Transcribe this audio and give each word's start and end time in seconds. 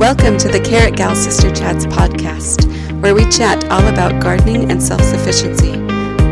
Welcome 0.00 0.38
to 0.38 0.48
the 0.48 0.58
Carrot 0.58 0.96
Gal 0.96 1.14
Sister 1.14 1.54
Chats 1.54 1.84
podcast, 1.84 2.64
where 3.02 3.14
we 3.14 3.28
chat 3.28 3.70
all 3.70 3.86
about 3.86 4.22
gardening 4.22 4.70
and 4.70 4.82
self 4.82 5.02
sufficiency. 5.02 5.72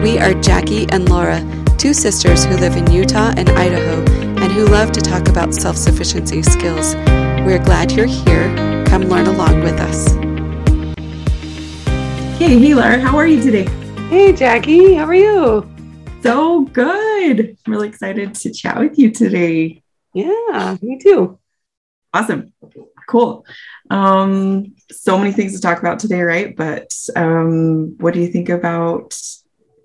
We 0.00 0.18
are 0.18 0.32
Jackie 0.32 0.88
and 0.88 1.06
Laura, 1.10 1.44
two 1.76 1.92
sisters 1.92 2.46
who 2.46 2.56
live 2.56 2.76
in 2.76 2.90
Utah 2.90 3.34
and 3.36 3.50
Idaho 3.50 4.02
and 4.42 4.50
who 4.50 4.64
love 4.64 4.90
to 4.92 5.02
talk 5.02 5.28
about 5.28 5.52
self 5.52 5.76
sufficiency 5.76 6.42
skills. 6.42 6.94
We're 7.44 7.62
glad 7.62 7.92
you're 7.92 8.06
here. 8.06 8.84
Come 8.86 9.02
learn 9.02 9.26
along 9.26 9.60
with 9.60 9.78
us. 9.78 10.14
Hey, 12.38 12.58
hey, 12.58 12.72
Laura, 12.72 12.98
how 12.98 13.18
are 13.18 13.26
you 13.26 13.42
today? 13.42 13.68
Hey, 14.08 14.32
Jackie, 14.32 14.94
how 14.94 15.04
are 15.04 15.14
you? 15.14 15.70
So 16.22 16.62
good. 16.62 17.58
I'm 17.66 17.72
really 17.72 17.88
excited 17.88 18.34
to 18.34 18.50
chat 18.50 18.78
with 18.78 18.98
you 18.98 19.10
today. 19.10 19.82
Yeah, 20.14 20.78
me 20.80 20.98
too. 20.98 21.38
Awesome. 22.14 22.54
Cool. 23.08 23.46
Um, 23.90 24.74
so 24.90 25.18
many 25.18 25.32
things 25.32 25.54
to 25.54 25.60
talk 25.60 25.78
about 25.78 25.98
today, 25.98 26.20
right? 26.20 26.54
But 26.54 26.92
um, 27.16 27.96
what 27.98 28.12
do 28.12 28.20
you 28.20 28.28
think 28.28 28.50
about 28.50 29.18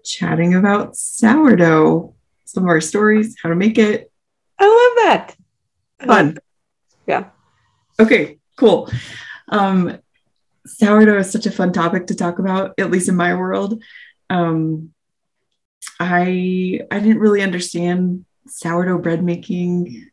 chatting 0.04 0.56
about 0.56 0.98
sourdough? 0.98 2.14
Some 2.44 2.64
of 2.64 2.70
our 2.70 2.82
stories, 2.82 3.38
how 3.42 3.48
to 3.50 3.56
make 3.56 3.78
it. 3.78 4.12
I 4.60 4.66
love 4.66 5.06
that. 5.06 5.36
Fun. 6.06 6.38
Yeah. 7.08 7.30
Okay, 7.98 8.40
cool. 8.58 8.90
Um, 9.48 10.00
sourdough 10.66 11.20
is 11.20 11.32
such 11.32 11.46
a 11.46 11.52
fun 11.52 11.72
topic 11.72 12.08
to 12.08 12.16
talk 12.16 12.40
about, 12.40 12.74
at 12.78 12.92
least 12.92 13.08
in 13.08 13.16
my 13.16 13.36
world. 13.36 13.82
Um, 14.30 14.94
I 15.98 16.82
I 16.92 17.00
didn't 17.00 17.20
really 17.20 17.42
understand 17.42 18.26
sourdough 18.48 19.00
bread 19.00 19.24
making 19.24 20.10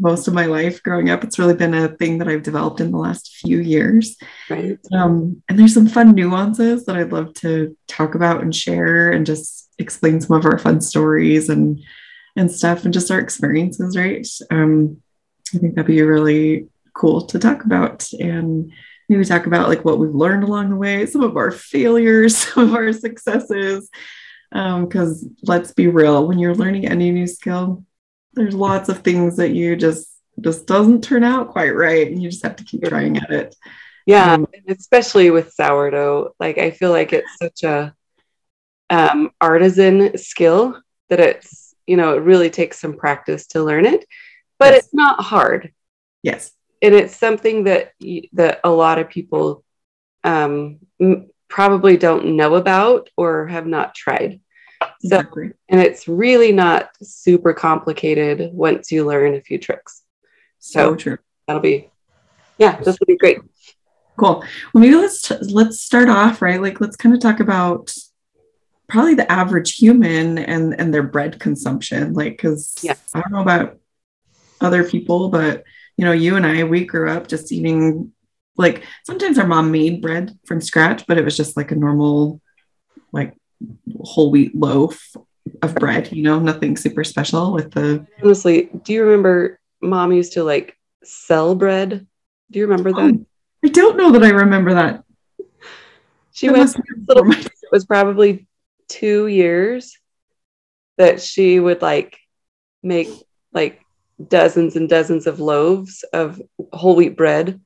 most 0.00 0.28
of 0.28 0.34
my 0.34 0.46
life 0.46 0.82
growing 0.82 1.10
up. 1.10 1.24
It's 1.24 1.38
really 1.38 1.54
been 1.54 1.74
a 1.74 1.88
thing 1.88 2.18
that 2.18 2.28
I've 2.28 2.42
developed 2.42 2.80
in 2.80 2.92
the 2.92 2.98
last 2.98 3.36
few 3.36 3.60
years. 3.60 4.16
Right. 4.48 4.78
Um, 4.92 5.42
and 5.48 5.58
there's 5.58 5.74
some 5.74 5.88
fun 5.88 6.14
nuances 6.14 6.84
that 6.86 6.96
I'd 6.96 7.12
love 7.12 7.34
to 7.34 7.76
talk 7.86 8.14
about 8.14 8.42
and 8.42 8.54
share 8.54 9.10
and 9.10 9.26
just 9.26 9.68
explain 9.78 10.20
some 10.20 10.36
of 10.36 10.44
our 10.44 10.58
fun 10.58 10.80
stories 10.80 11.48
and 11.48 11.80
and 12.36 12.50
stuff 12.50 12.84
and 12.84 12.94
just 12.94 13.10
our 13.10 13.18
experiences, 13.18 13.96
right? 13.96 14.26
Um, 14.50 15.02
I 15.54 15.58
think 15.58 15.74
that'd 15.74 15.86
be 15.86 16.02
really 16.02 16.68
cool 16.94 17.22
to 17.22 17.38
talk 17.38 17.64
about 17.64 18.10
and 18.12 18.70
maybe 19.08 19.24
talk 19.24 19.46
about 19.46 19.68
like 19.68 19.84
what 19.84 19.98
we've 19.98 20.14
learned 20.14 20.44
along 20.44 20.70
the 20.70 20.76
way, 20.76 21.06
some 21.06 21.22
of 21.22 21.36
our 21.36 21.50
failures, 21.50 22.36
some 22.54 22.68
of 22.68 22.74
our 22.74 22.92
successes. 22.92 23.90
Because 24.50 25.24
um, 25.24 25.36
let's 25.42 25.72
be 25.72 25.88
real, 25.88 26.26
when 26.26 26.38
you're 26.38 26.54
learning 26.54 26.86
any 26.86 27.10
new 27.10 27.26
skill, 27.26 27.84
there's 28.34 28.54
lots 28.54 28.88
of 28.88 28.98
things 29.00 29.36
that 29.36 29.50
you 29.50 29.76
just 29.76 30.08
just 30.40 30.66
doesn't 30.66 31.02
turn 31.02 31.24
out 31.24 31.48
quite 31.48 31.70
right, 31.70 32.06
and 32.06 32.22
you 32.22 32.30
just 32.30 32.44
have 32.44 32.56
to 32.56 32.64
keep 32.64 32.84
trying 32.84 33.16
at 33.16 33.30
it. 33.30 33.56
Yeah, 34.06 34.34
um, 34.34 34.46
especially 34.68 35.30
with 35.30 35.52
sourdough, 35.52 36.34
like 36.38 36.58
I 36.58 36.70
feel 36.70 36.90
like 36.90 37.12
it's 37.12 37.36
such 37.40 37.62
a 37.62 37.94
um, 38.90 39.30
artisan 39.40 40.16
skill 40.16 40.80
that 41.10 41.20
it's 41.20 41.74
you 41.86 41.96
know 41.96 42.16
it 42.16 42.22
really 42.22 42.50
takes 42.50 42.78
some 42.78 42.96
practice 42.96 43.46
to 43.48 43.62
learn 43.62 43.84
it, 43.84 44.04
but 44.58 44.72
yes. 44.72 44.84
it's 44.84 44.94
not 44.94 45.20
hard. 45.20 45.72
Yes, 46.22 46.52
and 46.80 46.94
it's 46.94 47.16
something 47.16 47.64
that 47.64 47.92
that 48.32 48.60
a 48.64 48.70
lot 48.70 48.98
of 48.98 49.10
people 49.10 49.64
um, 50.24 50.78
m- 51.00 51.28
probably 51.48 51.96
don't 51.96 52.36
know 52.36 52.54
about 52.54 53.10
or 53.16 53.46
have 53.46 53.66
not 53.66 53.94
tried. 53.94 54.40
So, 55.00 55.18
exactly. 55.18 55.52
and 55.68 55.80
it's 55.80 56.08
really 56.08 56.50
not 56.50 56.90
super 57.02 57.52
complicated 57.52 58.52
once 58.52 58.90
you 58.90 59.06
learn 59.06 59.34
a 59.34 59.40
few 59.40 59.58
tricks. 59.58 60.02
So, 60.58 60.90
so 60.90 60.96
true. 60.96 61.18
That'll 61.46 61.62
be, 61.62 61.90
yeah, 62.58 62.80
this 62.80 62.98
will 62.98 63.06
be 63.06 63.16
great. 63.16 63.38
Cool. 64.16 64.44
Well, 64.74 64.82
maybe 64.82 64.96
let's 64.96 65.30
let's 65.30 65.80
start 65.80 66.08
off 66.08 66.42
right. 66.42 66.60
Like, 66.60 66.80
let's 66.80 66.96
kind 66.96 67.14
of 67.14 67.20
talk 67.20 67.38
about 67.38 67.94
probably 68.88 69.14
the 69.14 69.30
average 69.30 69.76
human 69.76 70.38
and 70.38 70.78
and 70.78 70.92
their 70.92 71.04
bread 71.04 71.38
consumption. 71.38 72.14
Like, 72.14 72.32
because 72.32 72.74
yes. 72.82 73.00
I 73.14 73.20
don't 73.20 73.32
know 73.32 73.42
about 73.42 73.78
other 74.60 74.82
people, 74.82 75.28
but 75.28 75.62
you 75.96 76.04
know, 76.04 76.12
you 76.12 76.34
and 76.34 76.44
I, 76.44 76.64
we 76.64 76.84
grew 76.84 77.08
up 77.08 77.28
just 77.28 77.52
eating 77.52 78.12
like 78.56 78.82
sometimes 79.06 79.38
our 79.38 79.46
mom 79.46 79.70
made 79.70 80.02
bread 80.02 80.36
from 80.44 80.60
scratch, 80.60 81.06
but 81.06 81.18
it 81.18 81.24
was 81.24 81.36
just 81.36 81.56
like 81.56 81.70
a 81.70 81.76
normal, 81.76 82.40
like 83.12 83.36
whole 84.02 84.30
wheat 84.30 84.54
loaf 84.54 85.14
of 85.62 85.74
bread, 85.74 86.12
you 86.12 86.22
know, 86.22 86.38
nothing 86.38 86.76
super 86.76 87.04
special 87.04 87.52
with 87.52 87.72
the. 87.72 88.06
Honestly, 88.22 88.70
do 88.84 88.92
you 88.92 89.04
remember 89.04 89.58
mom 89.80 90.12
used 90.12 90.34
to 90.34 90.44
like 90.44 90.76
sell 91.04 91.54
bread? 91.54 92.06
Do 92.50 92.58
you 92.58 92.66
remember 92.66 92.92
that? 92.92 93.14
Oh, 93.14 93.26
I 93.64 93.68
don't 93.68 93.96
know 93.96 94.12
that 94.12 94.22
I 94.22 94.30
remember 94.30 94.74
that. 94.74 95.04
She 96.32 96.48
went 96.48 96.76
little, 97.08 97.30
it 97.32 97.50
was 97.72 97.84
probably 97.84 98.46
two 98.88 99.26
years 99.26 99.98
that 100.96 101.20
she 101.20 101.58
would 101.58 101.82
like 101.82 102.16
make 102.82 103.08
like 103.52 103.80
dozens 104.28 104.76
and 104.76 104.88
dozens 104.88 105.26
of 105.26 105.40
loaves 105.40 106.04
of 106.12 106.40
whole 106.72 106.96
wheat 106.96 107.16
bread 107.16 107.60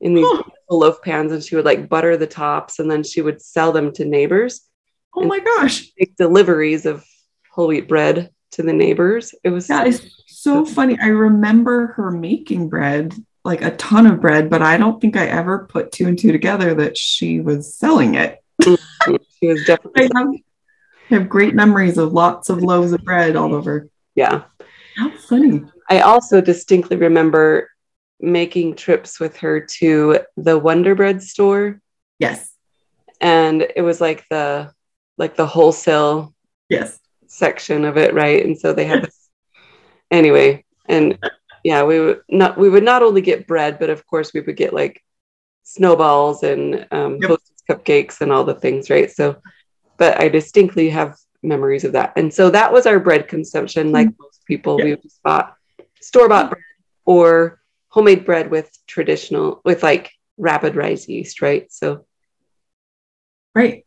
in 0.00 0.14
these 0.14 0.26
huh. 0.26 0.42
loaf 0.70 1.02
pans 1.02 1.32
and 1.32 1.42
she 1.42 1.56
would 1.56 1.64
like 1.64 1.88
butter 1.88 2.16
the 2.16 2.26
tops 2.26 2.78
and 2.78 2.90
then 2.90 3.02
she 3.02 3.20
would 3.20 3.40
sell 3.42 3.72
them 3.72 3.92
to 3.92 4.04
neighbors 4.04 4.68
Oh 5.14 5.24
my 5.24 5.40
gosh. 5.40 5.90
Deliveries 6.16 6.86
of 6.86 7.04
whole 7.50 7.68
wheat 7.68 7.88
bread 7.88 8.30
to 8.52 8.62
the 8.62 8.72
neighbors. 8.72 9.34
It 9.44 9.50
was 9.50 9.66
that 9.66 9.86
is 9.86 10.14
so 10.26 10.64
funny. 10.64 10.98
I 11.00 11.08
remember 11.08 11.88
her 11.88 12.10
making 12.10 12.68
bread, 12.68 13.14
like 13.44 13.62
a 13.62 13.76
ton 13.76 14.06
of 14.06 14.20
bread, 14.20 14.48
but 14.48 14.62
I 14.62 14.76
don't 14.76 15.00
think 15.00 15.16
I 15.16 15.26
ever 15.26 15.66
put 15.66 15.92
two 15.92 16.06
and 16.06 16.18
two 16.18 16.32
together 16.32 16.74
that 16.74 16.96
she 16.96 17.40
was 17.40 17.76
selling 17.76 18.14
it. 18.14 18.42
Mm-hmm. 18.62 19.16
she 19.38 19.46
was 19.48 19.64
definitely. 19.64 20.10
I 20.14 20.18
have, 20.18 20.28
I 21.10 21.14
have 21.14 21.28
great 21.28 21.54
memories 21.54 21.98
of 21.98 22.12
lots 22.12 22.50
of 22.50 22.62
loaves 22.62 22.92
of 22.92 23.02
bread 23.04 23.36
all 23.36 23.54
over. 23.54 23.88
Yeah. 24.14 24.44
How 24.96 25.10
funny. 25.16 25.62
I 25.88 26.00
also 26.00 26.40
distinctly 26.40 26.96
remember 26.96 27.70
making 28.20 28.74
trips 28.74 29.20
with 29.20 29.36
her 29.38 29.60
to 29.60 30.20
the 30.36 30.58
Wonder 30.58 30.94
Bread 30.94 31.22
store. 31.22 31.80
Yes. 32.18 32.52
And 33.20 33.66
it 33.74 33.82
was 33.82 34.00
like 34.00 34.24
the 34.28 34.72
like 35.18 35.36
the 35.36 35.46
wholesale 35.46 36.34
yes 36.68 36.98
section 37.28 37.84
of 37.84 37.96
it, 37.96 38.14
right? 38.14 38.44
And 38.44 38.58
so 38.58 38.72
they 38.72 38.86
had 38.86 39.04
this 39.04 39.28
anyway, 40.10 40.64
and 40.86 41.18
yeah, 41.62 41.84
we 41.84 42.00
would 42.00 42.22
not 42.28 42.58
we 42.58 42.68
would 42.68 42.84
not 42.84 43.02
only 43.02 43.20
get 43.20 43.46
bread, 43.46 43.78
but 43.78 43.90
of 43.90 44.06
course 44.06 44.32
we 44.34 44.40
would 44.40 44.56
get 44.56 44.72
like 44.72 45.02
snowballs 45.62 46.42
and 46.42 46.86
um, 46.90 47.18
yep. 47.20 47.38
cupcakes 47.68 48.20
and 48.20 48.32
all 48.32 48.44
the 48.44 48.54
things, 48.54 48.90
right? 48.90 49.10
So, 49.10 49.40
but 49.98 50.20
I 50.20 50.28
distinctly 50.28 50.88
have 50.90 51.16
memories 51.42 51.84
of 51.84 51.92
that, 51.92 52.14
and 52.16 52.32
so 52.32 52.50
that 52.50 52.72
was 52.72 52.86
our 52.86 52.98
bread 52.98 53.28
consumption. 53.28 53.92
Like 53.92 54.08
mm-hmm. 54.08 54.22
most 54.22 54.44
people, 54.46 54.78
yep. 54.78 54.84
we 54.84 55.02
just 55.02 55.22
bought 55.22 55.54
store 56.00 56.28
bought 56.28 56.50
bread 56.50 56.62
or 57.04 57.60
homemade 57.88 58.24
bread 58.24 58.50
with 58.50 58.70
traditional 58.86 59.60
with 59.64 59.82
like 59.82 60.12
rapid 60.36 60.76
rise 60.76 61.08
yeast, 61.08 61.42
right? 61.42 61.70
So, 61.70 62.06
right 63.54 63.84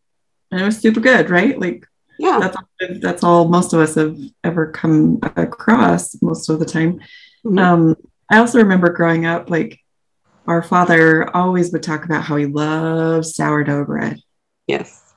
and 0.51 0.61
it 0.61 0.65
was 0.65 0.77
super 0.77 0.99
good, 0.99 1.29
right? 1.29 1.59
Like, 1.59 1.87
yeah, 2.19 2.39
that's 2.39 2.57
all, 2.57 2.97
that's 2.99 3.23
all 3.23 3.47
most 3.47 3.73
of 3.73 3.79
us 3.79 3.95
have 3.95 4.17
ever 4.43 4.71
come 4.71 5.19
across 5.35 6.21
most 6.21 6.49
of 6.49 6.59
the 6.59 6.65
time. 6.65 6.99
Mm-hmm. 7.45 7.57
Um, 7.57 7.95
I 8.29 8.37
also 8.37 8.59
remember 8.59 8.89
growing 8.89 9.25
up, 9.25 9.49
like 9.49 9.79
our 10.47 10.61
father 10.61 11.35
always 11.35 11.71
would 11.71 11.83
talk 11.83 12.05
about 12.05 12.23
how 12.23 12.35
he 12.35 12.45
loves 12.45 13.35
sourdough 13.35 13.85
bread. 13.85 14.19
Yes. 14.67 15.13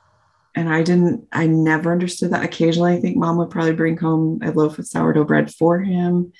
And 0.54 0.68
I 0.68 0.82
didn't, 0.82 1.26
I 1.32 1.46
never 1.46 1.92
understood 1.92 2.32
that. 2.32 2.44
Occasionally, 2.44 2.94
I 2.94 3.00
think 3.00 3.16
mom 3.16 3.36
would 3.38 3.50
probably 3.50 3.72
bring 3.72 3.96
home 3.96 4.40
a 4.42 4.52
loaf 4.52 4.78
of 4.78 4.86
sourdough 4.86 5.24
bread 5.24 5.52
for 5.52 5.80
him. 5.80 6.32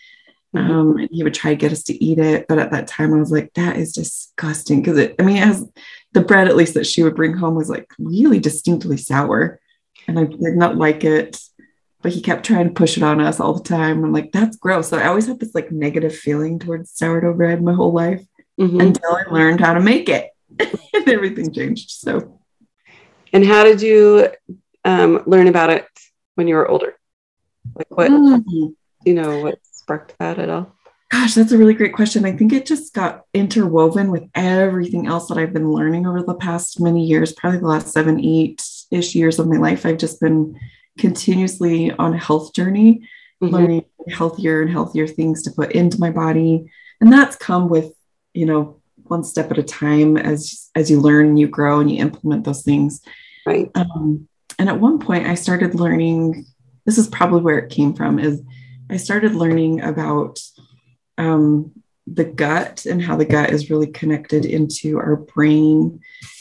Mm-hmm. 0.55 0.71
Um, 0.71 0.97
and 0.99 1.09
he 1.11 1.25
would 1.25 1.35
try 1.35 1.51
to 1.51 1.57
get 1.57 1.73
us 1.73 1.83
to 1.85 2.05
eat 2.05 2.19
it. 2.19 2.47
But 2.49 2.59
at 2.59 2.71
that 2.71 2.87
time, 2.87 3.13
I 3.13 3.19
was 3.19 3.33
like, 3.33 3.53
that 3.55 3.77
is 3.77 3.93
disgusting. 3.93 4.85
Cause 4.85 4.99
it, 4.99 5.17
I 5.19 5.25
mean, 5.25 5.37
it 5.37 5.45
has 5.45 5.69
the 6.15 6.23
bread 6.23 6.49
at 6.49 6.57
least 6.57 6.75
that 6.75 6.87
she 6.87 7.03
would 7.03 7.17
bring 7.17 7.37
home 7.37 7.55
was 7.55 7.69
like 7.69 7.93
really 7.99 8.39
distinctly 8.39 8.97
sour. 8.97 9.61
And 10.07 10.19
i 10.19 10.25
did 10.25 10.57
not 10.57 10.77
like 10.77 11.05
it. 11.05 11.41
But 12.03 12.13
he 12.13 12.21
kept 12.21 12.45
trying 12.45 12.69
to 12.69 12.75
push 12.75 12.97
it 12.97 13.03
on 13.03 13.21
us 13.21 13.41
all 13.41 13.55
the 13.55 13.63
time. 13.63 14.05
I'm 14.05 14.13
like 14.13 14.33
that's 14.33 14.57
gross. 14.57 14.89
So 14.89 14.99
i 14.99 15.07
always 15.07 15.27
had 15.27 15.41
this 15.41 15.55
like 15.55 15.71
negative 15.73 16.15
feeling 16.15 16.59
towards 16.59 16.93
sourdough 16.93 17.35
bread 17.35 17.63
my 17.63 17.75
whole 17.75 17.93
life 17.93 18.25
mm-hmm. 18.59 18.81
until 18.81 19.17
i 19.17 19.23
learned 19.31 19.61
how 19.61 19.75
to 19.75 19.81
make 19.81 20.09
it. 20.09 20.31
And 20.95 21.09
everything 21.09 21.53
changed. 21.53 21.91
So 21.91 22.41
and 23.33 23.45
how 23.45 23.65
did 23.65 23.83
you 23.83 24.29
um, 24.85 25.25
learn 25.27 25.49
about 25.49 25.71
it 25.71 25.87
when 26.37 26.47
you 26.47 26.55
were 26.55 26.69
older? 26.69 26.95
Like 27.75 27.91
what 27.91 28.11
mm-hmm. 28.11 28.67
you 29.05 29.15
know 29.15 29.41
what 29.41 29.59
sparked 29.73 30.15
that 30.21 30.39
at 30.39 30.51
all 30.51 30.74
Gosh, 31.15 31.35
that's 31.35 31.53
a 31.53 31.59
really 31.59 31.75
great 31.75 31.93
question. 31.93 32.25
I 32.25 32.33
think 32.33 32.53
it 32.53 32.67
just 32.67 32.93
got 32.93 33.25
interwoven 33.33 34.11
with 34.11 34.25
everything 34.35 35.07
else 35.07 35.29
that 35.29 35.39
I've 35.39 35.53
been 35.53 35.71
learning 35.71 36.09
over 36.09 36.23
the 36.23 36.35
past 36.35 36.81
many 36.81 37.07
years, 37.07 37.33
probably 37.33 37.61
the 37.61 37.69
last 37.69 37.93
seven, 37.93 38.19
eight 38.19 38.61
ish 38.91 39.15
years 39.15 39.39
of 39.39 39.47
my 39.47 39.57
life. 39.57 39.87
I've 39.87 39.99
just 39.99 40.21
been 40.21 40.59
continuously 40.99 41.93
on 41.93 42.15
a 42.15 42.19
health 42.19 42.53
journey, 42.53 43.09
mm-hmm. 43.41 43.55
learning 43.55 43.85
healthier 44.09 44.61
and 44.61 44.69
healthier 44.69 45.07
things 45.07 45.45
to 45.45 45.53
put 45.53 45.71
into 45.71 46.01
my 46.01 46.11
body. 46.11 46.69
And 47.01 47.13
that's 47.13 47.37
come 47.37 47.69
with, 47.69 47.93
you 48.33 48.47
know, 48.47 48.81
one 49.05 49.23
step 49.23 49.53
at 49.53 49.59
a 49.59 49.63
time 49.63 50.17
as 50.17 50.69
as 50.75 50.91
you 50.91 51.01
learn 51.01 51.29
and 51.29 51.39
you 51.39 51.47
grow 51.47 51.79
and 51.79 51.93
you 51.93 51.99
implement 51.99 52.43
those 52.43 52.65
things. 52.65 53.01
Right. 53.47 53.71
Um, 53.77 54.29
and 54.59 54.69
at 54.69 54.81
one 54.81 54.99
point, 54.99 55.29
I 55.29 55.37
started 55.37 55.77
learning. 55.77 56.45
This 56.87 56.99
is 56.99 57.07
probably 57.07 57.41
where 57.41 57.59
it 57.59 57.71
came 57.71 57.95
from. 57.95 58.19
Is 58.19 58.43
I 58.91 58.97
started 58.97 59.37
learning 59.37 59.81
about 59.81 60.41
um, 61.19 61.73
the 62.07 62.25
gut 62.25 62.87
and 62.87 63.03
how 63.03 63.17
the 63.17 63.25
gut 63.25 63.51
is 63.51 63.71
really 63.71 63.87
connected 63.87 64.45
into 64.45 64.99
our 64.99 65.17
brain 65.17 66.01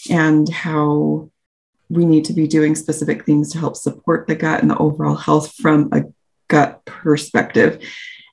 and 0.09 0.49
how 0.49 1.29
we 1.89 2.05
need 2.05 2.25
to 2.25 2.33
be 2.33 2.47
doing 2.47 2.75
specific 2.75 3.25
things 3.25 3.51
to 3.51 3.59
help 3.59 3.75
support 3.75 4.27
the 4.27 4.35
gut 4.35 4.61
and 4.61 4.69
the 4.69 4.77
overall 4.77 5.15
health 5.15 5.53
from 5.55 5.89
a 5.93 6.03
gut 6.47 6.83
perspective. 6.85 7.81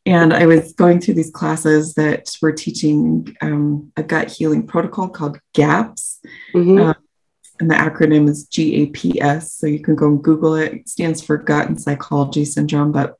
And 0.06 0.32
I 0.32 0.46
was 0.46 0.72
going 0.72 1.00
through 1.00 1.14
these 1.14 1.30
classes 1.30 1.94
that 1.94 2.34
were 2.40 2.52
teaching 2.52 3.36
um, 3.42 3.92
a 3.96 4.02
gut 4.02 4.30
healing 4.30 4.66
protocol 4.66 5.08
called 5.08 5.38
GAPS. 5.52 6.20
Mm-hmm. 6.54 6.80
Um, 6.80 6.94
and 7.60 7.70
the 7.70 7.74
acronym 7.74 8.28
is 8.28 8.48
GAPS. 8.50 9.52
So 9.52 9.66
you 9.66 9.80
can 9.80 9.94
go 9.94 10.08
and 10.08 10.24
Google 10.24 10.54
it. 10.54 10.72
It 10.72 10.88
stands 10.88 11.22
for 11.22 11.36
Gut 11.36 11.68
and 11.68 11.80
Psychology 11.80 12.46
Syndrome, 12.46 12.90
but 12.90 13.19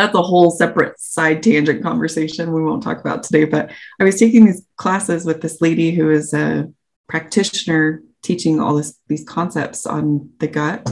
that's 0.00 0.14
a 0.14 0.22
whole 0.22 0.50
separate 0.50 0.98
side 0.98 1.42
tangent 1.42 1.82
conversation 1.82 2.52
we 2.52 2.62
won't 2.62 2.82
talk 2.82 3.00
about 3.00 3.22
today. 3.22 3.44
But 3.44 3.70
I 4.00 4.04
was 4.04 4.18
taking 4.18 4.46
these 4.46 4.66
classes 4.76 5.24
with 5.24 5.40
this 5.40 5.60
lady 5.60 5.90
who 5.92 6.10
is 6.10 6.32
a 6.32 6.70
practitioner 7.08 8.02
teaching 8.22 8.60
all 8.60 8.74
this, 8.74 8.98
these 9.08 9.24
concepts 9.24 9.86
on 9.86 10.30
the 10.38 10.48
gut. 10.48 10.90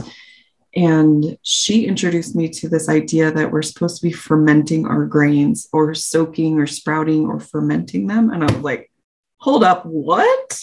And 0.75 1.37
she 1.41 1.85
introduced 1.85 2.35
me 2.35 2.49
to 2.49 2.69
this 2.69 2.89
idea 2.89 3.31
that 3.31 3.51
we're 3.51 3.63
supposed 3.63 3.97
to 4.01 4.07
be 4.07 4.11
fermenting 4.13 4.85
our 4.85 5.05
grains 5.05 5.67
or 5.73 5.95
soaking 5.95 6.59
or 6.59 6.67
sprouting 6.67 7.25
or 7.25 7.39
fermenting 7.39 8.07
them. 8.07 8.29
And 8.29 8.43
I 8.43 8.53
was 8.53 8.63
like, 8.63 8.91
hold 9.37 9.63
up, 9.63 9.85
what? 9.85 10.61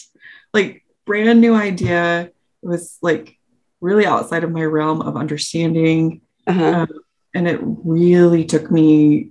Like, 0.54 0.84
brand 1.06 1.40
new 1.40 1.54
idea. 1.54 2.22
It 2.22 2.32
was 2.62 2.98
like 3.02 3.36
really 3.80 4.06
outside 4.06 4.44
of 4.44 4.52
my 4.52 4.64
realm 4.64 5.02
of 5.02 5.16
understanding. 5.16 6.20
Uh-huh. 6.46 6.64
Um, 6.64 6.88
and 7.36 7.46
it 7.46 7.60
really 7.62 8.46
took 8.46 8.70
me 8.70 9.28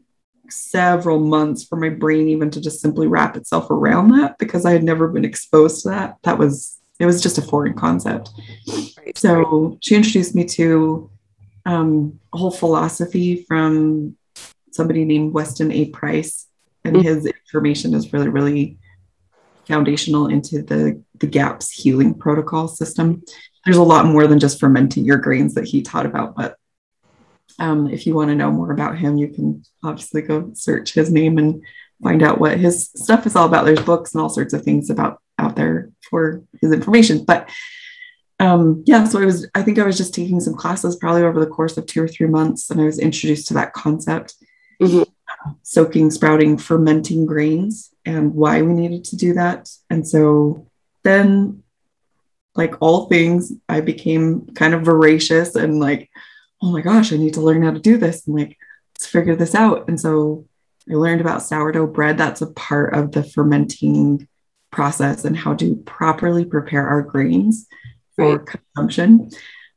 several 0.47 1.19
months 1.19 1.63
for 1.63 1.75
my 1.75 1.89
brain 1.89 2.29
even 2.29 2.51
to 2.51 2.61
just 2.61 2.79
simply 2.79 3.07
wrap 3.07 3.35
itself 3.35 3.71
around 3.71 4.09
that 4.09 4.37
because 4.37 4.63
I 4.63 4.73
had 4.73 4.83
never 4.83 5.07
been 5.07 5.25
exposed 5.25 5.81
to 5.81 5.89
that. 5.89 6.17
That 6.21 6.37
was 6.37 6.79
it 6.99 7.07
was 7.07 7.19
just 7.19 7.39
a 7.39 7.41
foreign 7.41 7.73
concept. 7.73 8.29
Right, 8.95 9.17
so 9.17 9.79
she 9.81 9.95
introduced 9.95 10.35
me 10.35 10.45
to 10.45 11.09
um, 11.65 12.19
a 12.31 12.37
whole 12.37 12.51
philosophy 12.51 13.43
from 13.47 14.15
somebody 14.71 15.03
named 15.03 15.33
Weston 15.33 15.71
A. 15.71 15.85
Price, 15.87 16.45
and 16.83 16.95
mm-hmm. 16.95 17.07
his 17.07 17.25
information 17.25 17.95
is 17.95 18.13
really, 18.13 18.29
really 18.29 18.77
foundational 19.67 20.27
into 20.27 20.61
the 20.61 21.01
the 21.15 21.27
GAPS 21.27 21.71
healing 21.71 22.13
protocol 22.13 22.67
system. 22.67 23.23
There's 23.65 23.77
a 23.77 23.83
lot 23.83 24.05
more 24.05 24.27
than 24.27 24.39
just 24.39 24.59
fermenting 24.59 25.05
your 25.05 25.17
grains 25.17 25.55
that 25.55 25.65
he 25.65 25.81
taught 25.81 26.05
about, 26.05 26.35
but 26.35 26.57
um, 27.59 27.89
if 27.89 28.05
you 28.05 28.15
want 28.15 28.29
to 28.29 28.35
know 28.35 28.51
more 28.51 28.71
about 28.71 28.97
him, 28.97 29.17
you 29.17 29.29
can 29.29 29.63
obviously 29.83 30.21
go 30.21 30.51
search 30.53 30.93
his 30.93 31.11
name 31.11 31.37
and 31.37 31.63
find 32.03 32.21
out 32.21 32.39
what 32.39 32.57
his 32.57 32.89
stuff 32.95 33.25
is 33.25 33.35
all 33.35 33.47
about. 33.47 33.65
There's 33.65 33.81
books 33.81 34.13
and 34.13 34.21
all 34.21 34.29
sorts 34.29 34.53
of 34.53 34.63
things 34.63 34.89
about 34.89 35.21
out 35.39 35.55
there 35.55 35.89
for 36.09 36.43
his 36.61 36.71
information. 36.71 37.25
But 37.25 37.49
um, 38.39 38.83
yeah, 38.85 39.05
so 39.05 39.21
I 39.21 39.25
was, 39.25 39.49
I 39.55 39.61
think 39.61 39.79
I 39.79 39.85
was 39.85 39.97
just 39.97 40.13
taking 40.13 40.41
some 40.41 40.55
classes 40.55 40.95
probably 40.95 41.23
over 41.23 41.39
the 41.39 41.47
course 41.47 41.77
of 41.77 41.85
two 41.85 42.03
or 42.03 42.07
three 42.07 42.27
months, 42.27 42.69
and 42.69 42.81
I 42.81 42.85
was 42.85 42.99
introduced 42.99 43.47
to 43.47 43.53
that 43.55 43.73
concept. 43.73 44.35
Mm-hmm. 44.81 45.03
soaking, 45.63 46.11
sprouting, 46.11 46.57
fermenting 46.57 47.25
grains, 47.25 47.93
and 48.03 48.33
why 48.33 48.61
we 48.61 48.73
needed 48.73 49.05
to 49.05 49.15
do 49.15 49.33
that. 49.35 49.69
And 49.89 50.05
so 50.05 50.67
then, 51.03 51.63
like 52.55 52.75
all 52.81 53.05
things, 53.05 53.53
I 53.69 53.79
became 53.79 54.47
kind 54.47 54.73
of 54.73 54.81
voracious 54.81 55.55
and 55.55 55.79
like, 55.79 56.09
oh 56.61 56.71
my 56.71 56.81
gosh, 56.81 57.11
I 57.11 57.17
need 57.17 57.33
to 57.35 57.41
learn 57.41 57.63
how 57.63 57.71
to 57.71 57.79
do 57.79 57.97
this 57.97 58.25
and 58.25 58.35
like, 58.35 58.57
let's 58.95 59.07
figure 59.07 59.35
this 59.35 59.55
out. 59.55 59.87
And 59.87 59.99
so 59.99 60.47
I 60.89 60.95
learned 60.95 61.21
about 61.21 61.43
sourdough 61.43 61.87
bread. 61.87 62.17
That's 62.17 62.41
a 62.41 62.47
part 62.47 62.93
of 62.93 63.11
the 63.11 63.23
fermenting 63.23 64.27
process 64.71 65.25
and 65.25 65.35
how 65.35 65.55
to 65.55 65.75
properly 65.85 66.45
prepare 66.45 66.87
our 66.87 67.01
grains 67.01 67.67
for 68.15 68.37
right. 68.37 68.45
consumption. 68.45 69.29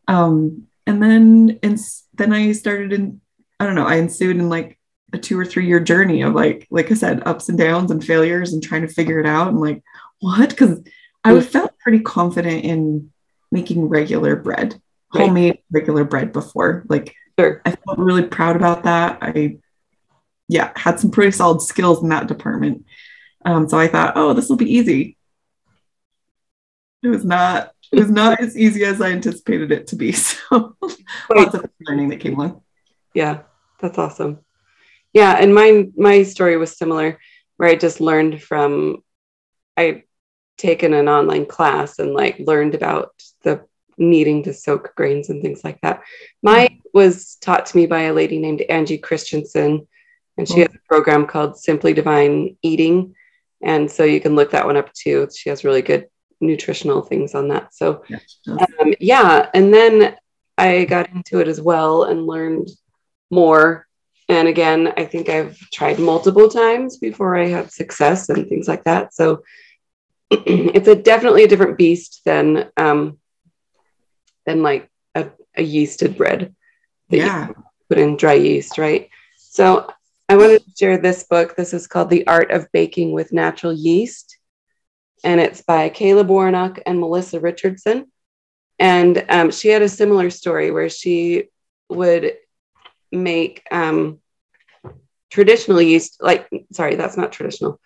Um, 0.07 0.67
and 0.87 1.03
then, 1.03 1.59
and 1.63 1.79
then 2.15 2.33
I 2.33 2.53
started 2.53 2.93
in, 2.93 3.21
I 3.61 3.67
don't 3.67 3.75
know, 3.75 3.87
I 3.87 3.97
ensued 3.97 4.37
in 4.37 4.49
like 4.49 4.79
a 5.13 5.19
two 5.19 5.39
or 5.39 5.45
three 5.45 5.67
year 5.67 5.81
journey 5.81 6.23
of 6.23 6.35
like, 6.35 6.67
like 6.71 6.91
I 6.91 6.95
said, 6.95 7.23
ups 7.27 7.49
and 7.49 7.59
downs 7.59 7.91
and 7.91 8.05
failures 8.05 8.53
and 8.53 8.63
trying 8.63 8.83
to 8.83 8.93
figure 8.93 9.19
it 9.19 9.27
out. 9.27 9.49
And 9.49 9.61
like, 9.61 9.83
what? 10.21 10.51
Because 10.51 10.83
I 11.25 11.41
felt 11.41 11.79
pretty 11.79 12.01
confident 12.01 12.65
in 12.65 13.11
making 13.51 13.89
regular 13.89 14.37
bread, 14.37 14.81
right. 15.15 15.27
homemade 15.27 15.58
regular 15.71 16.05
bread 16.05 16.33
before. 16.33 16.85
Like, 16.89 17.15
sure. 17.39 17.63
I 17.65 17.73
felt 17.73 17.99
really 17.99 18.25
proud 18.25 18.57
about 18.57 18.85
that. 18.85 19.19
I, 19.21 19.59
yeah, 20.49 20.73
had 20.77 20.99
some 20.99 21.11
pretty 21.11 21.33
solid 21.33 21.61
skills 21.63 22.03
in 22.03 22.09
that 22.09 22.27
department. 22.27 22.87
Um, 23.45 23.69
so 23.69 23.79
I 23.79 23.89
thought, 23.89 24.15
oh, 24.17 24.33
this 24.33 24.49
will 24.49 24.57
be 24.57 24.73
easy. 24.73 25.17
It 27.03 27.09
was 27.09 27.25
not. 27.25 27.73
It 27.91 27.99
was 28.01 28.11
not 28.11 28.41
as 28.41 28.57
easy 28.57 28.85
as 28.85 29.01
I 29.01 29.13
anticipated 29.13 29.73
it 29.73 29.87
to 29.89 29.97
be. 29.97 30.15
So 30.51 30.77
lots 31.35 31.55
of 31.55 31.71
learning 31.81 32.09
that 32.09 32.21
came 32.21 32.35
along. 32.35 32.63
Yeah, 33.15 33.43
that's 33.81 33.99
awesome. 33.99 34.41
Yeah, 35.13 35.37
and 35.39 35.55
my 35.55 35.89
my 35.97 36.23
story 36.23 36.57
was 36.57 36.77
similar, 36.77 37.19
where 37.57 37.69
I 37.69 37.77
just 37.77 38.01
learned 38.01 38.43
from. 38.43 39.05
I 39.77 40.05
taken 40.57 40.93
an 40.93 41.09
online 41.09 41.47
class 41.47 41.99
and 41.99 42.13
like 42.13 42.39
learned 42.41 42.75
about 42.75 43.11
the 43.43 43.65
needing 43.99 44.43
to 44.45 44.55
soak 44.55 44.95
grains 44.95 45.29
and 45.29 45.43
things 45.43 45.63
like 45.65 45.81
that. 45.83 46.03
Mine 46.43 46.81
was 46.95 47.37
taught 47.37 47.67
to 47.67 47.77
me 47.77 47.87
by 47.87 48.03
a 48.03 48.15
lady 48.15 48.39
named 48.39 48.63
Angie 48.63 48.99
Christensen, 48.99 49.87
and 50.37 50.49
she 50.49 50.61
has 50.61 50.69
a 50.75 50.89
program 50.89 51.27
called 51.27 51.59
Simply 51.59 51.93
Divine 51.93 52.57
Eating. 52.63 53.15
And 53.63 53.91
so 53.91 54.05
you 54.05 54.21
can 54.21 54.37
look 54.37 54.53
that 54.53 54.67
one 54.67 54.77
up 54.77 54.93
too. 54.93 55.29
She 55.35 55.51
has 55.51 55.65
really 55.65 55.83
good 55.83 56.07
nutritional 56.41 57.03
things 57.03 57.35
on 57.35 57.49
that. 57.49 57.75
So, 57.75 58.05
um, 58.49 58.95
yeah. 59.01 59.51
And 59.53 59.75
then 59.75 60.17
I 60.57 60.85
got 60.85 61.11
into 61.11 61.41
it 61.41 61.49
as 61.49 61.61
well 61.61 62.05
and 62.05 62.27
learned 62.27 62.69
more. 63.31 63.87
And 64.29 64.47
again, 64.47 64.93
I 64.97 65.05
think 65.05 65.29
I've 65.29 65.59
tried 65.73 65.99
multiple 65.99 66.49
times 66.49 66.99
before 66.99 67.37
I 67.37 67.47
had 67.47 67.73
success 67.73 68.29
and 68.29 68.47
things 68.49 68.69
like 68.69 68.85
that. 68.85 69.15
So 69.15 69.43
it's 70.31 70.89
a 70.89 70.95
definitely 70.95 71.45
a 71.45 71.49
different 71.49 71.79
beast 71.79 72.23
than 72.25 72.71
um, 72.77 73.19
than 74.49 74.63
like 74.63 74.89
a, 75.15 75.29
a 75.55 75.63
yeasted 75.63 76.17
bread 76.17 76.55
that 77.11 77.17
yeah. 77.17 77.49
you 77.49 77.65
put 77.89 77.99
in 77.99 78.17
dry 78.17 78.33
yeast, 78.33 78.79
right? 78.79 79.11
So 79.37 79.93
I 80.27 80.37
wanted 80.37 80.65
to 80.65 80.73
share 80.77 80.97
this 80.97 81.25
book. 81.25 81.55
This 81.55 81.75
is 81.75 81.87
called 81.87 82.09
The 82.09 82.27
Art 82.27 82.51
of 82.51 82.73
Baking 82.73 83.13
with 83.13 83.33
Natural 83.33 83.75
Yeast, 83.75 84.39
and 85.23 85.39
it's 85.39 85.61
by 85.61 85.91
Caleb 85.91 86.29
Warnock 86.29 86.81
and 86.87 86.99
Melissa 86.99 87.41
Richardson. 87.41 88.11
And 88.79 89.25
um, 89.29 89.51
she 89.51 89.69
had 89.69 89.83
a 89.83 89.89
similar 89.89 90.31
story 90.31 90.71
where 90.71 90.89
she 90.89 91.49
would 91.91 92.37
make 93.13 93.67
um, 93.71 94.21
traditional 95.31 95.83
yeast, 95.83 96.19
like, 96.21 96.49
sorry, 96.73 96.95
that's 96.95 97.17
not 97.19 97.33
traditional. 97.33 97.81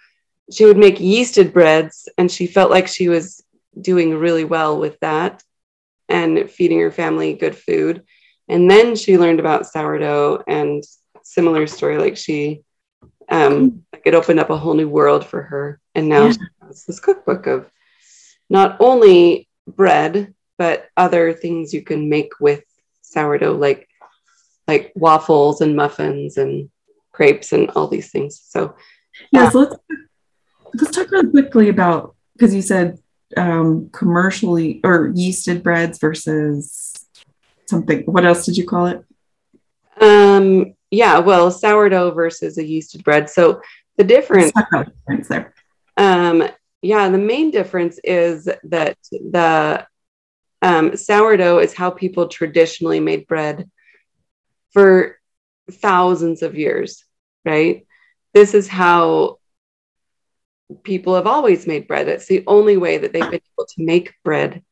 She 0.52 0.64
would 0.64 0.76
make 0.76 0.98
yeasted 0.98 1.52
breads, 1.52 2.08
and 2.18 2.30
she 2.30 2.46
felt 2.46 2.70
like 2.70 2.86
she 2.86 3.08
was 3.08 3.42
doing 3.80 4.14
really 4.14 4.44
well 4.44 4.78
with 4.78 5.00
that 5.00 5.42
and 6.12 6.48
feeding 6.50 6.78
her 6.80 6.92
family 6.92 7.32
good 7.34 7.56
food. 7.56 8.04
And 8.48 8.70
then 8.70 8.94
she 8.94 9.18
learned 9.18 9.40
about 9.40 9.66
sourdough 9.66 10.44
and 10.46 10.84
similar 11.22 11.66
story. 11.66 11.96
Like 11.96 12.16
she, 12.16 12.62
um, 13.28 13.84
like 13.92 14.02
it 14.04 14.14
opened 14.14 14.38
up 14.38 14.50
a 14.50 14.58
whole 14.58 14.74
new 14.74 14.88
world 14.88 15.24
for 15.24 15.42
her. 15.42 15.80
And 15.94 16.08
now 16.08 16.26
yeah. 16.26 16.32
she 16.32 16.38
has 16.66 16.84
this 16.84 17.00
cookbook 17.00 17.46
of 17.46 17.70
not 18.50 18.76
only 18.78 19.48
bread, 19.66 20.34
but 20.58 20.88
other 20.96 21.32
things 21.32 21.72
you 21.72 21.82
can 21.82 22.08
make 22.08 22.38
with 22.38 22.62
sourdough, 23.00 23.56
like 23.56 23.88
like 24.68 24.92
waffles 24.94 25.60
and 25.60 25.74
muffins 25.74 26.36
and 26.36 26.70
crepes 27.10 27.52
and 27.52 27.70
all 27.70 27.88
these 27.88 28.10
things. 28.10 28.40
So 28.46 28.76
yeah, 29.32 29.48
so 29.48 29.60
let's 29.60 29.76
let's 30.74 30.96
talk 30.96 31.10
really 31.10 31.30
quickly 31.30 31.68
about 31.68 32.14
because 32.34 32.54
you 32.54 32.62
said 32.62 32.98
um, 33.36 33.90
commercially 33.90 34.80
or 34.84 35.08
yeasted 35.08 35.62
breads 35.62 35.98
versus 35.98 36.92
something. 37.66 38.02
What 38.02 38.24
else 38.24 38.46
did 38.46 38.56
you 38.56 38.66
call 38.66 38.86
it? 38.86 39.04
Um, 40.00 40.74
yeah, 40.90 41.18
well, 41.18 41.50
sourdough 41.50 42.12
versus 42.12 42.58
a 42.58 42.64
yeasted 42.64 43.04
bread. 43.04 43.30
So 43.30 43.62
the 43.96 44.04
difference, 44.04 44.52
difference 44.52 45.28
there. 45.28 45.54
Um, 45.96 46.48
yeah, 46.82 47.08
the 47.08 47.18
main 47.18 47.50
difference 47.50 47.98
is 48.02 48.48
that 48.64 48.98
the 49.10 49.86
um, 50.60 50.96
sourdough 50.96 51.58
is 51.58 51.74
how 51.74 51.90
people 51.90 52.28
traditionally 52.28 53.00
made 53.00 53.26
bread 53.26 53.70
for 54.72 55.18
thousands 55.70 56.42
of 56.42 56.56
years, 56.56 57.04
right? 57.44 57.86
This 58.34 58.54
is 58.54 58.68
how 58.68 59.38
people 60.82 61.14
have 61.14 61.26
always 61.26 61.66
made 61.66 61.88
bread. 61.88 62.08
It's 62.08 62.26
the 62.26 62.44
only 62.46 62.76
way 62.76 62.98
that 62.98 63.12
they've 63.12 63.22
been 63.30 63.40
able 63.56 63.66
to 63.66 63.84
make 63.84 64.14
bread 64.24 64.62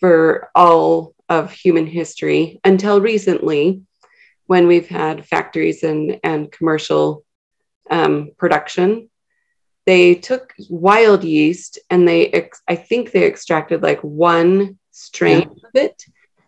for 0.00 0.50
all 0.54 1.14
of 1.28 1.52
human 1.52 1.86
history 1.86 2.60
until 2.64 3.00
recently, 3.00 3.82
when 4.46 4.66
we've 4.66 4.88
had 4.88 5.26
factories 5.26 5.82
and, 5.82 6.20
and 6.22 6.52
commercial 6.52 7.24
um, 7.90 8.32
production. 8.36 9.08
They 9.86 10.14
took 10.14 10.54
wild 10.68 11.24
yeast 11.24 11.78
and 11.90 12.06
they, 12.06 12.28
ex- 12.28 12.62
I 12.68 12.76
think 12.76 13.10
they 13.10 13.26
extracted 13.26 13.82
like 13.82 14.00
one 14.00 14.78
strain 14.90 15.40
yeah. 15.40 15.46
of 15.68 15.74
it. 15.74 16.04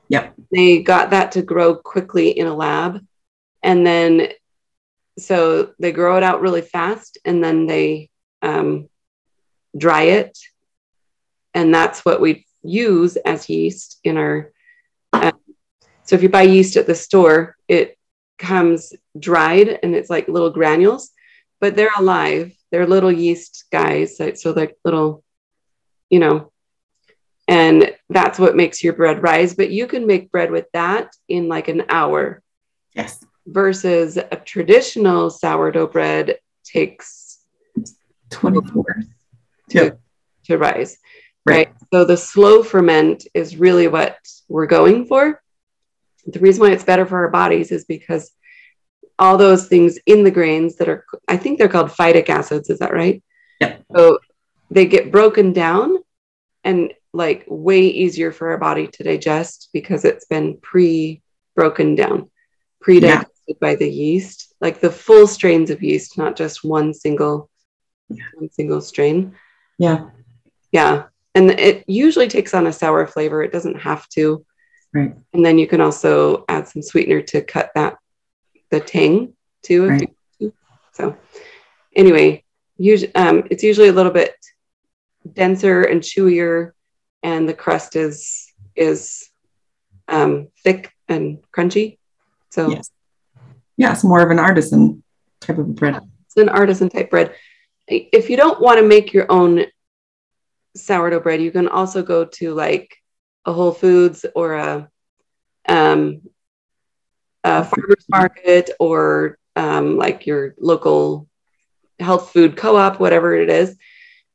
Yep. 0.09 0.35
They 0.53 0.83
got 0.83 1.11
that 1.11 1.33
to 1.33 1.43
grow 1.43 1.75
quickly 1.75 2.31
in 2.31 2.47
a 2.47 2.55
lab. 2.55 3.05
And 3.63 3.87
then, 3.87 4.29
so 5.19 5.73
they 5.79 5.93
grow 5.93 6.17
it 6.17 6.23
out 6.23 6.41
really 6.41 6.63
fast 6.63 7.19
and 7.25 7.43
then 7.43 7.67
they 7.67 8.11
um, 8.43 8.89
dry 9.77 10.03
it. 10.03 10.39
And 11.55 11.73
that's 11.73 12.05
what 12.05 12.21
we 12.21 12.47
use 12.63 13.17
as 13.17 13.49
yeast 13.49 13.99
in 14.05 14.17
our. 14.17 14.53
Uh, 15.13 15.33
so 16.05 16.17
if 16.17 16.23
you 16.23 16.29
buy 16.29 16.43
yeast 16.43 16.77
at 16.77 16.87
the 16.87 16.95
store, 16.95 17.57
it 17.69 17.99
comes 18.39 18.93
dried 19.19 19.79
and 19.83 19.95
it's 19.95 20.11
like 20.11 20.29
little 20.29 20.51
granules, 20.51 21.11
but 21.61 21.75
they're 21.75 21.91
alive. 21.97 22.53
They're 22.71 22.87
little 22.87 23.13
yeast 23.13 23.65
guys. 23.73 24.17
So 24.17 24.53
like 24.53 24.77
little, 24.85 25.25
you 26.11 26.19
know, 26.19 26.53
and 27.49 27.95
that's 28.09 28.39
what 28.39 28.57
makes 28.57 28.83
your 28.83 28.93
bread 28.93 29.23
rise. 29.23 29.55
But 29.55 29.71
you 29.71 29.87
can 29.87 30.07
make 30.07 30.33
bread 30.33 30.51
with 30.51 30.67
that 30.73 31.15
in 31.29 31.49
like 31.49 31.69
an 31.69 31.85
hour. 31.89 32.43
Yes. 32.95 33.25
Versus 33.47 34.17
a 34.17 34.37
traditional 34.45 35.31
sourdough 35.31 35.87
bread 35.87 36.39
takes 36.65 37.26
24 38.31 38.85
to, 39.71 39.79
yep. 39.79 40.01
to 40.45 40.59
rise. 40.59 40.99
Right. 41.45 41.69
right. 41.69 41.77
So 41.93 42.05
the 42.05 42.17
slow 42.17 42.63
ferment 42.63 43.27
is 43.35 43.57
really 43.57 43.89
what 43.89 44.19
we're 44.49 44.67
going 44.67 45.07
for. 45.07 45.41
The 46.27 46.41
reason 46.41 46.63
why 46.63 46.73
it's 46.73 46.85
better 46.85 47.07
for 47.07 47.19
our 47.19 47.31
bodies 47.31 47.71
is 47.71 47.85
because 47.85 48.33
all 49.19 49.37
those 49.37 49.69
things 49.69 49.99
in 50.07 50.25
the 50.25 50.31
grains 50.31 50.77
that 50.77 50.89
are, 50.89 51.05
I 51.29 51.37
think 51.37 51.59
they're 51.59 51.69
called 51.69 51.91
phytic 51.91 52.29
acids. 52.29 52.69
Is 52.69 52.81
that 52.81 52.93
right? 52.93 53.23
Yeah. 53.61 53.77
So 53.95 54.19
they 54.71 54.87
get 54.87 55.13
broken 55.13 55.53
down 55.53 55.99
and 56.65 56.93
like 57.13 57.45
way 57.49 57.87
easier 57.87 58.33
for 58.33 58.51
our 58.51 58.59
body 58.59 58.89
to 58.89 59.05
digest 59.05 59.71
because 59.73 60.05
it's 60.05 60.27
been 60.27 60.59
pre 60.59 61.23
broken 61.55 61.95
down, 61.95 62.31
pre 62.81 63.01
digested 63.01 63.31
yeah. 63.47 63.55
by 63.61 63.75
the 63.77 63.89
yeast, 63.89 64.55
like 64.61 64.81
the 64.81 64.91
full 64.91 65.27
strains 65.27 65.71
of 65.71 65.83
yeast, 65.83 66.19
not 66.19 66.37
just 66.37 66.65
one 66.65 66.93
single. 66.93 67.49
One 68.09 68.51
single 68.51 68.81
strain. 68.81 69.35
Yeah. 69.79 70.11
Yeah. 70.73 71.05
And 71.35 71.51
it 71.51 71.85
usually 71.87 72.29
takes 72.29 72.55
on 72.55 72.67
a 72.67 72.73
sour 72.73 73.07
flavor. 73.07 73.43
It 73.43 73.53
doesn't 73.53 73.81
have 73.81 74.09
to. 74.11 74.45
Right. 74.95 75.15
And 75.33 75.45
then 75.45 75.59
you 75.59 75.67
can 75.67 75.81
also 75.81 76.45
add 76.49 76.69
some 76.69 76.83
sweetener 76.83 77.21
to 77.23 77.43
cut 77.43 77.71
that 77.75 77.99
the 78.71 78.81
tang 78.81 79.35
too. 79.63 79.89
Right. 79.89 80.17
So 80.93 81.17
anyway, 81.95 82.45
usually 82.79 83.15
um, 83.15 83.45
it's 83.51 83.63
usually 83.63 83.89
a 83.89 83.93
little 83.93 84.13
bit 84.13 84.35
denser 85.31 85.83
and 85.83 86.01
chewier, 86.01 86.73
and 87.23 87.49
the 87.49 87.55
crust 87.55 87.97
is 87.97 88.53
is 88.75 89.29
um, 90.09 90.49
thick 90.65 90.93
and 91.09 91.39
crunchy. 91.55 91.99
So 92.51 92.71
yes, 92.71 92.91
yeah, 93.77 93.93
it's 93.93 94.05
more 94.05 94.23
of 94.23 94.31
an 94.31 94.39
artisan 94.39 95.03
type 95.41 95.59
of 95.59 95.75
bread. 95.75 96.01
It's 96.27 96.37
an 96.37 96.49
artisan 96.49 96.89
type 96.89 97.11
bread. 97.11 97.35
If 97.89 98.29
you 98.31 98.37
don't 98.37 98.61
want 98.61 98.79
to 98.79 98.87
make 98.87 99.13
your 99.13 99.31
own 99.31 99.67
sourdough 100.75 101.21
bread, 101.21 101.41
you 101.41 101.51
can 101.51 101.69
also 101.69 102.03
go 102.03 102.25
to 102.25 102.55
like 102.55 102.97
a 103.45 103.53
Whole 103.53 103.73
Foods 103.73 104.27
or 104.35 104.55
a, 104.55 104.91
um, 105.69 106.23
a 107.45 107.65
farmer's 107.65 108.07
market 108.09 108.71
or 108.81 109.39
um, 109.55 109.97
like 109.97 110.27
your 110.27 110.55
local 110.59 111.29
health 111.99 112.33
food 112.33 112.57
co-op, 112.57 113.01
whatever 113.01 113.35
it 113.35 113.49
is, 113.49 113.77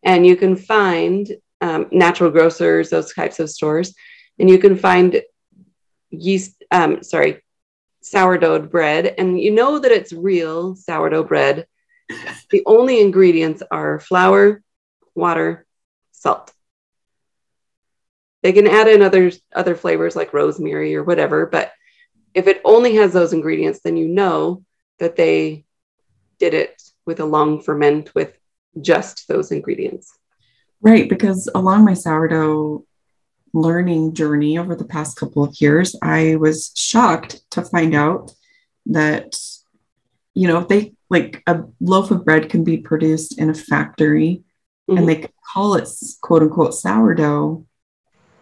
and 0.03 0.25
you 0.25 0.35
can 0.35 0.55
find 0.55 1.29
um, 1.61 1.87
natural 1.91 2.31
grocers, 2.31 2.89
those 2.89 3.13
types 3.13 3.39
of 3.39 3.49
stores, 3.49 3.93
and 4.39 4.49
you 4.49 4.57
can 4.57 4.75
find 4.75 5.21
yeast. 6.09 6.63
Um, 6.71 7.03
sorry, 7.03 7.43
sourdough 8.01 8.67
bread, 8.67 9.13
and 9.17 9.39
you 9.39 9.51
know 9.51 9.77
that 9.79 9.91
it's 9.91 10.13
real 10.13 10.75
sourdough 10.75 11.25
bread. 11.25 11.67
The 12.49 12.63
only 12.65 13.01
ingredients 13.01 13.63
are 13.71 13.99
flour, 13.99 14.61
water, 15.15 15.65
salt. 16.11 16.51
They 18.43 18.53
can 18.53 18.67
add 18.67 18.87
in 18.87 19.01
other 19.01 19.31
other 19.53 19.75
flavors 19.75 20.15
like 20.15 20.33
rosemary 20.33 20.95
or 20.95 21.03
whatever, 21.03 21.45
but 21.45 21.71
if 22.33 22.47
it 22.47 22.61
only 22.65 22.95
has 22.95 23.13
those 23.13 23.33
ingredients, 23.33 23.81
then 23.83 23.97
you 23.97 24.07
know 24.07 24.63
that 24.99 25.15
they 25.15 25.65
did 26.39 26.53
it 26.53 26.81
with 27.05 27.19
a 27.19 27.25
long 27.25 27.61
ferment 27.61 28.13
with 28.15 28.37
just 28.79 29.27
those 29.27 29.51
ingredients. 29.51 30.17
Right, 30.81 31.07
because 31.07 31.49
along 31.53 31.85
my 31.85 31.93
sourdough 31.93 32.85
learning 33.53 34.13
journey 34.13 34.57
over 34.57 34.75
the 34.75 34.85
past 34.85 35.17
couple 35.17 35.43
of 35.43 35.59
years, 35.59 35.95
I 36.01 36.35
was 36.37 36.71
shocked 36.75 37.41
to 37.51 37.61
find 37.61 37.93
out 37.93 38.31
that, 38.87 39.37
you 40.33 40.47
know, 40.47 40.61
they 40.63 40.93
like 41.11 41.43
a 41.45 41.61
loaf 41.81 42.09
of 42.09 42.23
bread 42.23 42.49
can 42.49 42.63
be 42.63 42.77
produced 42.77 43.37
in 43.37 43.49
a 43.49 43.53
factory 43.53 44.43
mm-hmm. 44.89 44.97
and 44.97 45.09
they 45.09 45.27
call 45.53 45.75
it 45.75 45.87
quote 46.21 46.41
unquote 46.41 46.73
sourdough 46.73 47.65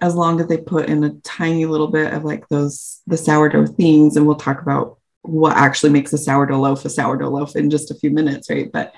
as 0.02 0.16
long 0.16 0.40
as 0.40 0.48
they 0.48 0.58
put 0.58 0.88
in 0.88 1.04
a 1.04 1.16
tiny 1.22 1.66
little 1.66 1.88
bit 1.88 2.14
of 2.14 2.24
like 2.24 2.48
those 2.48 3.02
the 3.08 3.18
sourdough 3.18 3.66
things. 3.66 4.16
And 4.16 4.28
we'll 4.28 4.36
talk 4.36 4.62
about 4.62 5.00
what 5.24 5.58
actually 5.58 5.90
makes 5.90 6.14
a 6.14 6.18
sourdough 6.18 6.60
loaf 6.60 6.86
a 6.86 6.90
sourdough 6.90 7.30
loaf 7.30 7.56
in 7.56 7.72
just 7.72 7.90
a 7.90 7.96
few 7.96 8.12
minutes 8.12 8.50
right? 8.52 8.72
But 8.72 8.94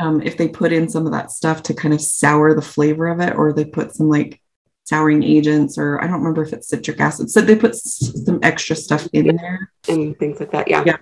um, 0.00 0.20
if 0.20 0.36
they 0.36 0.48
put 0.48 0.72
in 0.72 0.88
some 0.88 1.06
of 1.06 1.12
that 1.12 1.30
stuff 1.30 1.62
to 1.64 1.74
kind 1.74 1.94
of 1.94 2.00
sour 2.00 2.52
the 2.52 2.62
flavor 2.62 3.06
of 3.06 3.20
it 3.20 3.36
or 3.36 3.52
they 3.52 3.64
put 3.64 3.94
some 3.94 4.08
like 4.08 4.40
souring 4.86 5.22
agents 5.22 5.78
or 5.78 5.98
i 6.02 6.06
don't 6.06 6.18
remember 6.18 6.42
if 6.42 6.52
it's 6.52 6.68
citric 6.68 6.98
acid. 6.98 7.30
So 7.30 7.40
they 7.40 7.54
put 7.54 7.76
some 7.76 8.40
extra 8.42 8.74
stuff 8.74 9.06
in 9.12 9.36
there. 9.36 9.70
And 9.88 10.18
things 10.18 10.40
like 10.40 10.50
that. 10.50 10.68
Yeah, 10.68 10.82
yeah 10.84 10.96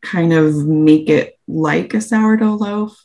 kind 0.00 0.32
of 0.32 0.66
make 0.66 1.08
it 1.08 1.38
like 1.46 1.94
a 1.94 2.00
sourdough 2.00 2.54
loaf 2.54 3.04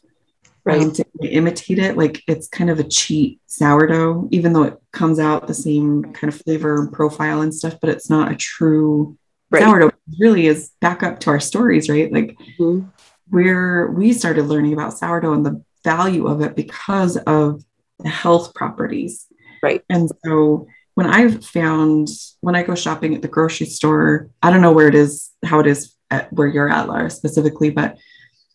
right. 0.65 0.81
um, 0.81 0.91
to 0.93 1.05
imitate 1.21 1.79
it. 1.79 1.97
Like 1.97 2.23
it's 2.27 2.47
kind 2.47 2.69
of 2.69 2.79
a 2.79 2.83
cheat 2.83 3.39
sourdough 3.45 4.27
even 4.31 4.53
though 4.53 4.63
it 4.63 4.77
comes 4.91 5.19
out 5.19 5.47
the 5.47 5.53
same 5.53 6.03
kind 6.13 6.33
of 6.33 6.41
flavor 6.41 6.79
and 6.79 6.91
profile 6.91 7.41
and 7.41 7.53
stuff 7.53 7.75
but 7.81 7.89
it's 7.89 8.09
not 8.09 8.31
a 8.31 8.35
true 8.35 9.17
right. 9.49 9.63
sourdough. 9.63 9.87
It 9.87 9.95
really 10.19 10.47
is 10.47 10.71
back 10.81 11.03
up 11.03 11.19
to 11.21 11.29
our 11.29 11.39
stories 11.39 11.89
right? 11.89 12.11
Like 12.11 12.37
mm-hmm. 12.59 12.87
where 13.29 13.87
we 13.87 14.13
started 14.13 14.45
learning 14.45 14.73
about 14.73 14.97
sourdough 14.97 15.33
and 15.33 15.45
the 15.45 15.63
value 15.83 16.27
of 16.27 16.41
it 16.41 16.55
because 16.55 17.17
of 17.17 17.63
the 17.99 18.09
health 18.09 18.53
properties. 18.53 19.25
Right. 19.63 19.83
And 19.89 20.09
so 20.23 20.67
when 20.97 21.07
i've 21.07 21.45
found 21.45 22.07
when 22.41 22.55
i 22.55 22.63
go 22.63 22.75
shopping 22.75 23.15
at 23.15 23.21
the 23.21 23.27
grocery 23.27 23.67
store 23.67 24.29
i 24.41 24.49
don't 24.49 24.61
know 24.61 24.71
where 24.73 24.87
it 24.87 24.95
is 24.95 25.31
how 25.43 25.59
it 25.59 25.67
is 25.67 25.95
at 26.09 26.31
where 26.33 26.47
you're 26.47 26.69
at 26.69 26.87
laura 26.87 27.09
specifically 27.09 27.69
but 27.69 27.97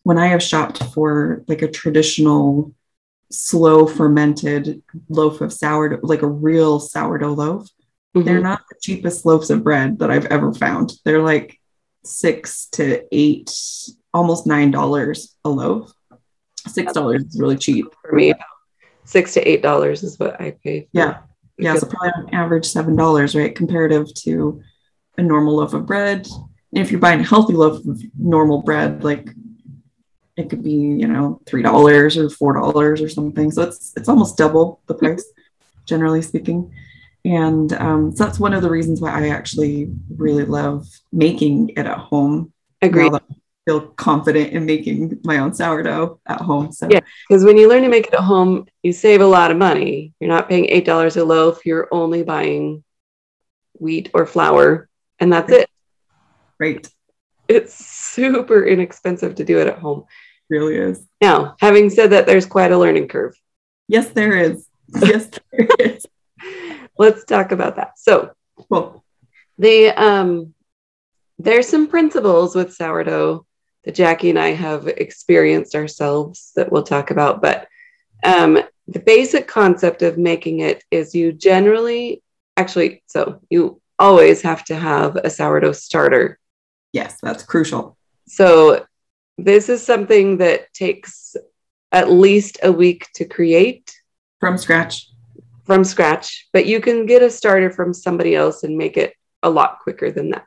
when 0.03 0.17
I 0.17 0.27
have 0.27 0.43
shopped 0.43 0.83
for 0.93 1.43
like 1.47 1.61
a 1.61 1.71
traditional 1.71 2.73
slow 3.31 3.87
fermented 3.87 4.83
loaf 5.09 5.41
of 5.41 5.51
sourdough, 5.51 5.99
like 6.03 6.21
a 6.21 6.27
real 6.27 6.79
sourdough 6.79 7.33
loaf, 7.33 7.67
mm-hmm. 8.15 8.23
they're 8.23 8.41
not 8.41 8.61
the 8.69 8.75
cheapest 8.81 9.25
loaves 9.25 9.49
of 9.49 9.63
bread 9.63 9.99
that 9.99 10.11
I've 10.11 10.25
ever 10.25 10.53
found. 10.53 10.93
They're 11.03 11.23
like 11.23 11.59
six 12.03 12.67
to 12.73 13.03
eight, 13.11 13.51
almost 14.13 14.45
nine 14.45 14.71
dollars 14.71 15.35
a 15.43 15.49
loaf. 15.49 15.91
Six 16.67 16.93
dollars 16.93 17.23
is 17.23 17.39
really 17.39 17.57
cheap 17.57 17.85
for 18.01 18.13
me. 18.13 18.33
Six 19.05 19.33
to 19.33 19.49
eight 19.49 19.61
dollars 19.61 20.03
is 20.03 20.19
what 20.19 20.39
I 20.39 20.51
pay. 20.63 20.87
yeah, 20.91 21.21
yeah. 21.57 21.75
So 21.75 21.87
probably 21.87 22.11
on 22.15 22.33
average 22.33 22.65
seven 22.65 22.95
dollars, 22.95 23.35
right? 23.35 23.55
Comparative 23.55 24.13
to 24.15 24.61
a 25.17 25.21
normal 25.21 25.57
loaf 25.57 25.73
of 25.73 25.85
bread. 25.85 26.27
And 26.73 26.81
if 26.81 26.91
you're 26.91 26.99
buying 26.99 27.19
a 27.19 27.23
healthy 27.23 27.53
loaf 27.53 27.85
of 27.85 28.01
normal 28.17 28.63
bread, 28.63 29.03
like 29.03 29.29
it 30.35 30.49
could 30.49 30.63
be 30.63 30.71
you 30.71 31.07
know 31.07 31.39
three 31.45 31.61
dollars 31.61 32.17
or 32.17 32.29
four 32.29 32.53
dollars 32.53 33.01
or 33.01 33.09
something 33.09 33.51
so 33.51 33.61
it's 33.61 33.93
it's 33.95 34.09
almost 34.09 34.37
double 34.37 34.81
the 34.87 34.93
price 34.93 35.25
generally 35.85 36.21
speaking 36.21 36.73
and 37.25 37.73
um, 37.73 38.11
so 38.15 38.25
that's 38.25 38.39
one 38.39 38.53
of 38.53 38.61
the 38.61 38.69
reasons 38.69 38.99
why 38.99 39.11
i 39.11 39.29
actually 39.29 39.91
really 40.17 40.45
love 40.45 40.87
making 41.11 41.69
it 41.69 41.85
at 41.85 41.97
home 41.97 42.51
agree 42.81 43.09
feel 43.65 43.87
confident 43.87 44.51
in 44.51 44.65
making 44.65 45.19
my 45.23 45.37
own 45.37 45.53
sourdough 45.53 46.19
at 46.25 46.41
home 46.41 46.71
so 46.71 46.87
yeah 46.89 46.99
because 47.27 47.43
when 47.45 47.57
you 47.57 47.69
learn 47.69 47.83
to 47.83 47.89
make 47.89 48.07
it 48.07 48.13
at 48.13 48.19
home 48.19 48.65
you 48.83 48.91
save 48.91 49.21
a 49.21 49.25
lot 49.25 49.51
of 49.51 49.57
money 49.57 50.13
you're 50.19 50.29
not 50.29 50.49
paying 50.49 50.65
eight 50.65 50.85
dollars 50.85 51.15
a 51.17 51.23
loaf 51.23 51.65
you're 51.65 51.87
only 51.91 52.23
buying 52.23 52.83
wheat 53.79 54.09
or 54.13 54.25
flour 54.25 54.89
and 55.19 55.31
that's 55.31 55.49
right. 55.49 55.61
it 55.61 55.69
right 56.59 56.89
it's 57.47 57.73
super 57.73 58.65
inexpensive 58.65 59.35
to 59.35 59.43
do 59.43 59.59
it 59.59 59.67
at 59.67 59.79
home 59.79 60.05
really 60.53 60.75
is. 60.75 61.05
Now, 61.21 61.55
having 61.59 61.89
said 61.89 62.11
that, 62.11 62.25
there's 62.25 62.45
quite 62.45 62.71
a 62.71 62.77
learning 62.77 63.07
curve. 63.07 63.35
Yes, 63.87 64.09
there 64.09 64.37
is. 64.37 64.67
Yes, 65.01 65.29
there 65.51 65.67
is. 65.79 66.05
Let's 66.97 67.25
talk 67.25 67.51
about 67.51 67.75
that. 67.77 67.97
So, 67.97 68.31
Cool. 68.69 69.03
the 69.57 69.89
um, 69.89 70.53
there's 71.39 71.67
some 71.67 71.87
principles 71.87 72.55
with 72.55 72.73
sourdough 72.73 73.45
that 73.85 73.95
Jackie 73.95 74.29
and 74.29 74.39
I 74.39 74.49
have 74.49 74.87
experienced 74.87 75.75
ourselves 75.75 76.51
that 76.55 76.71
we'll 76.71 76.83
talk 76.83 77.11
about. 77.11 77.41
But 77.41 77.67
um, 78.23 78.59
the 78.87 78.99
basic 78.99 79.47
concept 79.47 80.01
of 80.01 80.17
making 80.17 80.59
it 80.61 80.83
is 80.91 81.13
you 81.13 81.31
generally, 81.33 82.21
actually, 82.57 83.03
so 83.07 83.41
you 83.49 83.81
always 83.99 84.41
have 84.41 84.63
to 84.65 84.75
have 84.75 85.15
a 85.17 85.29
sourdough 85.29 85.73
starter. 85.73 86.39
Yes, 86.93 87.17
that's 87.21 87.43
crucial. 87.43 87.97
So 88.27 88.85
this 89.37 89.69
is 89.69 89.85
something 89.85 90.37
that 90.37 90.73
takes 90.73 91.35
at 91.91 92.09
least 92.09 92.59
a 92.63 92.71
week 92.71 93.07
to 93.15 93.25
create 93.25 93.93
From 94.39 94.57
scratch. 94.57 95.09
from 95.65 95.83
scratch, 95.83 96.47
but 96.53 96.65
you 96.65 96.79
can 96.81 97.05
get 97.05 97.21
a 97.21 97.29
starter 97.29 97.71
from 97.71 97.93
somebody 97.93 98.35
else 98.35 98.63
and 98.63 98.77
make 98.77 98.97
it 98.97 99.13
a 99.41 99.49
lot 99.49 99.79
quicker 99.79 100.11
than 100.11 100.31
that. 100.31 100.45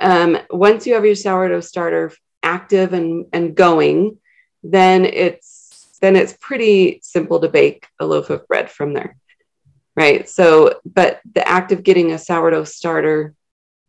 Um, 0.00 0.38
once 0.50 0.86
you 0.86 0.94
have 0.94 1.04
your 1.04 1.14
sourdough 1.14 1.60
starter 1.60 2.12
active 2.44 2.92
and, 2.92 3.26
and 3.32 3.56
going, 3.56 4.18
then 4.62 5.04
it's 5.04 5.62
then 6.00 6.16
it's 6.16 6.36
pretty 6.38 7.00
simple 7.02 7.40
to 7.40 7.48
bake 7.48 7.86
a 7.98 8.04
loaf 8.04 8.28
of 8.28 8.46
bread 8.46 8.70
from 8.70 8.92
there. 8.92 9.16
Right. 9.96 10.28
So, 10.28 10.80
but 10.84 11.20
the 11.32 11.46
act 11.48 11.72
of 11.72 11.82
getting 11.82 12.12
a 12.12 12.18
sourdough 12.18 12.64
starter 12.64 13.34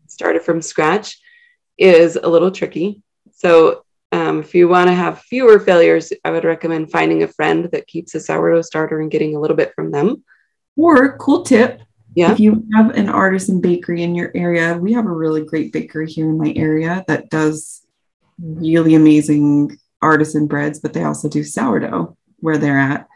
started 0.08 0.44
from 0.44 0.62
scratch 0.62 1.20
is 1.78 2.16
a 2.16 2.30
little 2.30 2.52
tricky. 2.52 3.02
So 3.34 3.84
um, 4.12 4.40
if 4.40 4.56
you 4.56 4.70
want 4.70 4.88
to 4.88 4.94
have 4.94 5.22
fewer 5.24 5.60
failures, 5.60 6.14
I 6.24 6.32
would 6.32 6.46
recommend 6.46 6.92
finding 6.92 7.24
a 7.24 7.28
friend 7.28 7.66
that 7.74 7.88
keeps 7.88 8.16
a 8.16 8.20
sourdough 8.20 8.62
starter 8.62 9.02
and 9.02 9.12
getting 9.12 9.36
a 9.36 9.40
little 9.40 9.58
bit 9.58 9.74
from 9.76 9.92
them. 9.92 10.24
Or 10.78 11.18
cool 11.18 11.44
tip. 11.44 11.82
Yeah. 12.14 12.32
If 12.32 12.40
you 12.40 12.66
have 12.76 12.92
an 12.92 13.10
artisan 13.10 13.60
bakery 13.60 14.04
in 14.04 14.16
your 14.16 14.32
area, 14.36 14.78
we 14.78 14.94
have 14.94 15.06
a 15.06 15.12
really 15.12 15.44
great 15.44 15.74
bakery 15.74 16.10
here 16.10 16.30
in 16.30 16.38
my 16.38 16.54
area 16.56 17.04
that 17.10 17.30
does 17.30 17.85
really 18.40 18.96
amazing 18.96 19.78
artisan 20.02 20.48
breads, 20.48 20.80
but 20.80 20.94
they 20.94 21.04
also 21.04 21.30
do 21.30 21.44
sourdough 21.44 22.18
where 22.40 22.58
they're 22.58 22.78
at. 22.80 23.08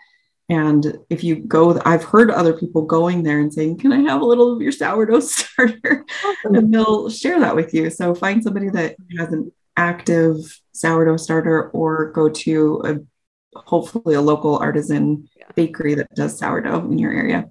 And 0.52 0.98
if 1.12 1.24
you 1.24 1.36
go, 1.36 1.80
I've 1.86 2.04
heard 2.04 2.32
other 2.32 2.54
people 2.54 2.82
going 2.82 3.22
there 3.22 3.40
and 3.40 3.54
saying, 3.54 3.78
Can 3.78 3.92
I 3.94 4.00
have 4.10 4.22
a 4.22 4.26
little 4.26 4.56
of 4.56 4.62
your 4.62 4.72
sourdough 4.72 5.20
starter? 5.22 6.06
and 6.44 6.74
they'll 6.74 7.10
share 7.10 7.40
that 7.42 7.56
with 7.56 7.74
you. 7.74 7.90
So 7.92 8.16
find 8.16 8.44
somebody 8.44 8.70
that 8.70 8.96
has 9.20 9.32
an 9.32 9.52
active 9.78 10.36
sourdough 10.72 11.18
starter 11.18 11.70
or 11.70 12.12
go 12.12 12.30
to 12.30 12.82
a 12.86 13.60
hopefully 13.60 14.16
a 14.16 14.22
local 14.22 14.58
artisan 14.58 15.30
Yeah. 15.38 15.46
bakery 15.56 15.94
that 15.96 16.14
does 16.16 16.38
sourdough 16.40 16.86
in 16.92 16.98
your 16.98 17.12
area. 17.14 17.50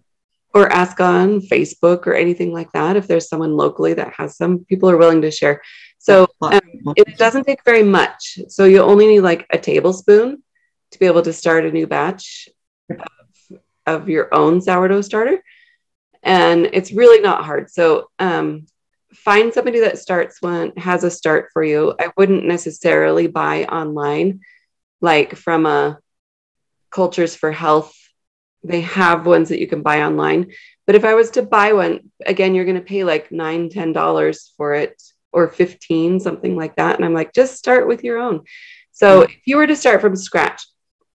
Or 0.55 0.69
ask 0.73 0.99
on 1.01 1.41
Facebook 1.41 2.07
or 2.07 2.15
anything 2.15 2.53
like 2.53 2.73
that 2.73 2.97
if 2.97 3.07
there's 3.07 3.29
someone 3.29 3.57
locally 3.57 3.95
that 3.95 4.15
has 4.15 4.37
some. 4.37 4.65
People 4.65 4.91
are 4.91 4.97
willing 4.97 5.23
to 5.23 5.31
share. 5.31 5.61
So 5.99 6.29
um, 6.41 6.61
it 6.97 7.19
doesn't 7.19 7.45
take 7.45 7.65
very 7.65 7.83
much. 7.83 8.39
So 8.49 8.65
you 8.65 8.81
only 8.81 9.07
need 9.07 9.21
like 9.21 9.47
a 9.51 9.59
tablespoon 9.59 10.43
to 10.93 10.99
be 10.99 11.07
able 11.07 11.23
to 11.23 11.33
start 11.33 11.67
a 11.67 11.73
new 11.73 11.87
batch 11.87 12.49
of, 12.89 13.61
of 13.87 14.09
your 14.09 14.33
own 14.35 14.61
sourdough 14.61 15.03
starter. 15.03 15.43
And 16.23 16.71
it's 16.73 16.93
really 16.93 17.21
not 17.21 17.45
hard. 17.45 17.71
So 17.71 18.11
um, 18.19 18.67
find 19.13 19.53
somebody 19.53 19.81
that 19.81 19.99
starts 19.99 20.41
one, 20.41 20.73
has 20.77 21.05
a 21.05 21.11
start 21.11 21.51
for 21.53 21.63
you. 21.63 21.95
I 21.99 22.11
wouldn't 22.17 22.45
necessarily 22.45 23.27
buy 23.27 23.65
online, 23.65 24.41
like 25.01 25.35
from 25.35 25.67
a 25.67 25.99
Cultures 26.91 27.35
for 27.35 27.53
Health. 27.53 27.95
They 28.65 28.81
have 28.83 29.27
ones 29.27 29.51
that 29.51 29.61
you 29.61 29.67
can 29.67 29.83
buy 29.83 30.03
online. 30.03 30.53
But 30.87 30.95
if 30.95 31.05
I 31.05 31.15
was 31.15 31.31
to 31.33 31.43
buy 31.43 31.75
one, 31.75 32.11
again, 32.25 32.55
you're 32.55 32.65
going 32.65 32.77
to 32.77 32.83
pay 32.83 33.05
like 33.05 33.31
nine, 33.31 33.69
ten 33.69 33.93
dollars 33.93 34.53
for 34.57 34.75
it 34.75 35.01
or 35.33 35.49
15, 35.49 36.21
something 36.21 36.57
like 36.57 36.77
that. 36.77 36.97
And 36.97 37.05
I'm 37.05 37.15
like, 37.15 37.33
just 37.33 37.57
start 37.57 37.87
with 37.87 38.03
your 38.05 38.19
own. 38.19 38.43
So 38.93 39.23
if 39.23 39.37
you 39.47 39.57
were 39.57 39.67
to 39.67 39.77
start 39.77 40.01
from 40.01 40.17
scratch, 40.17 40.67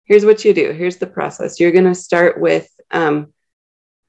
here's 0.05 0.25
what 0.25 0.43
you 0.43 0.53
do. 0.53 0.71
Here's 0.71 0.97
the 0.97 1.07
process. 1.07 1.59
You're 1.59 1.71
going 1.71 1.85
to 1.85 1.95
start 1.95 2.39
with 2.41 2.67
um, 2.91 3.31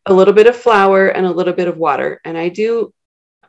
a 0.07 0.13
little 0.15 0.35
bit 0.35 0.47
of 0.47 0.57
flour 0.57 1.09
and 1.09 1.27
a 1.27 1.31
little 1.31 1.53
bit 1.53 1.69
of 1.69 1.77
water. 1.77 2.21
And 2.25 2.37
I 2.37 2.49
do, 2.49 2.93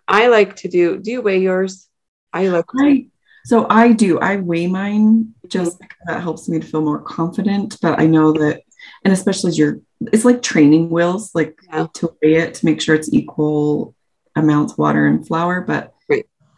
I 0.08 0.28
like 0.28 0.58
to 0.58 0.68
do, 0.68 1.00
do 1.00 1.12
you 1.12 1.22
weigh 1.22 1.40
yours? 1.40 1.88
I 2.34 2.48
like 2.50 2.66
I, 2.80 3.08
so 3.46 3.66
I 3.70 3.94
do. 3.94 4.20
I 4.20 4.36
weigh 4.36 4.68
mine 4.68 5.34
just 5.48 5.80
because 5.80 5.98
that 6.06 6.22
helps 6.22 6.48
me 6.48 6.60
to 6.60 6.68
feel 6.68 6.82
more 6.82 7.02
confident. 7.02 7.78
But 7.82 8.00
I 8.00 8.06
know 8.06 8.32
that, 8.34 8.62
and 9.04 9.14
especially 9.14 9.50
as 9.50 9.58
you're, 9.58 9.80
it's 10.14 10.26
like 10.26 10.42
training 10.42 10.90
wheels, 10.90 11.34
like 11.34 11.58
Yeah. 11.68 11.88
to 11.96 12.16
weigh 12.22 12.36
it 12.36 12.54
to 12.56 12.66
make 12.66 12.82
sure 12.82 12.94
it's 12.96 13.12
equal 13.12 13.96
amounts 14.36 14.78
water 14.78 15.08
and 15.08 15.26
flour. 15.26 15.62
But. 15.62 15.91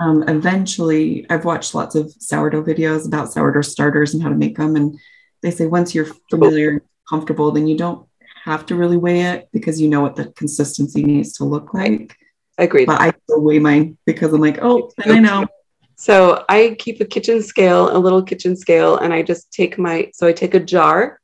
Um, 0.03 0.23
eventually, 0.27 1.25
I've 1.29 1.45
watched 1.45 1.73
lots 1.73 1.95
of 1.95 2.11
sourdough 2.19 2.63
videos 2.63 3.07
about 3.07 3.31
sourdough 3.31 3.61
starters 3.61 4.13
and 4.13 4.21
how 4.21 4.29
to 4.29 4.35
make 4.35 4.57
them. 4.57 4.75
And 4.75 4.99
they 5.41 5.51
say 5.51 5.65
once 5.65 5.95
you're 5.95 6.07
familiar 6.29 6.71
and 6.71 6.81
comfortable, 7.09 7.51
then 7.51 7.67
you 7.67 7.77
don't 7.77 8.05
have 8.43 8.65
to 8.65 8.75
really 8.75 8.97
weigh 8.97 9.21
it 9.21 9.47
because 9.53 9.79
you 9.79 9.87
know 9.87 10.01
what 10.01 10.17
the 10.17 10.25
consistency 10.33 11.03
needs 11.03 11.33
to 11.37 11.45
look 11.45 11.73
like. 11.73 12.17
agreed. 12.57 12.87
But 12.87 12.99
I 12.99 13.13
still 13.23 13.41
weigh 13.41 13.59
mine 13.59 13.97
because 14.05 14.33
I'm 14.33 14.41
like, 14.41 14.59
oh, 14.61 14.91
I 15.05 15.19
know. 15.19 15.47
So 15.95 16.43
I 16.49 16.75
keep 16.79 16.99
a 16.99 17.05
kitchen 17.05 17.41
scale, 17.41 17.95
a 17.95 17.97
little 17.97 18.23
kitchen 18.23 18.57
scale, 18.57 18.97
and 18.97 19.13
I 19.13 19.21
just 19.21 19.53
take 19.53 19.77
my, 19.77 20.11
so 20.13 20.27
I 20.27 20.33
take 20.33 20.53
a 20.53 20.59
jar, 20.59 21.21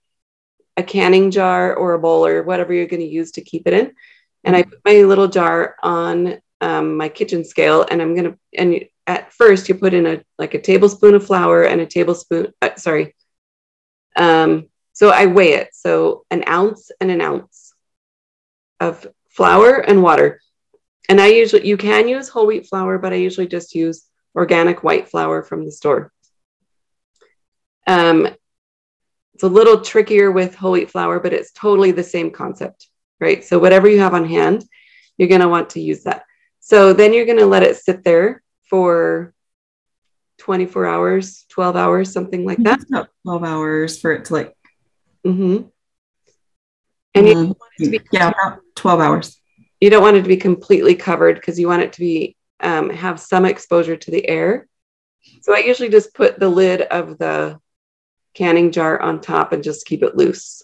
a 0.77 0.83
canning 0.83 1.31
jar 1.31 1.75
or 1.75 1.95
a 1.95 1.99
bowl 1.99 2.25
or 2.25 2.43
whatever 2.43 2.73
you're 2.73 2.87
going 2.87 3.01
to 3.01 3.05
use 3.05 3.31
to 3.31 3.41
keep 3.41 3.67
it 3.67 3.73
in. 3.73 3.93
And 4.45 4.55
I 4.55 4.63
put 4.63 4.79
my 4.85 5.01
little 5.01 5.27
jar 5.27 5.75
on 5.83 6.39
um, 6.61 6.97
my 6.97 7.09
kitchen 7.09 7.43
scale 7.43 7.85
and 7.89 8.01
I'm 8.01 8.15
going 8.15 8.31
to, 8.31 8.39
and 8.57 8.85
at 9.07 9.33
first 9.33 9.69
you 9.69 9.75
put 9.75 9.93
in 9.93 10.05
a, 10.05 10.23
like 10.37 10.53
a 10.53 10.61
tablespoon 10.61 11.15
of 11.15 11.25
flour 11.25 11.63
and 11.63 11.81
a 11.81 11.85
tablespoon, 11.85 12.53
uh, 12.61 12.75
sorry. 12.75 13.15
Um, 14.15 14.67
so 14.93 15.09
I 15.09 15.27
weigh 15.27 15.53
it. 15.53 15.69
So 15.73 16.25
an 16.29 16.43
ounce 16.47 16.91
and 16.99 17.09
an 17.09 17.21
ounce 17.21 17.73
of 18.79 19.07
flour 19.29 19.77
and 19.77 20.03
water. 20.03 20.41
And 21.07 21.19
I 21.19 21.27
usually, 21.27 21.67
you 21.67 21.77
can 21.77 22.07
use 22.07 22.29
whole 22.29 22.45
wheat 22.45 22.67
flour, 22.67 22.99
but 22.99 23.13
I 23.13 23.15
usually 23.15 23.47
just 23.47 23.73
use 23.73 24.05
organic 24.35 24.83
white 24.83 25.09
flour 25.09 25.41
from 25.41 25.65
the 25.65 25.71
store. 25.71 26.11
Um, 27.87 28.27
it's 29.33 29.43
a 29.43 29.47
little 29.47 29.81
trickier 29.81 30.31
with 30.31 30.53
whole 30.53 30.73
wheat 30.73 30.91
flour, 30.91 31.19
but 31.19 31.33
it's 31.33 31.51
totally 31.53 31.91
the 31.91 32.03
same 32.03 32.29
concept, 32.29 32.87
right? 33.19 33.43
So 33.43 33.57
whatever 33.57 33.87
you 33.87 33.99
have 33.99 34.13
on 34.13 34.25
hand, 34.25 34.65
you're 35.17 35.29
going 35.29 35.41
to 35.41 35.47
want 35.47 35.71
to 35.71 35.81
use 35.81 36.03
that. 36.03 36.25
So 36.69 36.93
then 36.93 37.13
you're 37.13 37.25
going 37.25 37.39
to 37.39 37.47
let 37.47 37.63
it 37.63 37.77
sit 37.77 38.03
there 38.03 38.43
for 38.69 39.33
24 40.37 40.85
hours, 40.85 41.45
12 41.49 41.75
hours, 41.75 42.13
something 42.13 42.45
like 42.45 42.59
that. 42.59 42.81
It's 42.81 42.91
about 42.91 43.09
12 43.25 43.43
hours 43.43 43.99
for 43.99 44.11
it 44.11 44.25
to 44.25 44.33
like, 44.33 44.55
hmm 45.25 45.61
And 47.15 47.27
you, 47.27 47.33
Mhm. 47.33 47.47
want 47.47 47.71
it 47.79 47.85
to 47.85 47.89
be 47.89 47.99
yeah, 48.11 48.27
about 48.29 48.59
12 48.75 48.99
hours. 48.99 49.41
you 49.81 49.89
don't 49.89 50.03
want 50.03 50.17
it 50.17 50.21
to 50.21 50.27
be 50.27 50.37
completely 50.37 50.93
covered 50.93 51.37
because 51.37 51.59
you 51.59 51.67
want 51.67 51.81
it 51.81 51.93
to 51.93 51.99
be 52.01 52.35
um, 52.59 52.91
have 52.91 53.19
some 53.19 53.45
exposure 53.45 53.97
to 53.97 54.11
the 54.11 54.29
air. 54.29 54.67
So 55.41 55.55
I 55.55 55.59
usually 55.59 55.89
just 55.89 56.13
put 56.13 56.39
the 56.39 56.49
lid 56.49 56.81
of 56.83 57.17
the 57.17 57.59
canning 58.35 58.71
jar 58.71 59.01
on 59.01 59.21
top 59.21 59.53
and 59.53 59.63
just 59.63 59.87
keep 59.87 60.03
it 60.03 60.15
loose. 60.15 60.61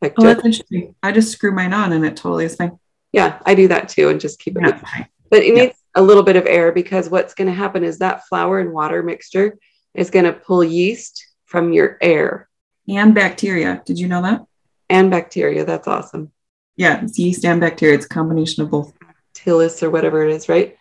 Like 0.00 0.14
Oh, 0.18 0.22
just- 0.22 0.36
that's 0.36 0.46
interesting. 0.46 0.94
I 1.02 1.10
just 1.10 1.32
screw 1.32 1.50
mine 1.50 1.72
on 1.72 1.92
and 1.92 2.04
it 2.06 2.16
totally 2.16 2.44
is 2.44 2.54
fine. 2.54 2.78
yeah, 3.10 3.40
I 3.44 3.56
do 3.56 3.66
that 3.68 3.88
too 3.88 4.08
and 4.08 4.20
just 4.20 4.38
keep 4.38 4.56
it. 4.56 4.62
Yeah. 4.62 5.06
But 5.30 5.42
it 5.42 5.54
Yeah. 5.54 5.62
needs 5.64 5.76
a 5.94 6.02
little 6.02 6.22
bit 6.22 6.36
of 6.36 6.46
air 6.46 6.72
because 6.72 7.10
what's 7.10 7.34
going 7.34 7.48
to 7.48 7.54
happen 7.54 7.84
is 7.84 7.98
that 7.98 8.26
flour 8.28 8.60
and 8.60 8.72
water 8.72 9.02
mixture 9.02 9.58
is 9.94 10.10
going 10.10 10.24
to 10.24 10.32
pull 10.32 10.62
yeast 10.64 11.24
from 11.46 11.72
your 11.72 11.98
air 12.00 12.48
And 12.88 13.14
bacteria. 13.14 13.82
Did 13.84 13.98
you 13.98 14.08
know 14.08 14.22
that? 14.22 14.44
and 14.90 15.10
bacteria. 15.10 15.64
That's 15.66 15.86
awesome. 15.86 16.32
Yeah, 16.76 17.02
it's 17.02 17.18
yeast 17.18 17.44
and 17.44 17.60
bacteria. 17.60 17.94
It's 17.96 18.06
a 18.06 18.08
combination 18.08 18.62
of 18.62 18.70
both. 18.70 18.94
Tillis 19.34 19.82
or 19.82 19.90
whatever 19.90 20.24
it 20.24 20.32
is, 20.32 20.48
right? 20.48 20.76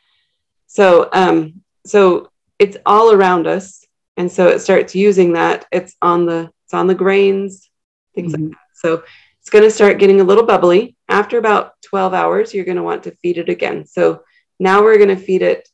So, 0.67 1.09
um, 1.11 1.61
so 1.85 2.29
it's 2.59 2.77
all 2.85 3.11
around 3.11 3.47
us, 3.47 3.83
and 4.15 4.31
so 4.31 4.47
it 4.47 4.59
starts 4.59 4.95
using 4.95 5.33
that. 5.33 5.65
It's 5.71 5.95
on 6.01 6.25
the 6.25 6.49
it's 6.65 6.73
on 6.73 6.87
the 6.87 6.95
grains, 6.95 7.69
things 8.15 8.31
like 8.33 8.41
Mhm. 8.41 8.49
that. 8.51 8.57
So 8.73 9.03
it's 9.41 9.49
going 9.49 9.63
to 9.63 9.71
start 9.71 9.99
getting 9.99 10.19
a 10.21 10.23
little 10.23 10.45
bubbly. 10.45 10.95
After 11.09 11.37
about 11.37 11.73
twelve 11.81 12.13
hours, 12.13 12.53
you're 12.53 12.65
going 12.65 12.77
to 12.77 12.83
want 12.83 13.03
to 13.03 13.15
feed 13.21 13.37
it 13.37 13.49
again. 13.49 13.85
So 13.85 14.21
now 14.59 14.83
we're 14.83 14.97
going 14.97 15.15
to 15.15 15.15
feed 15.15 15.41
it 15.41 15.67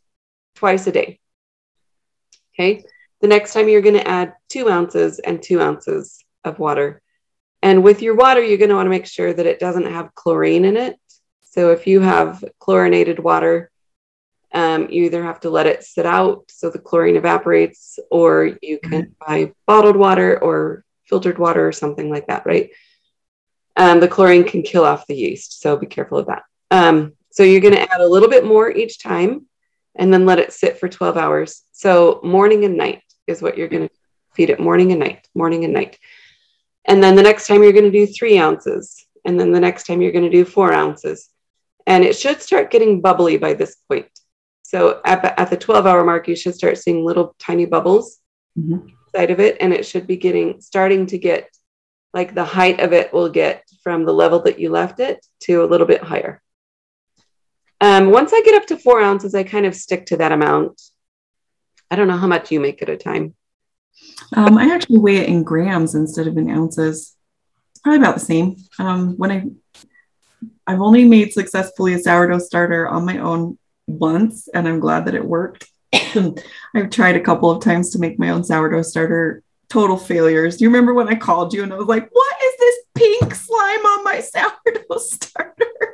twice 0.55 0.87
a 0.87 0.91
day. 0.91 1.19
Okay. 2.53 2.83
The 3.21 3.27
next 3.27 3.53
time 3.53 3.69
you're 3.69 3.81
going 3.81 3.95
to 3.95 4.07
add 4.07 4.33
two 4.49 4.69
ounces 4.69 5.19
and 5.19 5.41
two 5.41 5.61
ounces 5.61 6.23
of 6.43 6.59
water. 6.59 7.01
And 7.61 7.83
with 7.83 8.01
your 8.01 8.15
water, 8.15 8.43
you're 8.43 8.57
going 8.57 8.69
to 8.69 8.75
want 8.75 8.87
to 8.87 8.91
make 8.97 9.05
sure 9.05 9.33
that 9.33 9.45
it 9.45 9.59
doesn't 9.59 9.87
have 9.87 10.13
chlorine 10.15 10.65
in 10.65 10.77
it. 10.77 10.99
So 11.41 11.71
if 11.71 11.87
you 11.87 12.01
have 12.01 12.43
chlorinated 12.59 13.19
water, 13.19 13.69
Um, 14.55 14.81
you 14.93 15.05
either 15.05 15.23
have 15.23 15.39
to 15.41 15.49
let 15.49 15.65
it 15.65 15.83
sit 15.83 16.05
out 16.05 16.45
so 16.57 16.69
the 16.69 16.85
chlorine 16.87 17.17
evaporates, 17.17 17.97
or 18.11 18.31
you 18.61 18.77
can 18.77 19.15
buy 19.25 19.51
bottled 19.65 19.97
water 19.97 20.37
or 20.45 20.85
filtered 21.09 21.39
water 21.39 21.67
or 21.67 21.73
something 21.73 22.11
like 22.13 22.27
that, 22.27 22.45
right? 22.45 22.69
Um, 23.75 23.99
the 23.99 24.13
chlorine 24.15 24.43
can 24.43 24.61
kill 24.61 24.85
off 24.85 25.07
the 25.07 25.15
yeast, 25.15 25.59
so 25.59 25.75
be 25.75 25.87
careful 25.87 26.19
of 26.19 26.27
that. 26.27 26.43
Um, 26.69 27.13
so 27.33 27.41
you're 27.41 27.61
going 27.61 27.73
to 27.73 27.81
add 27.81 27.99
a 27.99 28.07
little 28.07 28.29
bit 28.29 28.45
more 28.45 28.69
each 28.69 28.99
time 28.99 29.47
and 29.95 30.13
then 30.13 30.23
let 30.23 30.37
it 30.37 30.53
sit 30.53 30.77
for 30.77 30.87
12 30.87 31.17
hours. 31.17 31.63
So 31.71 32.19
morning 32.23 32.63
and 32.63 32.77
night 32.77 33.01
is 33.25 33.41
what 33.41 33.57
you're 33.57 33.67
going 33.67 33.89
to 33.89 33.95
feed 34.35 34.51
it 34.51 34.59
morning 34.59 34.91
and 34.91 34.99
night, 34.99 35.27
morning 35.33 35.63
and 35.63 35.73
night. 35.73 35.97
And 36.85 37.01
then 37.01 37.15
the 37.15 37.23
next 37.23 37.47
time 37.47 37.63
you're 37.63 37.71
going 37.71 37.91
to 37.91 38.05
do 38.05 38.05
three 38.05 38.37
ounces. 38.37 39.07
And 39.25 39.39
then 39.39 39.51
the 39.51 39.59
next 39.59 39.87
time 39.87 39.99
you're 39.99 40.11
going 40.11 40.25
to 40.25 40.29
do 40.29 40.45
four 40.45 40.73
ounces. 40.73 41.27
And 41.87 42.03
it 42.03 42.15
should 42.15 42.39
start 42.39 42.69
getting 42.69 43.01
bubbly 43.01 43.37
by 43.37 43.55
this 43.55 43.77
point. 43.89 44.11
So 44.61 45.01
at, 45.03 45.25
at 45.39 45.49
the 45.49 45.57
12 45.57 45.87
hour 45.87 46.03
mark, 46.03 46.27
you 46.27 46.35
should 46.35 46.53
start 46.53 46.77
seeing 46.77 47.03
little 47.03 47.35
tiny 47.39 47.65
bubbles 47.65 48.19
mm-hmm. 48.55 48.89
inside 49.07 49.31
of 49.31 49.39
it. 49.39 49.57
And 49.59 49.73
it 49.73 49.87
should 49.87 50.05
be 50.05 50.17
getting, 50.17 50.61
starting 50.61 51.07
to 51.07 51.17
get 51.17 51.49
like 52.13 52.35
the 52.35 52.45
height 52.45 52.79
of 52.79 52.93
it 52.93 53.11
will 53.11 53.29
get 53.29 53.63
from 53.81 54.05
the 54.05 54.13
level 54.13 54.41
that 54.41 54.59
you 54.59 54.69
left 54.69 54.99
it 54.99 55.25
to 55.39 55.63
a 55.63 55.65
little 55.65 55.87
bit 55.87 56.03
higher. 56.03 56.42
Um, 57.83 58.11
once 58.11 58.31
I 58.31 58.41
get 58.43 58.55
up 58.55 58.65
to 58.67 58.77
four 58.77 59.01
ounces, 59.01 59.35
I 59.35 59.43
kind 59.43 59.65
of 59.65 59.75
stick 59.75 60.05
to 60.05 60.17
that 60.17 60.31
amount. 60.31 60.81
I 61.91 61.97
don't 61.97 62.07
know 62.07 62.15
how 62.15 62.27
much 62.27 62.49
you 62.49 62.61
make 62.61 62.81
at 62.81 62.87
a 62.87 62.95
time. 62.95 63.35
Um, 64.33 64.57
I 64.57 64.73
actually 64.73 64.99
weigh 64.99 65.17
it 65.17 65.27
in 65.27 65.43
grams 65.43 65.93
instead 65.93 66.27
of 66.27 66.37
in 66.37 66.49
ounces. 66.49 67.13
It's 67.71 67.81
probably 67.81 67.99
about 67.99 68.13
the 68.13 68.21
same. 68.21 68.55
Um, 68.79 69.17
when 69.17 69.31
I, 69.33 69.43
I've 70.65 70.79
only 70.79 71.03
made 71.03 71.33
successfully 71.33 71.93
a 71.93 71.99
sourdough 71.99 72.39
starter 72.39 72.87
on 72.87 73.03
my 73.03 73.17
own 73.17 73.59
once, 73.85 74.47
and 74.47 74.65
I'm 74.65 74.79
glad 74.79 75.03
that 75.07 75.15
it 75.15 75.25
worked. 75.25 75.67
I've 75.93 76.89
tried 76.89 77.17
a 77.17 77.21
couple 77.21 77.51
of 77.51 77.61
times 77.61 77.89
to 77.89 77.99
make 77.99 78.17
my 78.17 78.29
own 78.29 78.45
sourdough 78.45 78.83
starter. 78.83 79.43
Total 79.67 79.97
failures. 79.97 80.55
Do 80.55 80.63
you 80.63 80.69
remember 80.69 80.93
when 80.93 81.09
I 81.09 81.15
called 81.15 81.53
you 81.53 81.63
and 81.63 81.73
I 81.73 81.75
was 81.75 81.87
like, 81.87 82.07
"What 82.09 82.35
is 82.45 82.53
this 82.59 82.75
pink 82.95 83.35
slime 83.35 83.85
on 83.85 84.03
my 84.05 84.19
sourdough 84.21 84.99
starter?" 84.99 85.92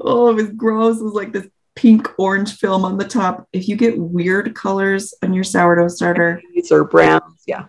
Oh, 0.00 0.30
it 0.30 0.34
was 0.34 0.50
gross. 0.50 1.00
It 1.00 1.04
was 1.04 1.14
like 1.14 1.32
this 1.32 1.48
pink 1.74 2.08
orange 2.18 2.56
film 2.56 2.84
on 2.84 2.98
the 2.98 3.06
top. 3.06 3.48
If 3.52 3.68
you 3.68 3.76
get 3.76 3.98
weird 3.98 4.54
colors 4.54 5.14
on 5.22 5.32
your 5.32 5.44
sourdough 5.44 5.88
starter, 5.88 6.42
these 6.54 6.72
are 6.72 6.84
browns, 6.84 7.42
yeah. 7.46 7.66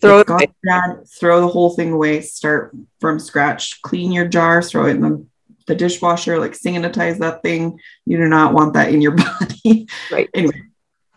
Throw 0.00 0.20
it 0.20 0.28
away. 0.28 0.48
Bad, 0.62 1.04
throw 1.18 1.40
the 1.40 1.48
whole 1.48 1.70
thing 1.70 1.92
away. 1.92 2.20
Start 2.20 2.76
from 3.00 3.18
scratch. 3.18 3.80
Clean 3.82 4.12
your 4.12 4.28
jar. 4.28 4.60
Throw 4.60 4.86
it 4.86 4.96
in 4.96 5.00
the, 5.00 5.26
the 5.66 5.74
dishwasher. 5.74 6.38
Like 6.38 6.52
sanitize 6.52 7.18
that 7.18 7.42
thing. 7.42 7.78
You 8.04 8.18
do 8.18 8.28
not 8.28 8.52
want 8.52 8.74
that 8.74 8.92
in 8.92 9.00
your 9.00 9.12
body. 9.16 9.88
Right. 10.12 10.28
anyway, 10.34 10.62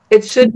it 0.10 0.24
should 0.26 0.54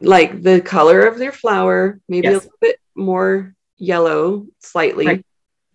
like 0.00 0.42
the 0.42 0.60
color 0.60 1.06
of 1.06 1.18
their 1.18 1.32
flour, 1.32 2.00
maybe 2.08 2.28
yes. 2.28 2.32
a 2.32 2.36
little 2.36 2.58
bit 2.60 2.80
more 2.94 3.54
yellow, 3.76 4.46
slightly. 4.60 5.06
Right. 5.06 5.24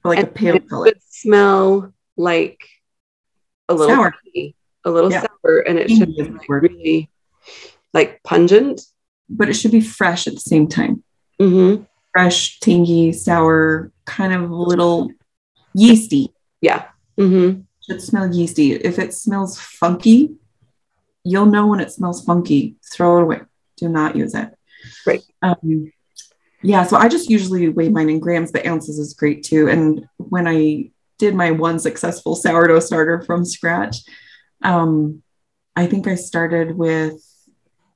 Like 0.05 0.19
and 0.19 0.27
a 0.27 0.31
pale 0.31 0.59
color. 0.59 0.91
smell 1.09 1.93
like 2.17 2.59
a 3.69 3.73
little 3.73 3.95
sour. 3.95 4.13
a 4.85 4.91
little 4.91 5.11
yeah. 5.11 5.25
sour, 5.43 5.59
and 5.59 5.77
it 5.77 5.89
should 5.89 6.15
be 6.15 6.23
like 6.23 6.49
really 6.49 7.09
like 7.93 8.21
pungent. 8.23 8.81
But 9.29 9.49
it 9.49 9.53
should 9.53 9.71
be 9.71 9.81
fresh 9.81 10.27
at 10.27 10.33
the 10.33 10.39
same 10.39 10.67
time. 10.67 11.03
Mm-hmm. 11.39 11.83
Fresh, 12.11 12.59
tangy, 12.59 13.13
sour, 13.13 13.91
kind 14.05 14.33
of 14.33 14.49
a 14.49 14.55
little 14.55 15.09
yeasty. 15.73 16.33
Yeah. 16.61 16.85
Mm-hmm. 17.17 17.61
Should 17.87 18.01
smell 18.01 18.33
yeasty. 18.33 18.73
If 18.73 18.99
it 18.99 19.13
smells 19.13 19.59
funky, 19.59 20.35
you'll 21.23 21.47
know 21.47 21.67
when 21.67 21.79
it 21.79 21.91
smells 21.91 22.23
funky. 22.23 22.75
Throw 22.93 23.19
it 23.19 23.23
away. 23.23 23.41
Do 23.77 23.89
not 23.89 24.15
use 24.15 24.35
it. 24.35 24.53
Right. 25.07 25.23
Um, 25.41 25.91
yeah, 26.61 26.83
so 26.83 26.97
I 26.97 27.09
just 27.09 27.29
usually 27.29 27.67
weigh 27.69 27.89
mine 27.89 28.09
in 28.09 28.19
grams, 28.19 28.51
but 28.51 28.65
ounces 28.65 28.97
is 28.97 29.13
great 29.13 29.43
too. 29.43 29.69
And 29.69 30.07
when 30.17 30.47
I 30.47 30.91
did 31.17 31.35
my 31.35 31.51
one 31.51 31.79
successful 31.79 32.35
sourdough 32.35 32.79
starter 32.79 33.21
from 33.21 33.45
scratch. 33.45 33.97
Um, 34.61 35.23
I 35.75 35.87
think 35.87 36.07
I 36.07 36.15
started 36.15 36.75
with 36.75 37.21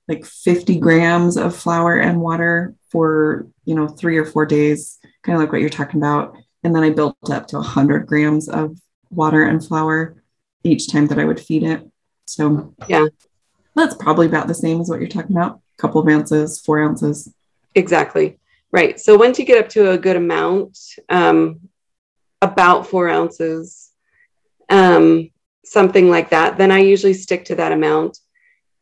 like 0.07 0.25
50 0.25 0.79
grams 0.79 1.37
of 1.37 1.55
flour 1.55 1.97
and 1.97 2.21
water 2.21 2.75
for, 2.91 3.47
you 3.65 3.75
know, 3.75 3.87
three 3.87 4.17
or 4.17 4.25
four 4.25 4.45
days, 4.45 4.99
kind 5.23 5.35
of 5.35 5.41
like 5.41 5.51
what 5.51 5.61
you're 5.61 5.69
talking 5.69 5.99
about. 5.99 6.37
And 6.63 6.75
then 6.75 6.83
I 6.83 6.89
built 6.89 7.17
up 7.29 7.47
to 7.47 7.57
100 7.57 8.07
grams 8.07 8.47
of 8.47 8.77
water 9.09 9.43
and 9.43 9.65
flour 9.65 10.21
each 10.63 10.91
time 10.91 11.07
that 11.07 11.19
I 11.19 11.25
would 11.25 11.39
feed 11.39 11.63
it. 11.63 11.87
So, 12.25 12.73
yeah, 12.87 13.07
that's 13.75 13.95
probably 13.95 14.27
about 14.27 14.47
the 14.47 14.53
same 14.53 14.81
as 14.81 14.89
what 14.89 14.99
you're 14.99 15.09
talking 15.09 15.35
about. 15.35 15.61
A 15.77 15.81
couple 15.81 16.01
of 16.01 16.07
ounces, 16.07 16.59
four 16.59 16.81
ounces. 16.81 17.33
Exactly. 17.75 18.39
Right. 18.71 18.99
So 18.99 19.15
once 19.15 19.39
you 19.39 19.45
get 19.45 19.63
up 19.63 19.69
to 19.69 19.91
a 19.91 19.97
good 19.97 20.17
amount, 20.17 20.77
um, 21.09 21.61
about 22.41 22.87
four 22.87 23.09
ounces, 23.09 23.91
um, 24.69 25.29
something 25.65 26.09
like 26.09 26.29
that, 26.29 26.57
then 26.57 26.71
I 26.71 26.79
usually 26.79 27.13
stick 27.13 27.45
to 27.45 27.55
that 27.55 27.71
amount. 27.71 28.19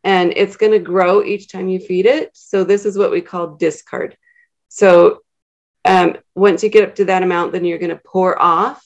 And 0.03 0.33
it's 0.35 0.57
going 0.57 0.71
to 0.71 0.79
grow 0.79 1.23
each 1.23 1.51
time 1.51 1.67
you 1.67 1.79
feed 1.79 2.05
it. 2.05 2.29
So 2.33 2.63
this 2.63 2.85
is 2.85 2.97
what 2.97 3.11
we 3.11 3.21
call 3.21 3.55
discard. 3.55 4.17
So 4.69 5.21
um, 5.83 6.17
once 6.35 6.63
you 6.63 6.69
get 6.69 6.87
up 6.87 6.95
to 6.95 7.05
that 7.05 7.23
amount, 7.23 7.53
then 7.53 7.65
you're 7.65 7.79
going 7.79 7.89
to 7.95 8.01
pour 8.03 8.39
off 8.39 8.85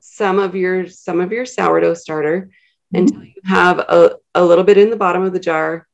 some 0.00 0.38
of 0.38 0.54
your 0.54 0.88
some 0.88 1.20
of 1.20 1.32
your 1.32 1.44
sourdough 1.44 1.94
starter 1.94 2.50
mm-hmm. 2.94 2.96
until 2.96 3.24
you 3.24 3.40
have 3.44 3.78
a, 3.80 4.16
a 4.34 4.44
little 4.44 4.64
bit 4.64 4.78
in 4.78 4.90
the 4.90 4.96
bottom 4.96 5.22
of 5.22 5.32
the 5.32 5.40
jar, 5.40 5.88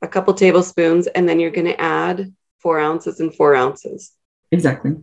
a 0.00 0.08
couple 0.08 0.32
tablespoons, 0.32 1.06
and 1.06 1.28
then 1.28 1.38
you're 1.38 1.50
going 1.50 1.66
to 1.66 1.80
add 1.80 2.32
four 2.60 2.78
ounces 2.78 3.20
and 3.20 3.34
four 3.34 3.54
ounces. 3.54 4.12
Exactly 4.52 4.96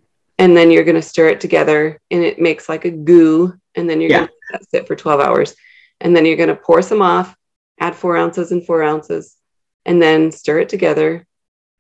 and 0.44 0.58
then 0.58 0.70
you're 0.70 0.84
going 0.84 0.96
to 0.96 1.02
stir 1.02 1.30
it 1.30 1.40
together 1.40 2.02
and 2.12 2.22
it 2.22 2.38
makes 2.38 2.68
like 2.68 2.84
a 2.84 2.92
goo 2.92 3.58
and 3.76 3.90
then 3.90 4.02
you're 4.02 4.10
yeah. 4.10 4.18
going 4.18 4.60
to 4.60 4.68
sit 4.70 4.86
for 4.86 4.94
12 4.94 5.22
hours. 5.22 5.56
And 6.02 6.14
then 6.14 6.26
you're 6.26 6.36
going 6.36 6.50
to 6.50 6.56
pour 6.56 6.82
some 6.82 7.02
off 7.02 7.34
add 7.80 7.96
four 7.96 8.18
ounces 8.18 8.52
and 8.52 8.66
four 8.66 8.84
ounces 8.84 9.38
and 9.86 10.02
then 10.02 10.34
stir 10.34 10.60
it 10.60 10.68
together. 10.68 11.26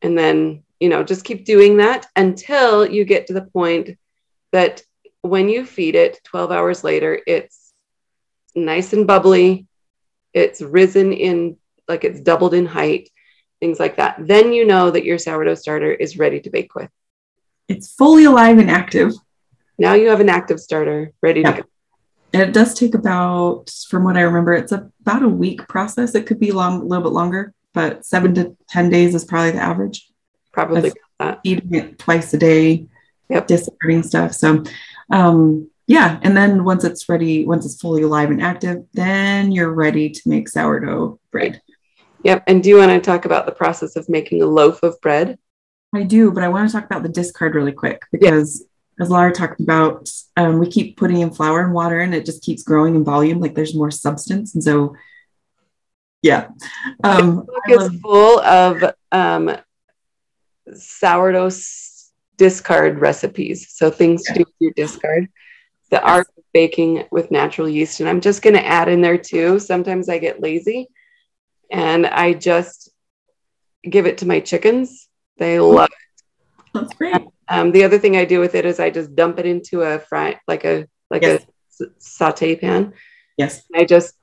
And 0.01 0.17
then 0.17 0.63
you 0.79 0.87
know 0.87 1.03
just 1.03 1.25
keep 1.25 1.43
doing 1.43 1.77
that 1.77 2.05
until 2.15 2.89
you 2.89 3.03
get 3.03 3.27
to 3.27 3.33
the 3.33 3.41
point 3.41 3.97
that 4.53 4.81
when 5.23 5.49
you 5.49 5.65
feed 5.65 5.95
it 5.95 6.21
12 6.23 6.51
hours 6.51 6.83
later 6.83 7.19
it's 7.27 7.73
nice 8.55 8.93
and 8.93 9.07
bubbly 9.07 9.65
it's 10.33 10.61
risen 10.61 11.11
in 11.11 11.57
like 11.89 12.05
it's 12.05 12.21
doubled 12.21 12.53
in 12.53 12.65
height 12.65 13.09
things 13.59 13.79
like 13.79 13.97
that. 13.97 14.15
Then 14.19 14.53
you 14.53 14.65
know 14.65 14.89
that 14.89 15.03
your 15.03 15.17
sourdough 15.17 15.55
starter 15.55 15.91
is 15.91 16.17
ready 16.17 16.39
to 16.41 16.49
bake 16.49 16.75
with 16.75 16.89
it's 17.67 17.93
fully 17.93 18.25
alive 18.25 18.57
and 18.57 18.69
active. 18.69 19.13
Now 19.77 19.93
you 19.93 20.09
have 20.09 20.19
an 20.19 20.29
active 20.29 20.59
starter 20.59 21.11
ready 21.21 21.41
yeah. 21.41 21.51
to 21.51 21.61
go. 21.61 21.67
And 22.33 22.41
it 22.41 22.53
does 22.53 22.73
take 22.73 22.95
about, 22.95 23.69
from 23.89 24.03
what 24.03 24.17
I 24.17 24.21
remember, 24.21 24.53
it's 24.53 24.71
about 24.71 25.21
a 25.21 25.29
week 25.29 25.67
process. 25.67 26.15
It 26.15 26.25
could 26.25 26.39
be 26.39 26.51
long, 26.51 26.81
a 26.81 26.83
little 26.83 27.03
bit 27.03 27.13
longer, 27.13 27.53
but 27.73 28.05
seven 28.05 28.33
to 28.35 28.57
10 28.69 28.89
days 28.89 29.13
is 29.13 29.23
probably 29.23 29.51
the 29.51 29.61
average. 29.61 30.09
Probably. 30.51 30.91
Eating 31.43 31.73
it 31.75 31.99
twice 31.99 32.33
a 32.33 32.37
day, 32.37 32.87
yep. 33.29 33.47
discarding 33.47 34.03
stuff. 34.03 34.33
So, 34.33 34.63
um, 35.11 35.69
yeah. 35.87 36.19
And 36.21 36.35
then 36.35 36.63
once 36.63 36.83
it's 36.83 37.07
ready, 37.07 37.45
once 37.45 37.65
it's 37.65 37.79
fully 37.79 38.01
alive 38.01 38.29
and 38.29 38.41
active, 38.41 38.83
then 38.93 39.51
you're 39.51 39.71
ready 39.71 40.09
to 40.09 40.21
make 40.25 40.49
sourdough 40.49 41.19
bread. 41.31 41.61
Yep. 42.23 42.43
And 42.47 42.63
do 42.63 42.69
you 42.69 42.77
want 42.77 42.91
to 42.91 42.99
talk 42.99 43.25
about 43.25 43.45
the 43.45 43.51
process 43.51 43.95
of 43.95 44.09
making 44.09 44.41
a 44.41 44.47
loaf 44.47 44.81
of 44.81 44.99
bread? 45.01 45.37
I 45.93 46.03
do, 46.03 46.31
but 46.31 46.43
I 46.43 46.49
want 46.49 46.69
to 46.69 46.73
talk 46.73 46.85
about 46.85 47.03
the 47.03 47.09
discard 47.09 47.55
really 47.55 47.71
quick 47.71 48.03
because 48.11 48.65
yeah. 48.97 49.03
as 49.03 49.09
Laura 49.09 49.31
talked 49.31 49.59
about, 49.59 50.09
um, 50.37 50.59
we 50.59 50.67
keep 50.67 50.97
putting 50.97 51.19
in 51.19 51.31
flour 51.31 51.61
and 51.61 51.73
water 51.73 51.99
and 51.99 52.13
it 52.13 52.25
just 52.25 52.43
keeps 52.43 52.63
growing 52.63 52.95
in 52.95 53.03
volume, 53.03 53.39
like 53.39 53.55
there's 53.55 53.75
more 53.75 53.91
substance. 53.91 54.55
And 54.55 54.63
so, 54.63 54.95
yeah. 56.21 56.47
Um, 57.03 57.37
book 57.37 57.63
is 57.69 57.77
love- 57.77 58.01
full 58.01 58.39
of 58.39 58.83
um, 59.11 59.57
sourdough 60.73 61.51
discard 62.37 62.99
recipes. 62.99 63.67
So 63.71 63.91
things 63.91 64.23
yeah. 64.27 64.33
to 64.33 64.39
do 64.39 64.45
with 64.45 64.55
your 64.59 64.73
discard. 64.75 65.29
The 65.89 65.97
yes. 65.97 66.03
art 66.05 66.27
of 66.37 66.43
baking 66.53 67.05
with 67.11 67.29
natural 67.29 67.69
yeast. 67.69 67.99
And 67.99 68.09
I'm 68.09 68.21
just 68.21 68.41
going 68.41 68.55
to 68.55 68.65
add 68.65 68.87
in 68.87 69.01
there 69.01 69.17
too. 69.17 69.59
Sometimes 69.59 70.09
I 70.09 70.17
get 70.17 70.41
lazy 70.41 70.87
and 71.71 72.07
I 72.07 72.33
just 72.33 72.89
give 73.83 74.05
it 74.05 74.19
to 74.19 74.25
my 74.25 74.39
chickens 74.39 75.07
they 75.37 75.59
love 75.59 75.89
it. 75.89 76.23
That's 76.73 76.93
great. 76.93 77.15
Um, 77.47 77.71
the 77.71 77.83
other 77.83 77.99
thing 77.99 78.17
I 78.17 78.25
do 78.25 78.39
with 78.39 78.55
it 78.55 78.65
is 78.65 78.79
I 78.79 78.89
just 78.89 79.15
dump 79.15 79.39
it 79.39 79.45
into 79.45 79.81
a 79.81 79.99
fry, 79.99 80.39
like 80.47 80.65
a 80.65 80.87
like 81.09 81.21
yes. 81.21 81.45
a 81.81 81.85
saute 81.99 82.55
pan. 82.55 82.93
Yes. 83.37 83.63
I 83.75 83.85
just 83.85 84.15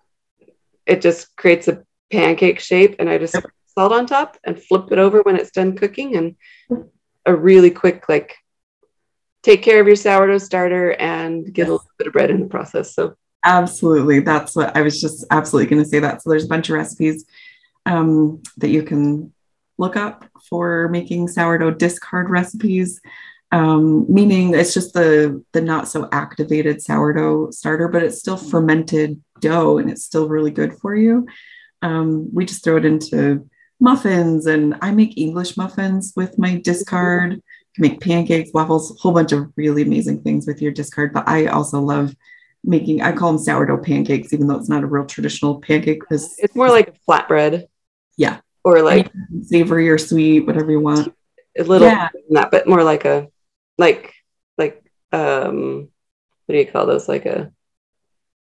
it 0.87 1.01
just 1.01 1.37
creates 1.37 1.69
a 1.69 1.85
pancake 2.11 2.61
shape, 2.61 2.97
and 2.99 3.09
I 3.09 3.19
just 3.19 3.35
yep. 3.35 3.45
salt 3.67 3.93
on 3.93 4.07
top 4.07 4.37
and 4.45 4.61
flip 4.61 4.91
it 4.91 4.99
over 4.99 5.23
when 5.23 5.37
it's 5.37 5.53
done 5.53 5.77
cooking, 5.77 6.17
and 6.17 6.87
a 7.27 7.35
really 7.35 7.71
quick 7.71 8.09
like 8.09 8.37
take 9.43 9.63
care 9.63 9.81
of 9.81 9.87
your 9.87 9.97
sourdough 9.97 10.39
starter 10.39 10.93
and 10.93 11.45
get 11.47 11.63
yes. 11.63 11.69
a 11.69 11.73
little 11.73 11.91
bit 11.99 12.07
of 12.07 12.13
bread 12.13 12.31
in 12.31 12.41
the 12.41 12.47
process. 12.47 12.95
So 12.95 13.15
Absolutely. 13.45 14.21
That's 14.21 14.55
what 14.55 14.77
I 14.77 14.83
was 14.83 15.01
just 15.01 15.25
absolutely 15.31 15.71
going 15.71 15.83
to 15.83 15.89
say 15.89 15.99
that. 16.01 16.23
So 16.23 16.31
there's 16.31 16.45
a 16.45 16.49
bunch 16.49 16.69
of 16.69 16.75
recipes 16.75 17.25
um, 17.87 18.43
that 18.59 18.69
you 18.69 18.83
can 18.83 19.33
look 19.81 19.97
up 19.97 20.25
for 20.49 20.89
making 20.89 21.29
sourdough 21.29 21.73
discard 21.73 22.31
recipes. 22.31 23.01
Um, 23.53 24.07
meaning 24.09 24.55
it's 24.55 24.75
just 24.75 24.95
the 24.95 25.43
the 25.53 25.61
not 25.61 25.89
so 25.89 26.09
activated 26.13 26.81
sourdough 26.81 27.51
starter, 27.51 27.89
but 27.89 28.05
it's 28.05 28.19
still 28.19 28.37
fermented 28.37 29.21
dough 29.41 29.79
and 29.79 29.91
it's 29.91 30.05
still 30.05 30.29
really 30.29 30.53
good 30.53 30.75
for 30.79 30.95
you. 30.95 31.27
Um, 31.83 32.33
we 32.33 32.45
just 32.45 32.63
throw 32.63 32.77
it 32.77 32.85
into 32.85 33.49
muffins, 33.81 34.47
and 34.47 34.77
I 34.83 34.93
make 34.93 35.19
English 35.19 35.57
muffins 35.57 36.13
with 36.15 36.39
my 36.39 36.61
discard. 36.63 37.33
You 37.33 37.41
can 37.75 37.83
make 37.83 38.01
pancakes, 38.01 38.51
waffles, 38.53 38.91
a 38.91 38.95
whole 38.95 39.13
bunch 39.13 39.33
of 39.33 39.51
really 39.57 39.83
amazing 39.83 40.23
things 40.23 40.47
with 40.47 40.61
your 40.63 40.73
discard. 40.73 41.13
But 41.13 41.29
I 41.29 41.47
also 41.47 41.81
love 41.81 42.15
making. 42.63 43.03
I 43.03 43.13
call 43.13 43.33
them 43.33 43.43
sourdough 43.43 43.79
pancakes, 43.83 44.33
even 44.33 44.47
though 44.47 44.57
it's 44.57 44.69
not 44.69 44.85
a 44.85 44.87
real 44.87 45.07
traditional 45.07 45.61
pancake. 45.61 46.01
Because 46.01 46.35
it's 46.39 46.55
more 46.55 46.69
like 46.69 46.89
a 46.89 47.11
flatbread. 47.11 47.67
Yeah, 48.17 48.41
or 48.65 48.83
like 48.83 49.11
savory 49.43 49.89
or 49.89 49.99
sweet, 49.99 50.41
whatever 50.41 50.71
you 50.71 50.81
want. 50.81 51.15
A 51.59 51.63
little 51.63 51.89
yeah. 51.89 52.09
that, 52.31 52.51
but 52.51 52.69
more 52.69 52.85
like 52.85 53.05
a 53.05 53.29
like 53.79 54.15
like 54.57 54.83
um 55.13 55.89
what 56.47 56.53
do 56.53 56.59
you 56.59 56.67
call 56.67 56.87
those? 56.87 57.09
Like 57.09 57.27
a 57.27 57.53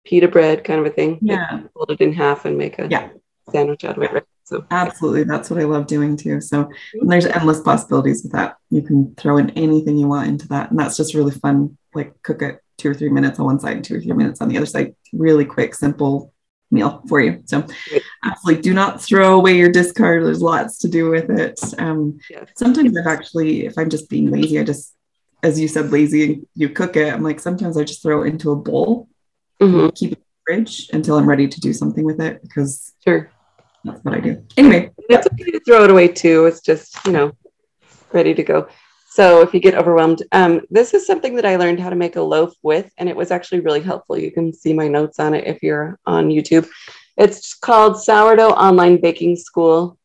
pita 0.05 0.27
bread 0.27 0.63
kind 0.63 0.79
of 0.79 0.85
a 0.85 0.89
thing. 0.89 1.19
Yeah. 1.21 1.47
Like 1.51 1.73
fold 1.73 1.91
it 1.91 2.01
in 2.01 2.13
half 2.13 2.45
and 2.45 2.57
make 2.57 2.79
a 2.79 2.87
yeah. 2.89 3.09
sandwich 3.51 3.83
out 3.83 3.97
of 3.97 4.03
it. 4.03 4.11
Right? 4.11 4.23
So 4.47 4.65
absolutely, 4.71 5.23
that's 5.23 5.49
what 5.49 5.59
I 5.59 5.65
love 5.65 5.87
doing 5.87 6.15
too. 6.15 6.39
So 6.39 6.69
there's 7.01 7.25
endless 7.25 7.59
possibilities 7.59 8.23
with 8.23 8.31
that. 8.31 8.55
You 8.69 8.81
can 8.81 9.13
throw 9.15 9.37
in 9.37 9.49
anything 9.51 9.97
you 9.97 10.07
want 10.07 10.29
into 10.29 10.47
that, 10.47 10.71
and 10.71 10.79
that's 10.79 10.95
just 10.95 11.13
really 11.13 11.33
fun. 11.33 11.77
Like 11.93 12.13
cook 12.21 12.41
it 12.41 12.61
two 12.77 12.89
or 12.89 12.93
three 12.93 13.09
minutes 13.09 13.39
on 13.39 13.45
one 13.45 13.59
side, 13.59 13.75
and 13.75 13.83
two 13.83 13.97
or 13.97 13.99
three 13.99 14.13
minutes 14.13 14.39
on 14.39 14.47
the 14.47 14.55
other 14.55 14.65
side. 14.65 14.95
Really 15.11 15.43
quick, 15.43 15.75
simple 15.75 16.33
meal 16.69 17.01
for 17.07 17.21
you. 17.21 17.41
So 17.45 17.65
absolutely 18.23 18.61
do 18.61 18.73
not 18.73 19.01
throw 19.01 19.35
away 19.35 19.57
your 19.57 19.71
discard. 19.71 20.23
There's 20.23 20.41
lots 20.41 20.79
to 20.79 20.87
do 20.87 21.09
with 21.09 21.29
it. 21.29 21.59
Um, 21.77 22.19
sometimes 22.55 22.97
I've 22.97 23.07
actually, 23.07 23.65
if 23.65 23.77
I'm 23.77 23.89
just 23.89 24.09
being 24.09 24.31
lazy, 24.31 24.59
I 24.59 24.63
just, 24.63 24.93
as 25.43 25.59
you 25.59 25.67
said, 25.67 25.91
lazy, 25.91 26.41
you 26.55 26.69
cook 26.69 26.95
it. 26.97 27.13
I'm 27.13 27.23
like, 27.23 27.39
sometimes 27.39 27.77
I 27.77 27.83
just 27.83 28.01
throw 28.01 28.23
it 28.23 28.27
into 28.27 28.51
a 28.51 28.55
bowl, 28.55 29.07
mm-hmm. 29.61 29.89
keep 29.89 30.13
it 30.13 30.17
in 30.17 30.23
the 30.23 30.63
fridge 30.65 30.89
until 30.93 31.17
I'm 31.17 31.29
ready 31.29 31.47
to 31.47 31.59
do 31.59 31.73
something 31.73 32.03
with 32.03 32.19
it 32.19 32.41
because 32.41 32.93
sure. 33.03 33.31
that's 33.83 34.03
what 34.03 34.15
I 34.15 34.19
do. 34.19 34.43
Anyway. 34.57 34.91
It's 35.09 35.27
okay 35.27 35.51
to 35.51 35.59
throw 35.61 35.83
it 35.85 35.91
away 35.91 36.09
too. 36.09 36.45
It's 36.47 36.61
just, 36.61 37.05
you 37.05 37.13
know, 37.13 37.31
ready 38.11 38.33
to 38.33 38.43
go. 38.43 38.67
So 39.17 39.41
if 39.41 39.51
you 39.51 39.59
get 39.59 39.73
overwhelmed, 39.73 40.21
um, 40.31 40.61
this 40.69 40.93
is 40.93 41.07
something 41.07 41.33
that 41.37 41.45
I 41.45 41.55
learned 41.55 41.79
how 41.79 41.89
to 41.89 41.95
make 41.95 42.17
a 42.17 42.21
loaf 42.21 42.53
with, 42.61 42.91
and 42.99 43.09
it 43.09 43.15
was 43.15 43.31
actually 43.31 43.61
really 43.61 43.81
helpful. 43.81 44.15
You 44.15 44.29
can 44.29 44.53
see 44.53 44.75
my 44.75 44.87
notes 44.87 45.19
on 45.19 45.33
it 45.33 45.47
if 45.47 45.63
you're 45.63 45.97
on 46.05 46.29
YouTube. 46.29 46.67
It's 47.17 47.55
called 47.55 47.99
Sourdough 47.99 48.51
Online 48.51 49.01
Baking 49.01 49.35
School. 49.35 49.97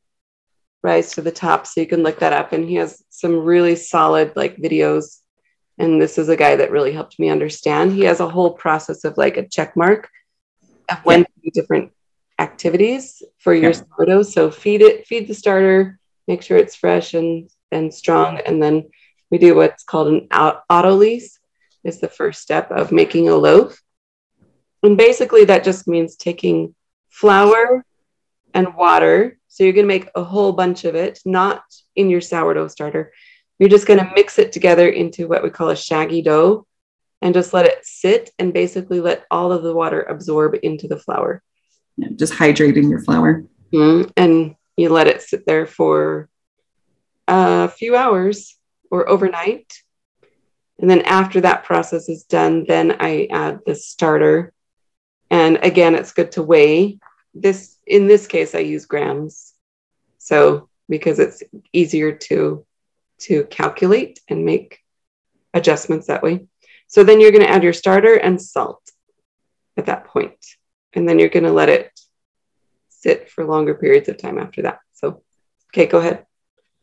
Rise 0.82 1.12
to 1.12 1.20
the 1.20 1.30
top, 1.30 1.66
so 1.66 1.82
you 1.82 1.86
can 1.86 2.02
look 2.02 2.20
that 2.20 2.32
up. 2.32 2.54
And 2.54 2.66
he 2.66 2.76
has 2.76 3.04
some 3.10 3.36
really 3.36 3.76
solid 3.76 4.32
like 4.34 4.56
videos. 4.56 5.18
And 5.76 6.00
this 6.00 6.16
is 6.16 6.30
a 6.30 6.36
guy 6.44 6.56
that 6.56 6.70
really 6.70 6.92
helped 6.92 7.18
me 7.18 7.28
understand. 7.28 7.92
He 7.92 8.04
has 8.04 8.20
a 8.20 8.30
whole 8.30 8.52
process 8.52 9.04
of 9.04 9.18
like 9.18 9.36
a 9.36 9.46
check 9.46 9.76
mark 9.76 10.08
of 10.88 11.04
when 11.04 11.18
yeah. 11.18 11.24
to 11.24 11.32
do 11.44 11.50
different 11.60 11.92
activities 12.38 13.22
for 13.40 13.52
your 13.52 13.72
yeah. 13.72 13.82
sourdough. 13.94 14.22
So 14.22 14.50
feed 14.50 14.80
it, 14.80 15.06
feed 15.06 15.28
the 15.28 15.34
starter, 15.34 15.98
make 16.26 16.40
sure 16.40 16.56
it's 16.56 16.76
fresh 16.76 17.12
and 17.12 17.50
and 17.70 17.92
strong, 17.92 18.38
and 18.46 18.62
then 18.62 18.88
we 19.32 19.38
do 19.38 19.56
what's 19.56 19.82
called 19.82 20.08
an 20.08 20.28
autolyse 20.28 21.38
is 21.82 22.00
the 22.00 22.08
first 22.08 22.42
step 22.42 22.70
of 22.70 22.92
making 22.92 23.30
a 23.30 23.34
loaf. 23.34 23.82
And 24.82 24.96
basically 24.96 25.46
that 25.46 25.64
just 25.64 25.88
means 25.88 26.16
taking 26.16 26.74
flour 27.08 27.82
and 28.52 28.74
water. 28.74 29.38
So 29.48 29.64
you're 29.64 29.72
going 29.72 29.86
to 29.86 29.88
make 29.88 30.10
a 30.14 30.22
whole 30.22 30.52
bunch 30.52 30.84
of 30.84 30.94
it, 30.94 31.18
not 31.24 31.62
in 31.96 32.10
your 32.10 32.20
sourdough 32.20 32.68
starter. 32.68 33.10
You're 33.58 33.70
just 33.70 33.86
going 33.86 34.00
to 34.00 34.12
mix 34.14 34.38
it 34.38 34.52
together 34.52 34.86
into 34.86 35.26
what 35.26 35.42
we 35.42 35.48
call 35.48 35.70
a 35.70 35.76
shaggy 35.76 36.20
dough 36.20 36.66
and 37.22 37.32
just 37.32 37.54
let 37.54 37.64
it 37.64 37.78
sit 37.84 38.30
and 38.38 38.52
basically 38.52 39.00
let 39.00 39.24
all 39.30 39.50
of 39.50 39.62
the 39.62 39.74
water 39.74 40.02
absorb 40.02 40.56
into 40.62 40.88
the 40.88 40.98
flour. 40.98 41.42
Yeah, 41.96 42.08
just 42.16 42.34
hydrating 42.34 42.90
your 42.90 43.00
flour. 43.00 43.44
Mm-hmm. 43.72 44.10
And 44.14 44.56
you 44.76 44.90
let 44.90 45.06
it 45.06 45.22
sit 45.22 45.46
there 45.46 45.66
for 45.66 46.28
a 47.26 47.68
few 47.68 47.96
hours 47.96 48.58
or 48.92 49.08
overnight. 49.08 49.82
And 50.78 50.88
then 50.88 51.00
after 51.02 51.40
that 51.40 51.64
process 51.64 52.08
is 52.08 52.24
done, 52.24 52.66
then 52.68 52.96
I 53.00 53.26
add 53.30 53.60
the 53.66 53.74
starter. 53.74 54.52
And 55.30 55.58
again, 55.62 55.94
it's 55.94 56.12
good 56.12 56.32
to 56.32 56.42
weigh. 56.42 56.98
This 57.34 57.78
in 57.86 58.06
this 58.06 58.26
case, 58.26 58.54
I 58.54 58.58
use 58.58 58.84
grams. 58.86 59.54
So 60.18 60.68
because 60.88 61.18
it's 61.18 61.42
easier 61.72 62.12
to 62.28 62.66
to 63.20 63.44
calculate 63.44 64.20
and 64.28 64.44
make 64.44 64.80
adjustments 65.54 66.08
that 66.08 66.22
way. 66.22 66.46
So 66.86 67.02
then 67.02 67.20
you're 67.20 67.30
going 67.30 67.44
to 67.44 67.50
add 67.50 67.62
your 67.62 67.72
starter 67.72 68.16
and 68.16 68.40
salt 68.40 68.82
at 69.76 69.86
that 69.86 70.06
point. 70.06 70.44
And 70.92 71.08
then 71.08 71.18
you're 71.18 71.30
going 71.30 71.44
to 71.44 71.52
let 71.52 71.70
it 71.70 71.98
sit 72.90 73.30
for 73.30 73.46
longer 73.46 73.74
periods 73.74 74.08
of 74.10 74.18
time 74.18 74.38
after 74.38 74.62
that. 74.62 74.80
So, 74.92 75.22
okay, 75.70 75.86
go 75.86 75.98
ahead 75.98 76.26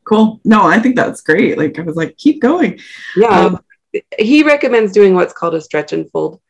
cool. 0.09 0.41
No, 0.43 0.63
I 0.63 0.79
think 0.79 0.95
that's 0.95 1.21
great. 1.21 1.57
Like 1.57 1.77
I 1.77 1.83
was 1.83 1.95
like, 1.95 2.17
keep 2.17 2.41
going. 2.41 2.79
Yeah. 3.15 3.27
Um, 3.27 3.59
he 4.17 4.43
recommends 4.43 4.91
doing 4.91 5.13
what's 5.13 5.33
called 5.33 5.53
a 5.53 5.61
stretch 5.61 5.93
and 5.93 6.09
fold. 6.11 6.41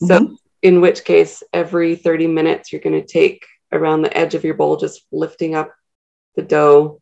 So 0.00 0.18
mm-hmm. 0.18 0.34
in 0.62 0.80
which 0.80 1.04
case 1.04 1.42
every 1.52 1.94
30 1.94 2.26
minutes 2.26 2.72
you're 2.72 2.80
going 2.80 3.00
to 3.00 3.06
take 3.06 3.44
around 3.70 4.02
the 4.02 4.16
edge 4.16 4.34
of 4.34 4.44
your 4.44 4.54
bowl, 4.54 4.76
just 4.76 5.02
lifting 5.12 5.54
up 5.54 5.72
the 6.36 6.42
dough. 6.42 7.00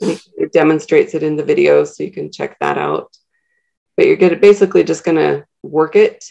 It 0.00 0.52
demonstrates 0.52 1.14
it 1.14 1.22
in 1.22 1.36
the 1.36 1.44
video, 1.44 1.84
so 1.84 2.02
you 2.02 2.10
can 2.10 2.32
check 2.32 2.58
that 2.58 2.76
out. 2.76 3.16
But 3.96 4.06
you're 4.06 4.16
gonna 4.16 4.36
basically 4.36 4.82
just 4.82 5.04
gonna 5.04 5.44
work 5.62 5.94
it, 5.94 6.24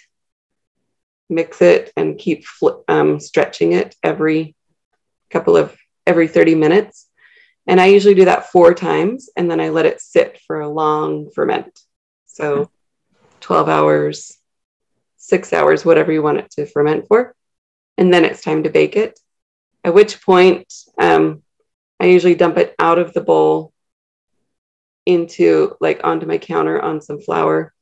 mix 1.30 1.62
it, 1.62 1.94
and 1.96 2.18
keep 2.18 2.44
um, 2.90 3.22
stretching 3.22 3.72
it 3.72 3.96
every 4.04 4.56
couple 5.30 5.56
of 5.56 5.78
every 6.06 6.28
30 6.28 6.56
minutes 6.56 7.08
and 7.68 7.80
I 7.80 7.88
usually 7.88 8.16
do 8.16 8.26
that 8.26 8.52
four 8.52 8.74
times 8.74 9.30
and 9.36 9.50
then 9.50 9.60
I 9.60 9.70
let 9.70 9.86
it 9.86 10.02
sit 10.02 10.40
for 10.48 10.62
a 10.62 10.70
long 10.70 11.30
ferment. 11.32 11.80
So 12.26 12.72
12 13.42 13.70
hours, 13.70 14.38
six 15.18 15.54
hours, 15.54 15.86
whatever 15.86 16.12
you 16.12 16.24
want 16.24 16.40
it 16.40 16.50
to 16.52 16.66
ferment 16.66 17.08
for. 17.08 17.36
And 17.98 18.14
then 18.14 18.26
it's 18.26 18.42
time 18.42 18.64
to 18.64 18.70
bake 18.70 18.96
it. 18.96 19.20
At 19.84 19.94
which 19.94 20.22
point, 20.22 20.72
um, 21.00 21.44
I 22.00 22.06
usually 22.06 22.36
dump 22.36 22.58
it 22.58 22.74
out 22.80 22.98
of 22.98 23.14
the 23.14 23.22
bowl 23.22 23.74
into 25.06 25.76
like 25.80 26.02
onto 26.04 26.26
my 26.26 26.38
counter 26.38 26.82
on 26.82 27.02
some 27.02 27.20
flour. 27.20 27.74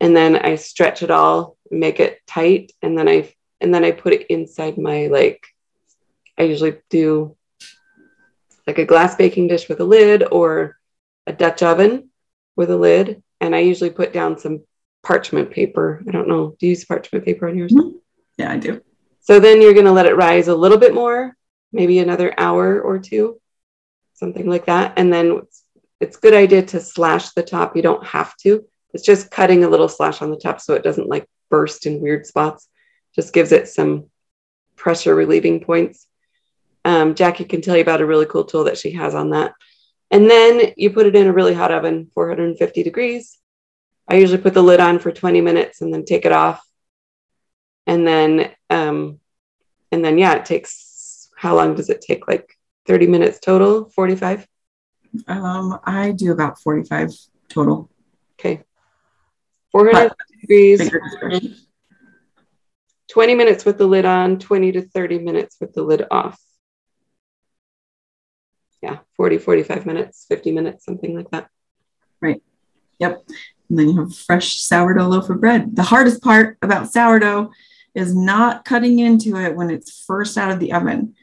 And 0.00 0.16
then 0.16 0.36
I 0.36 0.54
stretch 0.54 1.02
it 1.02 1.10
all, 1.10 1.56
make 1.70 2.00
it 2.00 2.20
tight. 2.26 2.72
And 2.80 2.96
then 2.96 3.08
I, 3.08 3.32
and 3.60 3.74
then 3.74 3.84
I 3.84 3.90
put 3.90 4.12
it 4.12 4.28
inside 4.28 4.78
my 4.78 5.08
like, 5.08 5.44
I 6.38 6.44
usually 6.44 6.76
do 6.88 7.36
like 8.70 8.78
a 8.78 8.84
glass 8.84 9.16
baking 9.16 9.48
dish 9.48 9.68
with 9.68 9.80
a 9.80 9.84
lid 9.84 10.22
or 10.30 10.76
a 11.26 11.32
Dutch 11.32 11.60
oven 11.60 12.08
with 12.54 12.70
a 12.70 12.76
lid. 12.76 13.20
And 13.40 13.52
I 13.52 13.58
usually 13.58 13.90
put 13.90 14.12
down 14.12 14.38
some 14.38 14.62
parchment 15.02 15.50
paper. 15.50 16.04
I 16.06 16.12
don't 16.12 16.28
know. 16.28 16.54
Do 16.56 16.66
you 16.66 16.70
use 16.70 16.84
parchment 16.84 17.24
paper 17.24 17.48
on 17.48 17.58
yours? 17.58 17.72
Mm-hmm. 17.72 17.96
Yeah, 18.38 18.52
I 18.52 18.58
do. 18.58 18.80
So 19.22 19.40
then 19.40 19.60
you're 19.60 19.74
going 19.74 19.86
to 19.86 19.92
let 19.92 20.06
it 20.06 20.14
rise 20.16 20.46
a 20.46 20.54
little 20.54 20.78
bit 20.78 20.94
more, 20.94 21.36
maybe 21.72 21.98
another 21.98 22.32
hour 22.38 22.80
or 22.80 23.00
two, 23.00 23.40
something 24.14 24.48
like 24.48 24.66
that. 24.66 24.92
And 24.96 25.12
then 25.12 25.40
it's, 25.42 25.64
it's 25.98 26.16
good 26.16 26.34
idea 26.34 26.62
to 26.66 26.80
slash 26.80 27.30
the 27.30 27.42
top. 27.42 27.74
You 27.74 27.82
don't 27.82 28.06
have 28.06 28.36
to. 28.42 28.64
It's 28.94 29.04
just 29.04 29.32
cutting 29.32 29.64
a 29.64 29.68
little 29.68 29.88
slash 29.88 30.22
on 30.22 30.30
the 30.30 30.36
top 30.36 30.60
so 30.60 30.74
it 30.74 30.84
doesn't 30.84 31.08
like 31.08 31.28
burst 31.50 31.86
in 31.86 32.00
weird 32.00 32.24
spots. 32.24 32.68
Just 33.16 33.32
gives 33.32 33.50
it 33.50 33.66
some 33.66 34.10
pressure 34.76 35.16
relieving 35.16 35.58
points 35.58 36.06
um, 36.84 37.14
Jackie 37.14 37.44
can 37.44 37.60
tell 37.60 37.76
you 37.76 37.82
about 37.82 38.00
a 38.00 38.06
really 38.06 38.26
cool 38.26 38.44
tool 38.44 38.64
that 38.64 38.78
she 38.78 38.92
has 38.92 39.14
on 39.14 39.30
that. 39.30 39.54
And 40.10 40.28
then 40.28 40.72
you 40.76 40.90
put 40.90 41.06
it 41.06 41.14
in 41.14 41.26
a 41.26 41.32
really 41.32 41.54
hot 41.54 41.70
oven, 41.70 42.10
450 42.14 42.82
degrees. 42.82 43.38
I 44.08 44.16
usually 44.16 44.42
put 44.42 44.54
the 44.54 44.62
lid 44.62 44.80
on 44.80 44.98
for 44.98 45.12
20 45.12 45.40
minutes 45.40 45.82
and 45.82 45.92
then 45.92 46.04
take 46.04 46.24
it 46.24 46.32
off. 46.32 46.64
And 47.86 48.06
then, 48.06 48.50
um, 48.68 49.20
and 49.92 50.04
then, 50.04 50.18
yeah, 50.18 50.34
it 50.34 50.44
takes, 50.44 51.28
how 51.36 51.54
long 51.54 51.74
does 51.74 51.90
it 51.90 52.00
take? 52.00 52.26
Like 52.26 52.56
30 52.86 53.06
minutes 53.06 53.38
total, 53.38 53.88
45? 53.90 54.46
Um, 55.28 55.78
I 55.84 56.12
do 56.12 56.32
about 56.32 56.60
45 56.60 57.10
total. 57.48 57.90
Okay. 58.38 58.62
400 59.70 60.12
degrees. 60.40 60.90
20 63.08 63.34
minutes 63.34 63.64
with 63.64 63.78
the 63.78 63.86
lid 63.86 64.04
on, 64.04 64.38
20 64.38 64.72
to 64.72 64.82
30 64.82 65.18
minutes 65.18 65.56
with 65.60 65.72
the 65.74 65.82
lid 65.82 66.06
off 66.10 66.40
yeah 68.82 68.98
40 69.16 69.38
45 69.38 69.86
minutes 69.86 70.26
50 70.28 70.52
minutes 70.52 70.84
something 70.84 71.16
like 71.16 71.30
that 71.30 71.48
right 72.20 72.42
yep 72.98 73.22
and 73.68 73.78
then 73.78 73.88
you 73.88 74.00
have 74.00 74.14
fresh 74.14 74.56
sourdough 74.56 75.08
loaf 75.08 75.30
of 75.30 75.40
bread 75.40 75.74
the 75.76 75.82
hardest 75.82 76.22
part 76.22 76.58
about 76.62 76.92
sourdough 76.92 77.50
is 77.94 78.14
not 78.14 78.64
cutting 78.64 78.98
into 79.00 79.36
it 79.36 79.56
when 79.56 79.70
it's 79.70 80.04
first 80.04 80.38
out 80.38 80.52
of 80.52 80.60
the 80.60 80.72
oven 80.72 81.14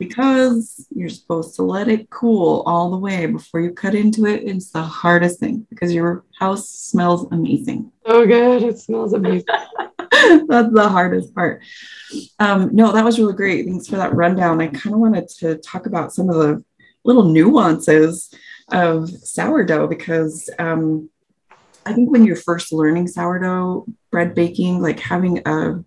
because 0.00 0.86
you're 0.94 1.10
supposed 1.10 1.54
to 1.54 1.62
let 1.62 1.86
it 1.86 2.08
cool 2.10 2.62
all 2.66 2.90
the 2.90 2.96
way 2.96 3.26
before 3.26 3.60
you 3.60 3.70
cut 3.70 3.94
into 3.94 4.24
it. 4.24 4.42
It's 4.44 4.70
the 4.70 4.82
hardest 4.82 5.38
thing 5.38 5.66
because 5.68 5.92
your 5.92 6.24
house 6.38 6.70
smells 6.70 7.30
amazing. 7.30 7.92
Oh, 8.06 8.26
good. 8.26 8.62
It 8.62 8.78
smells 8.78 9.12
amazing. 9.12 9.44
That's 10.10 10.72
the 10.72 10.88
hardest 10.90 11.34
part. 11.34 11.62
Um, 12.38 12.70
no, 12.74 12.92
that 12.92 13.04
was 13.04 13.18
really 13.18 13.34
great. 13.34 13.66
Thanks 13.66 13.86
for 13.86 13.96
that 13.96 14.14
rundown. 14.14 14.60
I 14.60 14.68
kind 14.68 14.94
of 14.94 15.00
wanted 15.00 15.28
to 15.38 15.56
talk 15.58 15.84
about 15.84 16.14
some 16.14 16.30
of 16.30 16.36
the 16.36 16.64
little 17.04 17.24
nuances 17.24 18.32
of 18.72 19.10
sourdough 19.10 19.88
because 19.88 20.48
um, 20.58 21.10
I 21.86 21.92
think 21.92 22.10
when 22.10 22.24
you're 22.24 22.36
first 22.36 22.72
learning 22.72 23.08
sourdough 23.08 23.86
bread 24.10 24.34
baking, 24.34 24.80
like 24.80 25.00
having 25.00 25.42
a, 25.46 25.84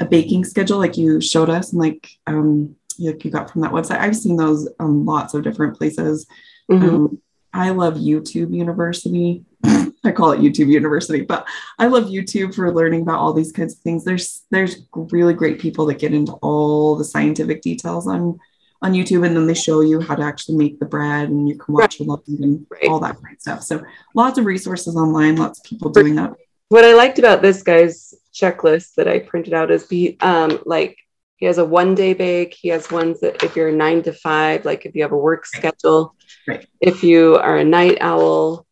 a 0.00 0.04
baking 0.04 0.44
schedule, 0.44 0.78
like 0.78 0.96
you 0.96 1.20
showed 1.20 1.50
us, 1.50 1.72
and 1.72 1.80
like 1.80 2.08
um, 2.26 2.76
like 2.98 3.24
you 3.24 3.30
got 3.30 3.50
from 3.50 3.62
that 3.62 3.72
website, 3.72 4.00
I've 4.00 4.16
seen 4.16 4.36
those 4.36 4.68
um, 4.80 5.04
lots 5.04 5.34
of 5.34 5.42
different 5.42 5.76
places. 5.76 6.26
Mm-hmm. 6.70 6.88
Um, 6.88 7.22
I 7.52 7.70
love 7.70 7.94
YouTube 7.94 8.54
University. 8.54 9.44
I 9.64 10.12
call 10.12 10.32
it 10.32 10.40
YouTube 10.40 10.68
University, 10.68 11.22
but 11.22 11.46
I 11.78 11.86
love 11.86 12.04
YouTube 12.04 12.54
for 12.54 12.72
learning 12.72 13.02
about 13.02 13.18
all 13.18 13.32
these 13.32 13.52
kinds 13.52 13.74
of 13.74 13.80
things. 13.80 14.04
There's 14.04 14.44
there's 14.50 14.82
really 14.94 15.34
great 15.34 15.58
people 15.58 15.86
that 15.86 15.98
get 15.98 16.12
into 16.14 16.32
all 16.34 16.96
the 16.96 17.04
scientific 17.04 17.62
details 17.62 18.06
on 18.06 18.38
on 18.82 18.92
YouTube, 18.92 19.26
and 19.26 19.36
then 19.36 19.46
they 19.46 19.54
show 19.54 19.80
you 19.80 20.00
how 20.00 20.14
to 20.14 20.22
actually 20.22 20.56
make 20.56 20.78
the 20.78 20.86
bread, 20.86 21.28
and 21.28 21.48
you 21.48 21.56
can 21.56 21.74
watch 21.74 22.00
right. 22.00 22.20
and 22.28 22.66
right. 22.70 22.88
all 22.88 23.00
that 23.00 23.20
great 23.20 23.40
stuff. 23.40 23.62
So 23.62 23.84
lots 24.14 24.38
of 24.38 24.44
resources 24.44 24.96
online, 24.96 25.36
lots 25.36 25.58
of 25.58 25.64
people 25.64 25.90
doing 25.90 26.14
that. 26.16 26.34
What 26.68 26.84
I 26.84 26.94
liked 26.94 27.18
about 27.18 27.42
this 27.42 27.62
guy's 27.62 28.14
checklist 28.34 28.94
that 28.96 29.08
I 29.08 29.20
printed 29.20 29.54
out 29.54 29.70
is 29.70 29.84
be 29.84 30.16
um, 30.20 30.60
like 30.66 30.98
he 31.36 31.46
has 31.46 31.58
a 31.58 31.64
one 31.64 31.94
day 31.94 32.14
bake. 32.14 32.54
He 32.54 32.68
has 32.68 32.90
ones 32.90 33.20
that 33.20 33.42
if 33.42 33.56
you're 33.56 33.72
nine 33.72 34.02
to 34.02 34.12
five, 34.12 34.64
like 34.64 34.86
if 34.86 34.94
you 34.94 35.02
have 35.02 35.12
a 35.12 35.16
work 35.16 35.46
schedule, 35.46 36.14
right. 36.48 36.66
if 36.80 37.04
you 37.04 37.36
are 37.36 37.58
a 37.58 37.64
night 37.64 37.98
owl, 38.00 38.66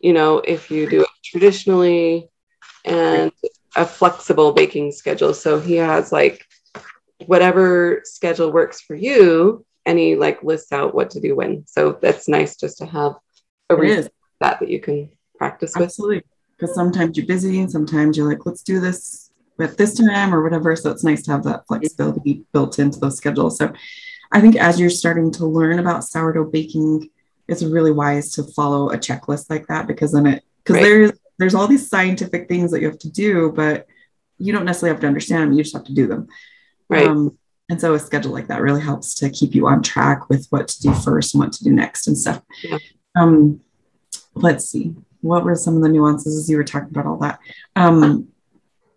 you 0.00 0.12
know, 0.12 0.38
if 0.38 0.70
you 0.70 0.88
do 0.88 1.02
it 1.02 1.08
traditionally, 1.24 2.28
and 2.84 3.32
a 3.76 3.84
flexible 3.84 4.52
baking 4.52 4.92
schedule. 4.92 5.34
So 5.34 5.60
he 5.60 5.76
has 5.76 6.12
like 6.12 6.44
whatever 7.26 8.02
schedule 8.04 8.52
works 8.52 8.80
for 8.80 8.94
you, 8.94 9.64
and 9.86 9.98
he 9.98 10.16
like 10.16 10.42
lists 10.42 10.72
out 10.72 10.94
what 10.94 11.10
to 11.10 11.20
do 11.20 11.36
when. 11.36 11.64
So 11.66 11.98
that's 12.00 12.28
nice 12.28 12.56
just 12.56 12.78
to 12.78 12.86
have 12.86 13.14
a 13.68 13.76
reason 13.76 14.10
that 14.40 14.60
that 14.60 14.68
you 14.68 14.80
can 14.80 15.10
practice 15.36 15.74
with. 15.74 15.84
Absolutely. 15.84 16.22
Because 16.56 16.74
sometimes 16.74 17.16
you're 17.16 17.26
busy 17.26 17.60
and 17.60 17.70
sometimes 17.70 18.16
you're 18.16 18.28
like, 18.28 18.44
let's 18.44 18.62
do 18.62 18.80
this 18.80 19.30
at 19.60 19.78
this 19.78 19.94
time 19.94 20.34
or 20.34 20.42
whatever. 20.42 20.76
So 20.76 20.90
it's 20.90 21.04
nice 21.04 21.22
to 21.22 21.32
have 21.32 21.44
that 21.44 21.66
flexibility 21.66 22.44
built 22.52 22.78
into 22.78 23.00
those 23.00 23.16
schedules. 23.16 23.56
So 23.56 23.72
I 24.32 24.40
think 24.40 24.56
as 24.56 24.78
you're 24.78 24.90
starting 24.90 25.30
to 25.32 25.46
learn 25.46 25.78
about 25.78 26.04
sourdough 26.04 26.50
baking, 26.50 27.10
it's 27.48 27.62
really 27.62 27.90
wise 27.90 28.32
to 28.32 28.44
follow 28.44 28.90
a 28.90 28.98
checklist 28.98 29.50
like 29.50 29.66
that 29.66 29.86
because 29.86 30.12
then 30.12 30.26
it 30.26 30.44
because 30.62 30.76
right. 30.76 30.82
there's 30.82 31.12
there's 31.38 31.54
all 31.54 31.66
these 31.66 31.88
scientific 31.88 32.48
things 32.48 32.70
that 32.70 32.80
you 32.80 32.86
have 32.86 32.98
to 32.98 33.10
do, 33.10 33.50
but 33.50 33.86
you 34.38 34.52
don't 34.52 34.66
necessarily 34.66 34.94
have 34.94 35.00
to 35.00 35.06
understand 35.06 35.44
them. 35.44 35.52
You 35.54 35.64
just 35.64 35.74
have 35.74 35.84
to 35.84 35.94
do 35.94 36.06
them. 36.06 36.28
Right. 36.90 37.06
Um, 37.06 37.38
and 37.70 37.80
so 37.80 37.94
a 37.94 37.98
schedule 37.98 38.32
like 38.32 38.48
that 38.48 38.60
really 38.60 38.80
helps 38.80 39.14
to 39.16 39.30
keep 39.30 39.54
you 39.54 39.68
on 39.68 39.82
track 39.82 40.28
with 40.28 40.46
what 40.50 40.68
to 40.68 40.82
do 40.82 40.92
first 40.92 41.34
and 41.34 41.42
what 41.42 41.52
to 41.52 41.64
do 41.64 41.70
next 41.72 42.08
and 42.08 42.18
stuff. 42.18 42.42
Yeah. 42.62 42.78
Um, 43.16 43.60
let's 44.34 44.68
see. 44.68 44.94
What 45.20 45.44
were 45.44 45.54
some 45.54 45.76
of 45.76 45.82
the 45.82 45.88
nuances 45.88 46.36
as 46.36 46.50
you 46.50 46.56
were 46.56 46.64
talking 46.64 46.88
about 46.90 47.06
all 47.06 47.18
that? 47.18 47.38
Um, 47.76 48.28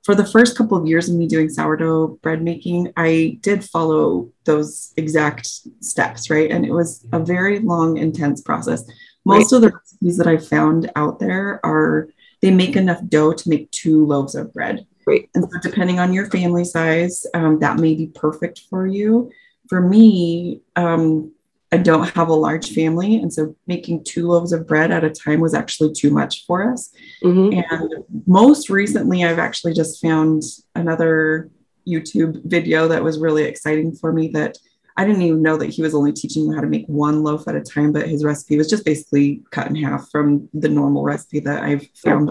for 0.03 0.15
the 0.15 0.25
first 0.25 0.57
couple 0.57 0.77
of 0.77 0.87
years 0.87 1.07
of 1.07 1.15
me 1.15 1.27
doing 1.27 1.49
sourdough 1.49 2.19
bread 2.21 2.41
making, 2.41 2.91
I 2.97 3.37
did 3.41 3.63
follow 3.63 4.31
those 4.43 4.91
exact 4.97 5.47
steps, 5.81 6.29
right? 6.29 6.51
And 6.51 6.65
it 6.65 6.71
was 6.71 7.05
a 7.13 7.19
very 7.19 7.59
long, 7.59 7.97
intense 7.97 8.41
process. 8.41 8.83
Most 9.23 9.53
right. 9.53 9.57
of 9.57 9.61
the 9.61 9.77
recipes 9.77 10.17
that 10.17 10.27
I 10.27 10.37
found 10.37 10.91
out 10.95 11.19
there 11.19 11.65
are 11.65 12.09
they 12.41 12.51
make 12.51 12.75
enough 12.75 12.99
dough 13.07 13.31
to 13.31 13.49
make 13.49 13.71
two 13.71 14.05
loaves 14.05 14.35
of 14.35 14.51
bread. 14.51 14.85
Right. 15.05 15.29
And 15.35 15.43
so, 15.49 15.59
depending 15.61 15.99
on 15.99 16.13
your 16.13 16.29
family 16.29 16.63
size, 16.63 17.25
um, 17.33 17.59
that 17.59 17.79
may 17.79 17.95
be 17.95 18.07
perfect 18.07 18.61
for 18.69 18.87
you. 18.87 19.31
For 19.69 19.81
me, 19.81 20.61
um, 20.75 21.31
I 21.71 21.77
don't 21.77 22.07
have 22.09 22.29
a 22.29 22.33
large 22.33 22.73
family. 22.73 23.15
And 23.15 23.33
so, 23.33 23.55
making 23.67 24.03
two 24.03 24.27
loaves 24.27 24.53
of 24.53 24.67
bread 24.67 24.91
at 24.91 25.03
a 25.03 25.09
time 25.09 25.39
was 25.39 25.53
actually 25.53 25.93
too 25.93 26.11
much 26.11 26.45
for 26.45 26.71
us. 26.71 26.93
Mm-hmm. 27.23 27.59
And 27.69 28.03
most 28.27 28.69
recently, 28.69 29.23
I've 29.23 29.39
actually 29.39 29.73
just 29.73 30.01
found 30.01 30.43
another 30.75 31.49
YouTube 31.87 32.41
video 32.45 32.87
that 32.87 33.03
was 33.03 33.19
really 33.19 33.43
exciting 33.43 33.93
for 33.93 34.13
me 34.13 34.29
that 34.29 34.57
I 34.95 35.05
didn't 35.05 35.23
even 35.23 35.41
know 35.41 35.57
that 35.57 35.69
he 35.69 35.81
was 35.81 35.95
only 35.95 36.13
teaching 36.13 36.45
you 36.45 36.53
how 36.53 36.61
to 36.61 36.67
make 36.67 36.85
one 36.85 37.23
loaf 37.23 37.47
at 37.47 37.55
a 37.55 37.61
time, 37.61 37.91
but 37.91 38.07
his 38.07 38.23
recipe 38.23 38.57
was 38.57 38.69
just 38.69 38.85
basically 38.85 39.41
cut 39.51 39.67
in 39.67 39.75
half 39.75 40.09
from 40.11 40.49
the 40.53 40.69
normal 40.69 41.03
recipe 41.03 41.39
that 41.41 41.63
I've 41.63 41.87
found 41.95 42.29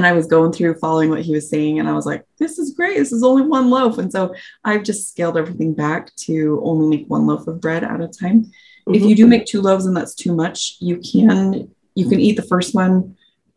and 0.00 0.06
I 0.06 0.12
was 0.12 0.26
going 0.26 0.50
through 0.50 0.78
following 0.78 1.10
what 1.10 1.20
he 1.20 1.34
was 1.34 1.50
saying, 1.50 1.78
and 1.78 1.86
I 1.86 1.92
was 1.92 2.06
like, 2.06 2.24
this 2.38 2.58
is 2.58 2.72
great. 2.72 2.96
This 2.96 3.12
is 3.12 3.22
only 3.22 3.42
one 3.42 3.68
loaf. 3.68 3.98
And 3.98 4.10
so 4.10 4.34
I've 4.64 4.82
just 4.82 5.10
scaled 5.10 5.36
everything 5.36 5.74
back 5.74 6.16
to 6.24 6.58
only 6.64 6.96
make 6.96 7.10
one 7.10 7.26
loaf 7.26 7.46
of 7.46 7.60
bread 7.60 7.84
at 7.84 8.00
a 8.00 8.08
time. 8.08 8.44
Mm-hmm. 8.44 8.94
If 8.94 9.02
you 9.02 9.14
do 9.14 9.26
make 9.26 9.44
two 9.44 9.60
loaves 9.60 9.84
and 9.84 9.94
that's 9.94 10.14
too 10.14 10.34
much, 10.34 10.76
you 10.80 10.96
can 11.00 11.70
you 11.94 12.08
can 12.08 12.18
eat 12.18 12.36
the 12.36 12.50
first 12.54 12.74
one. 12.74 13.14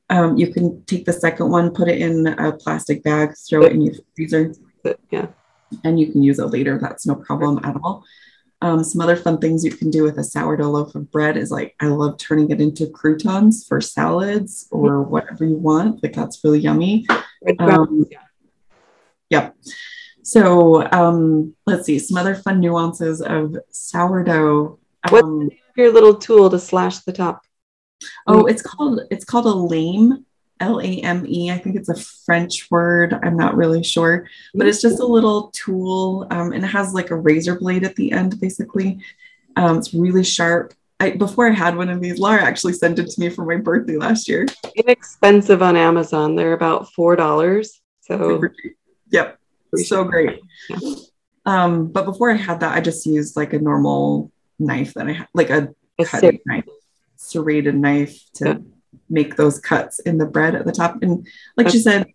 Um, 0.09 0.35
you 0.35 0.51
can 0.51 0.83
take 0.83 1.05
the 1.05 1.13
second 1.13 1.49
one, 1.49 1.71
put 1.71 1.87
it 1.87 2.01
in 2.01 2.27
a 2.27 2.51
plastic 2.51 3.03
bag, 3.03 3.35
throw 3.47 3.63
it 3.63 3.71
in 3.71 3.79
your 3.79 3.95
freezer. 4.13 4.53
Yeah. 5.11 5.27
And 5.85 5.97
you 5.97 6.11
can 6.11 6.23
use 6.23 6.39
it 6.39 6.47
later. 6.47 6.77
That's 6.77 7.07
no 7.07 7.15
problem 7.15 7.61
at 7.63 7.77
all. 7.81 8.03
Um, 8.63 8.81
some 8.81 9.01
other 9.01 9.17
fun 9.17 9.39
things 9.39 9.65
you 9.65 9.71
can 9.71 9.89
do 9.89 10.03
with 10.03 10.17
a 10.17 10.23
sourdough 10.23 10.69
loaf 10.69 10.95
of 10.95 11.11
bread 11.11 11.35
is 11.35 11.51
like 11.51 11.75
I 11.81 11.87
love 11.87 12.17
turning 12.17 12.49
it 12.49 12.61
into 12.61 12.87
croutons 12.87 13.67
for 13.67 13.81
salads 13.81 14.69
or 14.71 15.01
whatever 15.01 15.43
you 15.43 15.57
want. 15.57 16.01
Like 16.01 16.13
that's 16.13 16.41
really 16.45 16.59
yummy. 16.59 17.05
Um, 17.59 18.05
yep. 19.29 19.57
So 20.21 20.89
um, 20.93 21.53
let's 21.65 21.85
see 21.85 21.99
some 21.99 22.15
other 22.15 22.35
fun 22.35 22.61
nuances 22.61 23.21
of 23.21 23.57
sourdough. 23.69 24.79
What's 25.09 25.25
um, 25.25 25.49
your 25.75 25.91
little 25.91 26.15
tool 26.15 26.49
to 26.49 26.57
slash 26.57 26.99
the 26.99 27.11
top? 27.11 27.41
Oh, 28.27 28.45
it's 28.45 28.61
called 28.61 29.01
it's 29.11 29.25
called 29.25 29.45
a 29.45 29.53
lame. 29.53 30.25
L 30.59 30.79
A 30.79 30.99
M 30.99 31.25
E. 31.27 31.51
I 31.51 31.57
think 31.57 31.75
it's 31.75 31.89
a 31.89 31.95
French 31.95 32.69
word. 32.71 33.17
I'm 33.23 33.37
not 33.37 33.55
really 33.55 33.83
sure, 33.83 34.27
but 34.53 34.67
it's 34.67 34.81
just 34.81 34.99
a 34.99 35.05
little 35.05 35.51
tool 35.53 36.27
um, 36.31 36.53
and 36.53 36.63
it 36.63 36.67
has 36.67 36.93
like 36.93 37.11
a 37.11 37.15
razor 37.15 37.59
blade 37.59 37.83
at 37.83 37.95
the 37.95 38.11
end, 38.11 38.39
basically. 38.39 38.99
Um, 39.55 39.77
it's 39.77 39.93
really 39.93 40.23
sharp. 40.23 40.73
I, 40.99 41.11
before 41.11 41.49
I 41.49 41.53
had 41.53 41.75
one 41.75 41.89
of 41.89 41.99
these, 41.99 42.17
Laura 42.17 42.41
actually 42.41 42.73
sent 42.73 42.99
it 42.99 43.09
to 43.09 43.19
me 43.19 43.29
for 43.29 43.45
my 43.45 43.57
birthday 43.57 43.97
last 43.97 44.27
year. 44.29 44.45
Inexpensive 44.75 45.61
on 45.61 45.75
Amazon. 45.75 46.35
They're 46.35 46.53
about 46.53 46.87
$4. 46.97 47.67
So, 48.01 48.41
yep. 49.09 49.37
So 49.75 50.03
great. 50.03 50.39
Um, 51.45 51.87
but 51.87 52.05
before 52.05 52.31
I 52.31 52.35
had 52.35 52.61
that, 52.61 52.75
I 52.75 52.79
just 52.79 53.05
used 53.05 53.35
like 53.35 53.53
a 53.53 53.59
normal 53.59 54.31
knife 54.59 54.93
that 54.93 55.07
I 55.07 55.13
had, 55.13 55.27
like 55.33 55.49
a, 55.49 55.73
a 55.99 56.05
cutting 56.05 56.39
knife, 56.45 56.65
serrated 57.17 57.75
knife 57.75 58.17
to 58.35 58.45
yeah 58.45 58.72
make 59.13 59.35
those 59.35 59.59
cuts 59.59 59.99
in 59.99 60.17
the 60.17 60.25
bread 60.25 60.55
at 60.55 60.65
the 60.65 60.71
top. 60.71 61.01
And 61.01 61.27
like 61.55 61.65
That's, 61.65 61.75
you 61.75 61.81
said, 61.81 62.07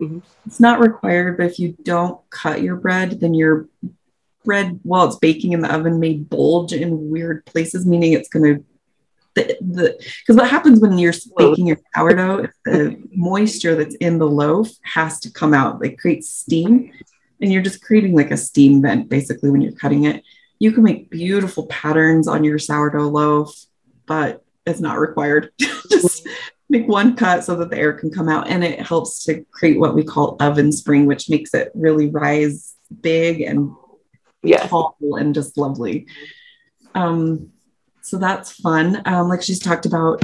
mm-hmm. 0.00 0.20
it's 0.46 0.60
not 0.60 0.80
required, 0.80 1.36
but 1.36 1.46
if 1.46 1.58
you 1.58 1.76
don't 1.82 2.18
cut 2.30 2.62
your 2.62 2.76
bread, 2.76 3.20
then 3.20 3.34
your 3.34 3.68
bread, 4.44 4.78
while 4.84 5.06
it's 5.06 5.16
baking 5.16 5.52
in 5.52 5.60
the 5.60 5.74
oven, 5.74 5.98
may 5.98 6.14
bulge 6.14 6.72
in 6.72 7.10
weird 7.10 7.44
places, 7.44 7.84
meaning 7.84 8.12
it's 8.12 8.28
going 8.28 8.54
to 8.54 8.64
the 9.34 9.98
because 10.20 10.36
what 10.36 10.48
happens 10.48 10.78
when 10.78 10.96
you're 10.96 11.12
baking 11.36 11.66
your 11.66 11.76
sourdough 11.92 12.46
the 12.64 12.96
moisture 13.10 13.74
that's 13.74 13.96
in 13.96 14.18
the 14.18 14.28
loaf 14.28 14.68
has 14.82 15.18
to 15.18 15.28
come 15.28 15.52
out 15.52 15.84
it 15.84 15.98
creates 15.98 16.30
steam 16.30 16.92
and 17.40 17.52
you're 17.52 17.60
just 17.60 17.82
creating 17.82 18.14
like 18.14 18.30
a 18.30 18.36
steam 18.36 18.80
vent 18.80 19.08
basically 19.08 19.50
when 19.50 19.60
you're 19.60 19.72
cutting 19.72 20.04
it 20.04 20.22
you 20.60 20.70
can 20.70 20.84
make 20.84 21.10
beautiful 21.10 21.66
patterns 21.66 22.28
on 22.28 22.44
your 22.44 22.60
sourdough 22.60 23.08
loaf 23.08 23.52
but 24.06 24.44
it's 24.66 24.80
not 24.80 24.98
required. 24.98 25.50
Just 25.58 26.26
make 26.74 26.88
one 26.88 27.14
cut 27.14 27.44
so 27.44 27.54
that 27.56 27.70
the 27.70 27.78
air 27.78 27.92
can 27.92 28.10
come 28.10 28.28
out. 28.28 28.48
And 28.48 28.64
it 28.64 28.80
helps 28.80 29.24
to 29.24 29.44
create 29.52 29.78
what 29.78 29.94
we 29.94 30.02
call 30.02 30.36
oven 30.40 30.72
spring, 30.72 31.06
which 31.06 31.30
makes 31.30 31.54
it 31.54 31.70
really 31.74 32.08
rise 32.10 32.74
big 33.00 33.40
and 33.40 33.70
yeah. 34.42 34.66
tall 34.66 34.96
and 35.00 35.34
just 35.34 35.56
lovely. 35.56 36.06
Um, 36.94 37.50
so 38.02 38.18
that's 38.18 38.52
fun. 38.52 39.00
Um, 39.06 39.28
like 39.28 39.42
she's 39.42 39.60
talked 39.60 39.86
about, 39.86 40.22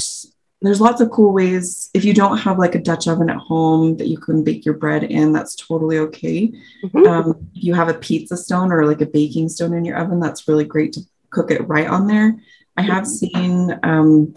there's 0.60 0.80
lots 0.80 1.00
of 1.00 1.10
cool 1.10 1.32
ways. 1.32 1.88
If 1.94 2.04
you 2.04 2.12
don't 2.12 2.38
have 2.38 2.58
like 2.58 2.74
a 2.74 2.82
Dutch 2.82 3.08
oven 3.08 3.30
at 3.30 3.38
home 3.38 3.96
that 3.96 4.08
you 4.08 4.18
can 4.18 4.44
bake 4.44 4.64
your 4.66 4.76
bread 4.76 5.04
in, 5.04 5.32
that's 5.32 5.54
totally 5.56 5.98
okay. 5.98 6.52
Mm-hmm. 6.84 7.06
Um, 7.06 7.48
if 7.54 7.64
you 7.64 7.74
have 7.74 7.88
a 7.88 7.94
pizza 7.94 8.36
stone 8.36 8.70
or 8.70 8.84
like 8.84 9.00
a 9.00 9.06
baking 9.06 9.48
stone 9.48 9.72
in 9.72 9.84
your 9.84 9.96
oven, 9.96 10.20
that's 10.20 10.46
really 10.46 10.64
great 10.64 10.92
to 10.94 11.00
cook 11.30 11.50
it 11.50 11.66
right 11.66 11.86
on 11.86 12.06
there. 12.06 12.36
I 12.76 12.82
have 12.82 13.06
seen 13.06 13.78
um, 13.82 14.34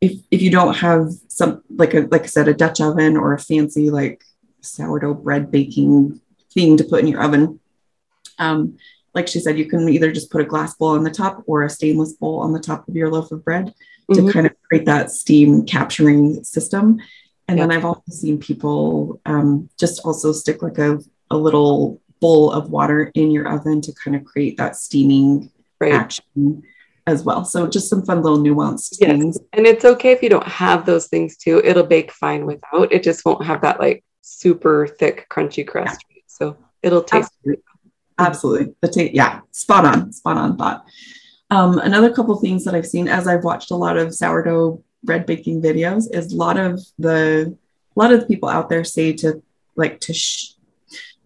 if 0.00 0.12
if 0.30 0.42
you 0.42 0.50
don't 0.50 0.74
have 0.74 1.10
some 1.28 1.62
like 1.70 1.94
a 1.94 2.00
like 2.10 2.22
I 2.22 2.26
said 2.26 2.48
a 2.48 2.54
Dutch 2.54 2.80
oven 2.80 3.16
or 3.16 3.34
a 3.34 3.38
fancy 3.38 3.90
like 3.90 4.24
sourdough 4.60 5.14
bread 5.14 5.50
baking 5.50 6.20
thing 6.52 6.76
to 6.76 6.84
put 6.84 7.00
in 7.00 7.06
your 7.06 7.22
oven. 7.22 7.60
Um, 8.38 8.78
like 9.14 9.28
she 9.28 9.40
said, 9.40 9.58
you 9.58 9.66
can 9.66 9.88
either 9.88 10.12
just 10.12 10.30
put 10.30 10.40
a 10.40 10.46
glass 10.46 10.74
bowl 10.74 10.90
on 10.90 11.04
the 11.04 11.10
top 11.10 11.42
or 11.46 11.62
a 11.62 11.70
stainless 11.70 12.12
bowl 12.14 12.40
on 12.40 12.52
the 12.52 12.60
top 12.60 12.88
of 12.88 12.94
your 12.94 13.10
loaf 13.10 13.32
of 13.32 13.44
bread 13.44 13.74
mm-hmm. 14.10 14.26
to 14.26 14.32
kind 14.32 14.46
of 14.46 14.52
create 14.62 14.86
that 14.86 15.10
steam 15.10 15.66
capturing 15.66 16.42
system. 16.44 17.00
And 17.48 17.58
yeah. 17.58 17.66
then 17.66 17.76
I've 17.76 17.84
also 17.84 18.02
seen 18.10 18.38
people 18.38 19.20
um, 19.26 19.68
just 19.78 20.00
also 20.04 20.32
stick 20.32 20.62
like 20.62 20.78
a, 20.78 21.00
a 21.30 21.36
little 21.36 22.00
bowl 22.20 22.52
of 22.52 22.70
water 22.70 23.10
in 23.14 23.30
your 23.30 23.48
oven 23.48 23.80
to 23.80 23.92
kind 23.92 24.14
of 24.14 24.24
create 24.24 24.56
that 24.58 24.76
steaming 24.76 25.50
right. 25.80 25.92
action 25.92 26.62
as 27.06 27.24
well. 27.24 27.44
So 27.44 27.66
just 27.66 27.88
some 27.88 28.04
fun 28.04 28.22
little 28.22 28.38
nuanced 28.38 28.98
yes. 29.00 29.10
things. 29.10 29.38
And 29.52 29.66
it's 29.66 29.84
okay 29.84 30.12
if 30.12 30.22
you 30.22 30.28
don't 30.28 30.46
have 30.46 30.86
those 30.86 31.08
things 31.08 31.36
too. 31.36 31.60
It'll 31.64 31.86
bake 31.86 32.12
fine 32.12 32.46
without. 32.46 32.92
It 32.92 33.02
just 33.02 33.24
won't 33.24 33.44
have 33.44 33.62
that 33.62 33.80
like 33.80 34.04
super 34.20 34.86
thick, 34.86 35.26
crunchy 35.30 35.66
crust. 35.66 36.04
Yeah. 36.10 36.22
So 36.26 36.56
it'll 36.82 37.02
taste 37.02 37.32
Absolutely. 37.44 37.64
Absolutely. 38.18 38.74
The 38.82 39.10
yeah, 39.14 39.40
spot 39.50 39.86
on, 39.86 40.12
spot 40.12 40.36
on 40.36 40.56
thought. 40.56 40.84
Um, 41.50 41.78
another 41.78 42.12
couple 42.12 42.36
things 42.36 42.64
that 42.64 42.74
I've 42.74 42.86
seen 42.86 43.08
as 43.08 43.26
I've 43.26 43.44
watched 43.44 43.70
a 43.70 43.76
lot 43.76 43.96
of 43.96 44.14
sourdough 44.14 44.82
bread 45.02 45.26
baking 45.26 45.62
videos 45.62 46.04
is 46.14 46.32
a 46.32 46.36
lot 46.36 46.58
of 46.58 46.80
the 46.98 47.56
a 47.96 47.98
lot 47.98 48.12
of 48.12 48.20
the 48.20 48.26
people 48.26 48.48
out 48.48 48.68
there 48.68 48.84
say 48.84 49.12
to 49.14 49.42
like 49.74 50.00
to 50.00 50.12
sh- 50.12 50.52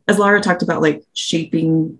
as 0.06 0.18
Laura 0.18 0.40
talked 0.40 0.62
about 0.62 0.82
like 0.82 1.02
shaping 1.12 1.98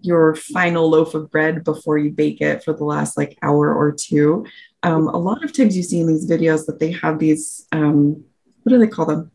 your 0.00 0.34
final 0.34 0.88
loaf 0.88 1.14
of 1.14 1.30
bread 1.30 1.64
before 1.64 1.98
you 1.98 2.10
bake 2.10 2.40
it 2.40 2.64
for 2.64 2.72
the 2.72 2.84
last 2.84 3.16
like 3.16 3.38
hour 3.42 3.74
or 3.74 3.92
two. 3.92 4.46
Um, 4.82 5.08
a 5.08 5.18
lot 5.18 5.44
of 5.44 5.52
times 5.52 5.76
you 5.76 5.82
see 5.82 6.00
in 6.00 6.06
these 6.06 6.28
videos 6.28 6.66
that 6.66 6.80
they 6.80 6.92
have 6.92 7.18
these 7.18 7.66
um, 7.72 8.24
what 8.62 8.70
do 8.70 8.78
they 8.78 8.86
call 8.86 9.06
them? 9.06 9.30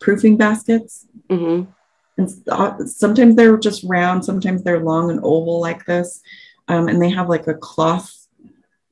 Proofing 0.00 0.36
baskets. 0.36 1.06
Mm-hmm. 1.28 1.70
And 2.16 2.90
sometimes 2.90 3.36
they're 3.36 3.56
just 3.56 3.84
round, 3.84 4.24
sometimes 4.24 4.62
they're 4.62 4.80
long 4.80 5.10
and 5.10 5.20
oval 5.20 5.60
like 5.60 5.84
this. 5.86 6.20
Um, 6.68 6.88
and 6.88 7.00
they 7.00 7.10
have 7.10 7.28
like 7.28 7.46
a 7.46 7.54
cloth 7.54 8.14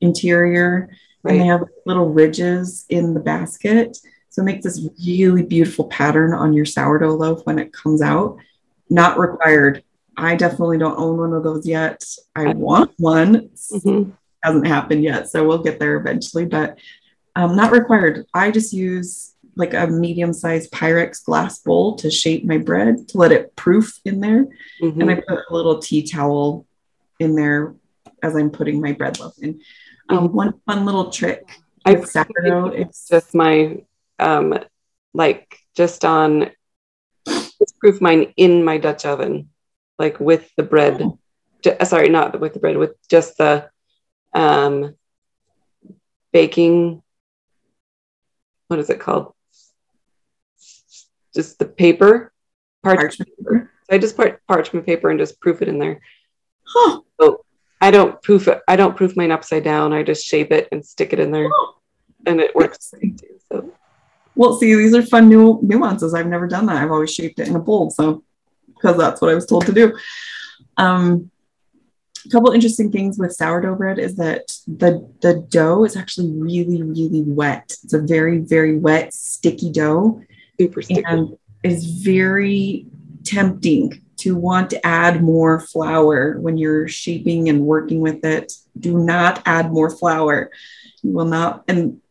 interior 0.01 0.89
right. 1.23 1.33
and 1.33 1.41
they 1.41 1.45
have 1.45 1.63
little 1.85 2.09
ridges 2.09 2.85
in 2.89 3.13
the 3.13 3.19
basket. 3.19 3.97
So 4.29 4.41
it 4.41 4.45
makes 4.45 4.63
this 4.63 4.87
really 5.05 5.43
beautiful 5.43 5.85
pattern 5.85 6.33
on 6.33 6.53
your 6.53 6.65
sourdough 6.65 7.15
loaf 7.15 7.45
when 7.45 7.59
it 7.59 7.73
comes 7.73 8.01
out. 8.01 8.37
Not 8.89 9.19
required. 9.19 9.83
I 10.17 10.35
definitely 10.35 10.77
don't 10.77 10.99
own 10.99 11.17
one 11.17 11.33
of 11.33 11.43
those 11.43 11.65
yet. 11.65 12.03
I 12.35 12.53
want 12.53 12.91
one. 12.97 13.49
Mm-hmm. 13.71 14.11
Hasn't 14.43 14.67
happened 14.67 15.03
yet. 15.03 15.29
So 15.29 15.47
we'll 15.47 15.63
get 15.63 15.79
there 15.79 15.97
eventually, 15.97 16.45
but 16.45 16.77
um, 17.35 17.55
not 17.55 17.71
required. 17.71 18.25
I 18.33 18.51
just 18.51 18.73
use 18.73 19.33
like 19.55 19.73
a 19.73 19.87
medium 19.87 20.33
sized 20.33 20.71
Pyrex 20.71 21.23
glass 21.23 21.59
bowl 21.59 21.95
to 21.97 22.09
shape 22.09 22.45
my 22.45 22.57
bread 22.57 23.07
to 23.09 23.17
let 23.17 23.31
it 23.31 23.55
proof 23.55 23.99
in 24.05 24.21
there. 24.21 24.47
Mm-hmm. 24.81 25.01
And 25.01 25.11
I 25.11 25.15
put 25.15 25.39
a 25.49 25.53
little 25.53 25.79
tea 25.79 26.03
towel 26.03 26.65
in 27.19 27.35
there 27.35 27.75
as 28.23 28.35
I'm 28.35 28.49
putting 28.49 28.81
my 28.81 28.93
bread 28.93 29.19
loaf 29.19 29.33
in. 29.41 29.61
Um, 30.09 30.27
mm-hmm. 30.27 30.35
One 30.35 30.53
fun 30.65 30.85
little 30.85 31.09
trick 31.11 31.49
I 31.85 32.01
sourdough 32.01 32.67
it's 32.67 33.07
just 33.07 33.33
my 33.33 33.77
um, 34.19 34.59
like 35.13 35.57
just 35.75 36.03
on 36.05 36.51
just 37.25 37.79
proof 37.79 38.01
mine 38.01 38.33
in 38.37 38.63
my 38.63 38.77
Dutch 38.77 39.05
oven, 39.05 39.49
like 39.99 40.19
with 40.19 40.49
the 40.55 40.63
bread. 40.63 41.01
Oh. 41.01 41.19
sorry, 41.83 42.09
not 42.09 42.39
with 42.39 42.53
the 42.53 42.59
bread, 42.59 42.77
with 42.77 42.95
just 43.09 43.37
the 43.37 43.69
um, 44.33 44.95
baking. 46.31 47.03
What 48.67 48.79
is 48.79 48.89
it 48.89 48.99
called? 48.99 49.33
Just 51.35 51.59
the 51.59 51.65
paper, 51.65 52.31
parchment, 52.81 53.09
parchment 53.09 53.37
paper. 53.37 53.71
So 53.83 53.95
I 53.95 53.99
just 53.99 54.15
put 54.15 54.39
parchment 54.47 54.85
paper 54.85 55.09
and 55.09 55.19
just 55.19 55.39
proof 55.39 55.61
it 55.61 55.67
in 55.67 55.77
there. 55.77 56.01
Huh. 56.63 57.01
So 57.19 57.45
I 57.81 57.91
don't 57.91 58.21
proof 58.21 58.47
it. 58.47 58.61
I 58.67 58.75
don't 58.75 58.95
proof 58.95 59.15
mine 59.15 59.31
upside 59.31 59.63
down. 59.63 59.93
I 59.93 60.03
just 60.03 60.25
shape 60.25 60.51
it 60.51 60.67
and 60.71 60.85
stick 60.85 61.13
it 61.13 61.19
in 61.19 61.31
there, 61.31 61.49
and 62.25 62.39
it 62.39 62.55
works 62.55 62.91
too. 62.91 63.15
So, 63.51 63.71
well, 64.35 64.57
see, 64.57 64.73
these 64.75 64.93
are 64.95 65.01
fun 65.01 65.29
new 65.29 65.59
nuances. 65.61 66.13
I've 66.13 66.27
never 66.27 66.47
done 66.47 66.67
that. 66.67 66.77
I've 66.77 66.91
always 66.91 67.13
shaped 67.13 67.39
it 67.39 67.47
in 67.47 67.55
a 67.55 67.59
bowl, 67.59 67.89
so 67.89 68.23
because 68.79 68.97
that's 68.97 69.21
what 69.21 69.31
I 69.31 69.35
was 69.35 69.45
told 69.45 69.65
to 69.65 69.73
do. 69.73 69.97
Um, 70.77 71.31
a 72.25 72.29
couple 72.29 72.51
interesting 72.51 72.91
things 72.91 73.17
with 73.17 73.33
sourdough 73.33 73.75
bread 73.75 73.97
is 73.97 74.15
that 74.17 74.51
the 74.67 75.09
the 75.21 75.45
dough 75.49 75.85
is 75.85 75.95
actually 75.95 76.31
really 76.31 76.83
really 76.83 77.23
wet. 77.23 77.75
It's 77.83 77.93
a 77.93 78.01
very 78.01 78.39
very 78.39 78.77
wet 78.77 79.13
sticky 79.13 79.71
dough, 79.71 80.21
super 80.59 80.81
sticky, 80.81 81.03
and 81.05 81.37
is 81.63 81.85
very 81.85 82.85
tempting 83.23 84.01
to 84.17 84.35
want 84.35 84.69
to 84.69 84.85
add 84.85 85.23
more 85.23 85.61
flour 85.61 86.39
when 86.39 86.57
you're 86.57 86.87
shaping 86.87 87.47
and 87.47 87.61
working 87.61 88.01
with 88.01 88.25
it. 88.25 88.51
Do 88.77 88.97
not 88.97 89.41
add 89.45 89.71
more 89.71 89.89
flour. 89.89 90.51
You 91.01 91.13
will 91.13 91.25
not, 91.25 91.63
and 91.69 92.01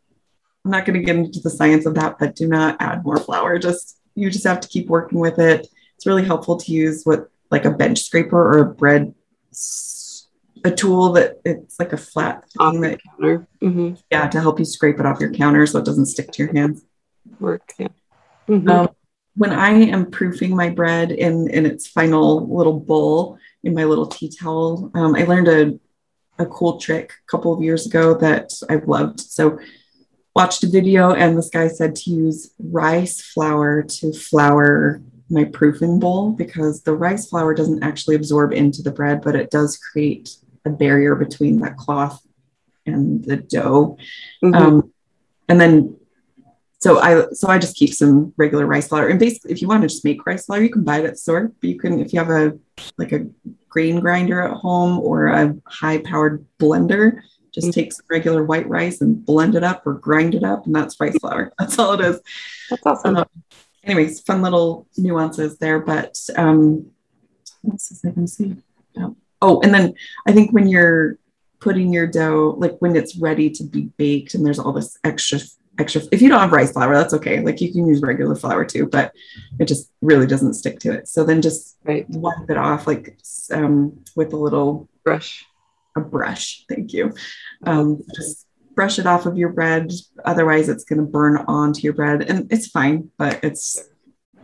I'm 0.65 0.71
not 0.71 0.87
going 0.87 0.99
to 0.99 1.05
get 1.05 1.17
into 1.17 1.41
the 1.41 1.51
science 1.51 1.85
of 1.85 1.95
that, 1.97 2.19
but 2.19 2.35
do 2.35 2.49
not 2.49 2.81
add 2.81 3.05
more 3.05 3.19
flour. 3.19 3.59
Just 3.59 4.01
you 4.15 4.31
just 4.31 4.47
have 4.47 4.61
to 4.61 4.69
keep 4.69 4.89
working 4.89 5.19
with 5.19 5.39
it. 5.39 5.69
It's 5.99 6.07
really 6.07 6.25
helpful 6.25 6.57
to 6.57 6.73
use 6.73 7.03
what 7.03 7.29
like 7.51 7.65
a 7.65 7.73
bench 7.73 8.03
scraper 8.03 8.41
or 8.41 8.59
a 8.61 8.67
bread 8.73 9.15
a 10.65 10.71
tool 10.71 11.13
that 11.13 11.41
it's 11.45 11.79
like 11.81 11.93
a 11.93 11.97
flat 11.97 12.45
thing 12.51 12.81
that, 12.83 13.01
counter. 13.03 13.49
Mm-hmm. 13.61 13.95
Yeah, 14.13 14.29
to 14.29 14.41
help 14.41 14.61
you 14.61 14.65
scrape 14.65 15.01
it 15.01 15.07
off 15.07 15.19
your 15.19 15.33
counter 15.33 15.67
so 15.67 15.79
it 15.79 15.85
doesn't 15.85 16.07
stick 16.07 16.31
to 16.33 16.45
your 16.45 16.53
hands. 16.53 16.85
Work. 17.41 17.73
Yeah. 17.79 17.89
Mm-hmm. 18.49 18.69
Um, 18.69 18.89
when 19.35 19.53
I 19.53 19.71
am 19.71 20.11
proofing 20.11 20.55
my 20.55 20.71
bread 20.71 21.11
in, 21.11 21.51
in 21.51 21.67
its 21.67 21.89
final 21.89 22.57
little 22.57 22.79
bowl 22.79 23.39
in 23.65 23.75
my 23.75 23.85
little 23.85 24.07
tea 24.07 24.31
towel, 24.31 24.93
um, 24.95 25.17
I 25.17 25.25
learned 25.25 25.49
a, 25.49 25.79
a 26.43 26.47
cool 26.47 26.79
trick 26.79 27.13
a 27.13 27.31
couple 27.31 27.53
of 27.53 27.61
years 27.61 27.87
ago 27.87 28.15
that 28.15 28.53
I've 28.69 28.87
loved. 28.87 29.21
So, 29.21 29.59
watched 30.35 30.63
a 30.63 30.69
video, 30.69 31.13
and 31.13 31.37
this 31.37 31.51
guy 31.51 31.67
said 31.67 31.97
to 31.97 32.11
use 32.11 32.53
rice 32.61 33.21
flour 33.21 33.83
to 33.83 34.13
flour 34.13 35.03
my 35.31 35.45
proofing 35.45 35.99
bowl 35.99 36.33
because 36.33 36.83
the 36.83 36.95
rice 36.95 37.29
flour 37.29 37.55
doesn't 37.55 37.83
actually 37.83 38.15
absorb 38.15 38.53
into 38.53 38.83
the 38.83 38.91
bread, 38.91 39.21
but 39.23 39.37
it 39.37 39.51
does 39.51 39.77
create 39.77 40.37
a 40.65 40.71
barrier 40.71 41.15
between 41.15 41.61
that 41.61 41.77
cloth 41.77 42.21
and 42.87 43.25
the 43.25 43.37
dough. 43.37 43.97
Mm-hmm. 44.43 44.55
Um, 44.55 44.93
and 45.49 45.61
then 45.61 45.97
so 46.81 47.01
I 47.01 47.27
so 47.33 47.49
I 47.49 47.59
just 47.59 47.77
keep 47.77 47.93
some 47.93 48.33
regular 48.37 48.65
rice 48.67 48.89
flour. 48.89 49.09
And 49.09 49.19
basically, 49.19 49.51
if 49.51 49.61
you 49.61 49.69
want 49.69 49.83
to 49.83 49.89
just 49.89 50.05
make 50.05 50.25
rice 50.27 50.47
flour, 50.47 50.63
you 50.63 50.71
can 50.71 50.85
buy 50.85 50.99
it 50.99 51.05
at 51.05 51.13
the 51.13 51.17
store. 51.17 51.53
But 51.61 51.71
you 51.71 51.79
can, 51.79 52.01
if 52.01 52.13
you 52.13 52.21
have 52.21 52.31
a 52.31 52.57
like 52.97 53.13
a 53.13 53.27
grain 53.69 54.01
grinder 54.01 54.41
at 54.41 54.53
home 54.53 55.01
or 55.01 55.27
a 55.27 55.57
high 55.67 55.99
powered 55.99 56.47
blender, 56.61 57.21
just 57.53 57.69
mm-hmm. 57.69 57.73
take 57.73 57.93
some 57.93 58.07
regular 58.09 58.45
white 58.45 58.69
rice 58.69 59.01
and 59.01 59.25
blend 59.27 59.57
it 59.57 59.65
up 59.65 59.85
or 59.87 59.95
grind 59.95 60.37
it 60.37 60.45
up, 60.45 60.67
and 60.67 60.75
that's 60.75 61.01
rice 61.01 61.19
flour. 61.19 61.53
That's 61.59 61.79
all 61.79 61.95
it 61.95 62.01
is. 62.01 62.21
That's 62.71 62.87
awesome. 62.87 63.17
Um, 63.17 63.27
anyways, 63.85 64.21
fun 64.21 64.43
little 64.43 64.87
nuances 64.97 65.59
there. 65.59 65.81
But 65.81 66.19
um, 66.37 66.91
what 67.63 67.75
else 67.75 67.91
is 67.91 68.05
I 68.05 68.11
going 68.11 68.27
to 68.27 68.33
say? 68.33 68.57
Oh. 68.99 69.17
oh, 69.43 69.61
and 69.61 69.73
then 69.73 69.95
I 70.27 70.33
think 70.33 70.53
when 70.53 70.69
you're 70.69 71.19
putting 71.61 71.93
your 71.93 72.07
dough, 72.07 72.55
like 72.59 72.77
when 72.79 72.97
it's 72.97 73.17
ready 73.17 73.51
to 73.51 73.65
be 73.65 73.91
baked, 73.97 74.35
and 74.35 74.45
there's 74.45 74.59
all 74.59 74.73
this 74.73 74.99
extra 75.05 75.41
extra 75.79 76.03
if 76.11 76.21
you 76.21 76.29
don't 76.29 76.41
have 76.41 76.53
rice 76.53 76.73
flour 76.73 76.95
that's 76.95 77.15
okay 77.15 77.41
like 77.41 77.61
you 77.61 77.73
can 77.73 77.87
use 77.87 78.03
regular 78.03 78.35
flour 78.35 78.65
too 78.65 78.87
but 78.87 79.13
it 79.61 79.67
just 79.67 79.93
really 80.03 80.27
doesn't 80.27 80.55
stick 80.55 80.81
to 80.81 80.93
it 80.93 81.07
so 81.07 81.23
then 81.23 81.41
just 81.41 81.77
right. 81.85 82.09
wipe 82.11 82.51
it 82.51 82.57
off 82.57 82.87
like 82.89 83.17
um, 83.53 83.97
with 84.17 84.33
a 84.33 84.37
little 84.37 84.89
brush 85.05 85.47
a 85.97 86.01
brush 86.01 86.65
thank 86.69 86.93
you 86.93 87.15
um, 87.65 88.03
just 88.15 88.48
brush 88.79 89.01
it 89.01 89.07
off 89.07 89.27
of 89.27 89.37
your 89.37 89.49
bread. 89.49 89.91
Otherwise 90.25 90.69
it's 90.69 90.85
going 90.85 91.01
to 91.01 91.05
burn 91.05 91.39
onto 91.49 91.81
your 91.81 91.95
bread 91.95 92.23
and 92.23 92.47
it's 92.53 92.69
fine 92.69 93.11
but 93.19 93.41
it's 93.43 93.77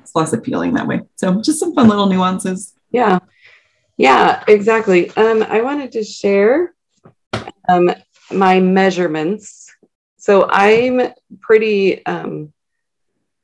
it's 0.01 0.13
less 0.17 0.33
appealing 0.33 0.75
that 0.75 0.89
way. 0.89 1.03
So 1.15 1.41
just 1.41 1.61
some 1.61 1.73
fun 1.73 1.87
little 1.87 2.07
nuances. 2.07 2.75
Yeah. 2.91 3.21
Yeah 3.97 4.43
exactly. 4.49 5.09
Um, 5.11 5.45
i 5.45 5.61
wanted 5.61 5.93
to 5.93 6.03
share 6.03 6.75
um, 7.69 7.95
my 8.33 8.59
measurements. 8.59 9.71
So 10.17 10.49
I'm 10.51 11.13
pretty 11.41 12.05
um, 12.05 12.53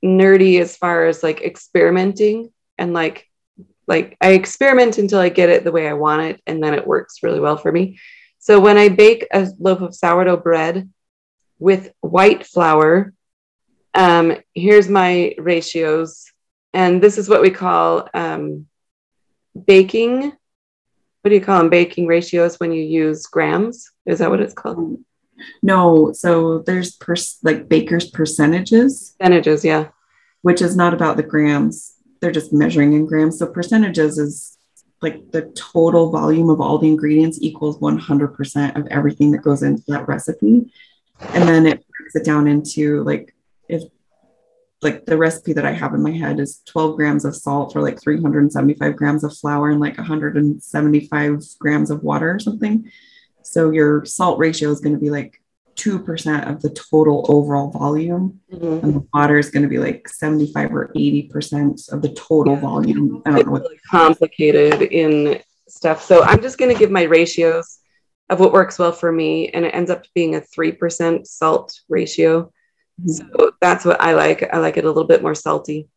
nerdy 0.05 0.61
as 0.61 0.77
far 0.77 1.07
as 1.07 1.23
like 1.23 1.41
experimenting 1.43 2.51
and 2.79 2.93
like 2.93 3.29
like 3.87 4.17
I 4.21 4.33
experiment 4.33 4.99
until 4.99 5.21
I 5.21 5.29
get 5.29 5.51
it 5.51 5.63
the 5.63 5.73
way 5.73 5.89
I 5.89 5.93
want 5.93 6.23
it, 6.23 6.41
and 6.47 6.63
then 6.63 6.75
it 6.75 6.87
works 6.87 7.25
really 7.25 7.41
well 7.41 7.57
for 7.57 7.71
me. 7.73 7.99
So 8.41 8.59
when 8.59 8.79
I 8.79 8.89
bake 8.89 9.27
a 9.33 9.49
loaf 9.59 9.83
of 9.83 9.95
sourdough 9.95 10.39
bread 10.39 10.91
with 11.59 11.93
white 12.01 12.47
flour, 12.47 13.13
um, 13.95 14.37
here's 14.55 14.89
my 14.89 15.35
ratios, 15.39 16.25
and 16.73 17.03
this 17.03 17.19
is 17.19 17.29
what 17.29 17.43
we 17.43 17.51
call 17.51 18.09
um, 18.15 18.67
baking. 19.67 20.33
What 21.21 21.29
do 21.29 21.35
you 21.35 21.43
call 21.43 21.59
them? 21.59 21.69
Baking 21.69 22.07
ratios 22.07 22.59
when 22.59 22.73
you 22.73 22.83
use 22.83 23.27
grams? 23.27 23.91
Is 24.07 24.21
that 24.21 24.31
what 24.31 24.41
it's 24.41 24.55
called? 24.55 24.99
No, 25.63 26.13
so 26.13 26.61
there's 26.61 26.97
pers- 26.97 27.39
like 27.43 27.69
baker's 27.69 28.09
percentages. 28.09 29.15
Percentages, 29.19 29.65
yeah. 29.65 29.89
which 30.41 30.63
is 30.63 30.77
not 30.77 30.95
about 30.95 31.19
the 31.19 31.23
grams. 31.23 31.95
They're 32.21 32.33
just 32.33 32.55
measuring 32.55 32.95
in 32.95 33.05
grams. 33.05 33.39
So 33.39 33.47
percentages 33.47 34.19
is 34.19 34.57
like 35.03 35.31
the 35.31 35.43
total 35.57 36.11
volume 36.11 36.51
of 36.51 36.61
all 36.61 36.79
the 36.79 36.89
ingredients 36.89 37.39
equals 37.41 37.79
100% 37.79 38.77
of 38.77 38.87
everything 38.89 39.31
that 39.31 39.43
goes 39.43 39.63
into 39.63 39.83
that 39.89 40.07
recipe. 40.07 40.71
And 41.35 41.49
then 41.49 41.67
it 41.67 41.85
breaks 41.89 42.15
it 42.15 42.25
down 42.25 42.47
into 42.47 43.03
like, 43.05 43.35
if 43.69 43.83
like 44.83 45.05
the 45.05 45.17
recipe 45.17 45.53
that 45.53 45.67
I 45.67 45.73
have 45.73 45.95
in 45.95 46.03
my 46.03 46.13
head 46.13 46.41
is 46.41 46.63
12 46.67 46.97
grams 46.97 47.25
of 47.25 47.37
salt 47.37 47.73
for 47.73 47.83
like 47.83 48.01
375 48.01 48.97
grams 48.97 49.25
of 49.25 49.37
flour 49.37 49.71
and 49.71 49.81
like 49.81 49.99
175 49.99 51.45
grams 51.59 51.91
of 51.91 52.03
water 52.03 52.35
or 52.35 52.39
something. 52.39 52.91
So 53.43 53.71
your 53.71 54.05
salt 54.05 54.39
ratio 54.39 54.71
is 54.71 54.81
going 54.81 54.95
to 54.95 55.01
be 55.01 55.11
like 55.11 55.41
2% 55.77 56.49
of 56.49 56.63
the 56.63 56.71
total 56.71 57.25
overall 57.29 57.71
volume. 57.71 58.41
Mm-hmm. 58.53 58.85
And 58.85 58.95
the 58.95 59.07
water 59.13 59.39
is 59.39 59.51
going 59.51 59.63
to 59.63 59.69
be 59.69 59.79
like 59.79 60.09
75 60.09 60.75
or 60.75 60.93
80% 60.95 61.93
of 61.93 62.03
the 62.03 62.13
total 62.15 62.55
yeah. 62.55 62.61
volume. 62.61 63.23
I 63.27 63.31
don't 63.31 63.47
know 63.47 63.53
what 63.53 63.63
really 63.63 63.81
complicated 63.91 64.83
in 64.83 65.41
stuff. 65.69 66.03
So 66.03 66.23
I'm 66.23 66.43
just 66.43 66.59
going 66.59 66.73
to 66.73 66.79
give 66.79 66.91
my 66.91 67.03
ratios 67.03 67.79
of 68.29 68.41
what 68.41 68.53
works 68.53 68.79
well 68.79 68.93
for 68.93 69.11
me. 69.11 69.49
And 69.49 69.65
it 69.65 69.75
ends 69.75 69.91
up 69.91 70.05
being 70.15 70.37
a 70.37 70.41
3% 70.41 71.27
salt 71.27 71.81
ratio. 71.89 72.53
Mm-hmm. 73.01 73.09
So 73.09 73.53
that's 73.61 73.85
what 73.85 74.01
I 74.01 74.15
like. 74.15 74.49
I 74.53 74.59
like 74.59 74.77
it 74.77 74.85
a 74.85 74.89
little 74.89 75.05
bit 75.05 75.23
more 75.23 75.35
salty. 75.35 75.89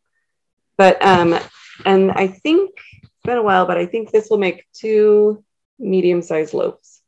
But, 0.76 1.04
um, 1.04 1.38
and 1.84 2.10
I 2.12 2.28
think 2.28 2.72
it's 3.02 3.10
been 3.24 3.38
a 3.38 3.42
while, 3.42 3.66
but 3.66 3.76
I 3.76 3.86
think 3.86 4.10
this 4.10 4.28
will 4.30 4.38
make 4.38 4.66
two 4.72 5.44
medium 5.78 6.22
sized 6.22 6.54
loaves. 6.54 7.00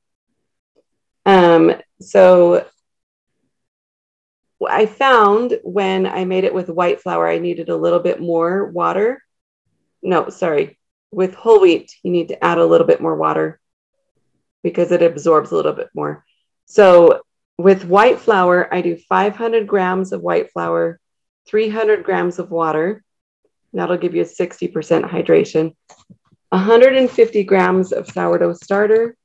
Um, 1.25 1.75
so 2.01 2.67
I 4.67 4.87
found 4.87 5.59
when 5.63 6.07
I 6.07 6.25
made 6.25 6.45
it 6.45 6.55
with 6.55 6.69
white 6.69 7.01
flour, 7.01 7.29
I 7.29 7.39
needed 7.39 7.69
a 7.69 7.77
little 7.77 8.01
bit 8.01 8.21
more 8.21 8.67
water. 8.67 9.23
No, 10.03 10.29
sorry. 10.29 10.79
With 11.11 11.35
whole 11.35 11.61
wheat, 11.61 11.95
you 12.03 12.11
need 12.11 12.29
to 12.29 12.45
add 12.45 12.59
a 12.59 12.67
little 12.67 12.87
bit 12.87 13.01
more 13.01 13.17
water 13.17 13.61
because 14.63 14.93
it 14.93 15.03
absorbs 15.03 15.53
a 15.53 15.57
little 15.57 15.73
bit 15.73 15.89
more. 15.95 16.25
So 16.67 17.23
with 17.59 17.85
white 17.85 18.19
flour, 18.19 18.73
I 18.73 18.81
do 18.81 18.97
500 18.97 19.67
grams 19.67 20.13
of 20.13 20.21
white 20.21 20.51
flour, 20.53 21.01
300 21.49 22.05
grams 22.05 22.39
of 22.39 22.51
water. 22.51 23.05
That'll 23.73 23.99
give 23.99 24.15
you 24.15 24.23
a 24.23 24.25
60% 24.25 24.73
hydration. 25.05 25.75
150 26.51 27.45
grams 27.45 27.93
of 27.93 28.09
sourdough 28.09 28.55
starter 28.55 29.17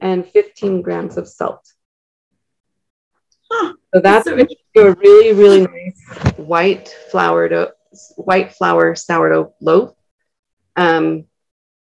and 0.00 0.26
15 0.26 0.82
grams 0.82 1.16
of 1.16 1.28
salt. 1.28 1.66
Huh, 3.52 3.74
so 3.94 4.00
that's 4.00 4.24
so 4.24 4.34
a 4.34 4.92
really, 4.94 5.32
really 5.32 5.60
nice 5.66 6.32
white 6.36 6.88
flour 7.10 7.48
to, 7.48 7.74
white 8.16 8.54
flour 8.54 8.94
sourdough 8.94 9.52
loaf. 9.60 9.94
Um, 10.76 11.24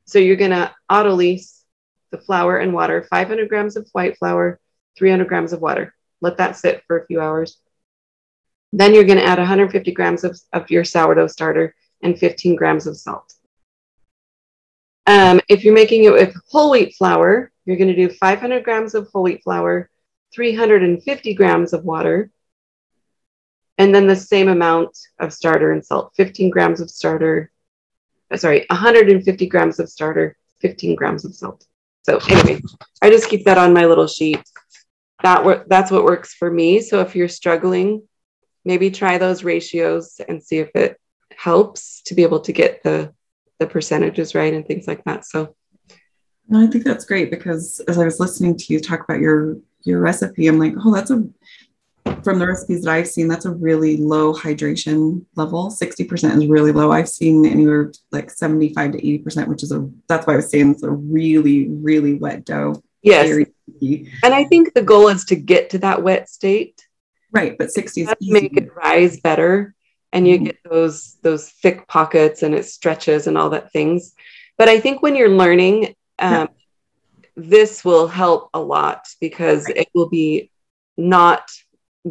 so 0.05 0.19
you're 0.19 0.37
gonna 0.37 0.73
autolyse 0.89 1.63
the 2.11 2.17
flour 2.17 2.59
and 2.59 2.73
water, 2.73 3.05
500 3.09 3.49
grams 3.49 3.75
of 3.75 3.89
white 3.91 4.17
flour, 4.17 4.61
300 4.97 5.27
grams 5.27 5.51
of 5.51 5.61
water. 5.61 5.93
Let 6.21 6.37
that 6.37 6.55
sit 6.55 6.83
for 6.87 6.99
a 6.99 7.05
few 7.05 7.19
hours. 7.19 7.57
Then 8.71 8.93
you're 8.93 9.03
gonna 9.03 9.21
add 9.21 9.39
150 9.39 9.91
grams 9.91 10.23
of, 10.23 10.39
of 10.53 10.71
your 10.71 10.85
sourdough 10.85 11.27
starter 11.27 11.75
and 12.01 12.17
15 12.17 12.55
grams 12.55 12.87
of 12.87 12.95
salt. 12.95 13.33
Um, 15.07 15.41
if 15.49 15.63
you're 15.63 15.73
making 15.73 16.03
it 16.03 16.13
with 16.13 16.35
whole 16.49 16.71
wheat 16.71 16.95
flour, 16.95 17.51
you're 17.65 17.77
going 17.77 17.93
to 17.93 17.95
do 17.95 18.13
500 18.13 18.63
grams 18.63 18.93
of 18.93 19.07
whole 19.07 19.23
wheat 19.23 19.41
flour, 19.43 19.89
350 20.33 21.33
grams 21.33 21.73
of 21.73 21.83
water, 21.83 22.29
and 23.77 23.93
then 23.93 24.07
the 24.07 24.15
same 24.15 24.47
amount 24.47 24.97
of 25.19 25.33
starter 25.33 25.71
and 25.71 25.85
salt 25.85 26.13
15 26.15 26.49
grams 26.49 26.81
of 26.81 26.89
starter, 26.89 27.51
uh, 28.31 28.37
sorry, 28.37 28.65
150 28.69 29.47
grams 29.47 29.79
of 29.79 29.89
starter, 29.89 30.37
15 30.61 30.95
grams 30.95 31.25
of 31.25 31.35
salt. 31.35 31.65
So, 32.03 32.19
anyway, 32.29 32.61
I 33.01 33.09
just 33.09 33.29
keep 33.29 33.45
that 33.45 33.57
on 33.57 33.73
my 33.73 33.85
little 33.85 34.07
sheet. 34.07 34.41
That 35.23 35.43
wor- 35.43 35.65
that's 35.67 35.91
what 35.91 36.05
works 36.05 36.33
for 36.33 36.49
me. 36.49 36.81
So, 36.81 37.01
if 37.01 37.15
you're 37.15 37.27
struggling, 37.27 38.07
maybe 38.65 38.91
try 38.91 39.17
those 39.17 39.43
ratios 39.43 40.19
and 40.27 40.43
see 40.43 40.59
if 40.59 40.69
it 40.75 40.99
helps 41.35 42.01
to 42.03 42.15
be 42.15 42.23
able 42.23 42.41
to 42.41 42.51
get 42.51 42.83
the 42.83 43.13
the 43.59 43.67
percentages 43.67 44.35
right 44.35 44.53
and 44.53 44.67
things 44.67 44.87
like 44.87 45.03
that. 45.05 45.25
So 45.25 45.55
no, 46.47 46.63
I 46.63 46.67
think 46.67 46.83
that's 46.83 47.05
great 47.05 47.31
because 47.31 47.79
as 47.87 47.97
I 47.97 48.05
was 48.05 48.19
listening 48.19 48.55
to 48.57 48.73
you 48.73 48.79
talk 48.79 49.03
about 49.03 49.19
your 49.19 49.57
your 49.87 49.99
recipe, 49.99 50.47
I'm 50.47 50.59
like, 50.59 50.73
oh, 50.83 50.93
that's 50.93 51.11
a 51.11 51.27
from 52.23 52.39
the 52.39 52.47
recipes 52.47 52.83
that 52.83 52.91
I've 52.91 53.07
seen, 53.07 53.27
that's 53.27 53.45
a 53.45 53.51
really 53.51 53.97
low 53.97 54.33
hydration 54.33 55.25
level. 55.35 55.69
60% 55.69 56.37
is 56.37 56.47
really 56.47 56.71
low. 56.71 56.91
I've 56.91 57.09
seen 57.09 57.45
anywhere 57.45 57.91
like 58.11 58.29
75 58.31 58.93
to 58.93 59.01
80%, 59.01 59.47
which 59.47 59.61
is 59.61 59.73
a 59.73 59.89
that's 60.07 60.25
why 60.25 60.33
I 60.33 60.37
was 60.37 60.49
saying 60.49 60.71
it's 60.71 60.83
a 60.83 60.89
really, 60.91 61.67
really 61.67 62.13
wet 62.13 62.45
dough. 62.45 62.81
Yes. 63.01 63.45
And 64.23 64.33
I 64.33 64.45
think 64.45 64.73
the 64.73 64.81
goal 64.81 65.09
is 65.09 65.25
to 65.25 65.35
get 65.35 65.69
to 65.71 65.79
that 65.79 66.01
wet 66.01 66.29
state. 66.29 66.81
Right. 67.31 67.57
But 67.57 67.71
60 67.71 68.01
is 68.01 68.13
make 68.21 68.55
it 68.55 68.73
rise 68.73 69.19
better 69.19 69.75
and 70.13 70.27
you 70.27 70.35
mm-hmm. 70.35 70.45
get 70.45 70.57
those 70.69 71.17
those 71.21 71.49
thick 71.49 71.87
pockets 71.87 72.43
and 72.43 72.55
it 72.55 72.65
stretches 72.65 73.27
and 73.27 73.37
all 73.37 73.49
that 73.49 73.71
things 73.71 74.13
but 74.57 74.69
i 74.69 74.79
think 74.79 75.01
when 75.01 75.15
you're 75.15 75.29
learning 75.29 75.95
um, 76.19 76.33
yeah. 76.33 76.47
This 77.37 77.85
will 77.85 78.07
help 78.07 78.49
a 78.53 78.59
lot 78.59 79.07
because 79.21 79.65
right. 79.67 79.77
it 79.77 79.87
will 79.93 80.09
be 80.09 80.51
not 80.97 81.49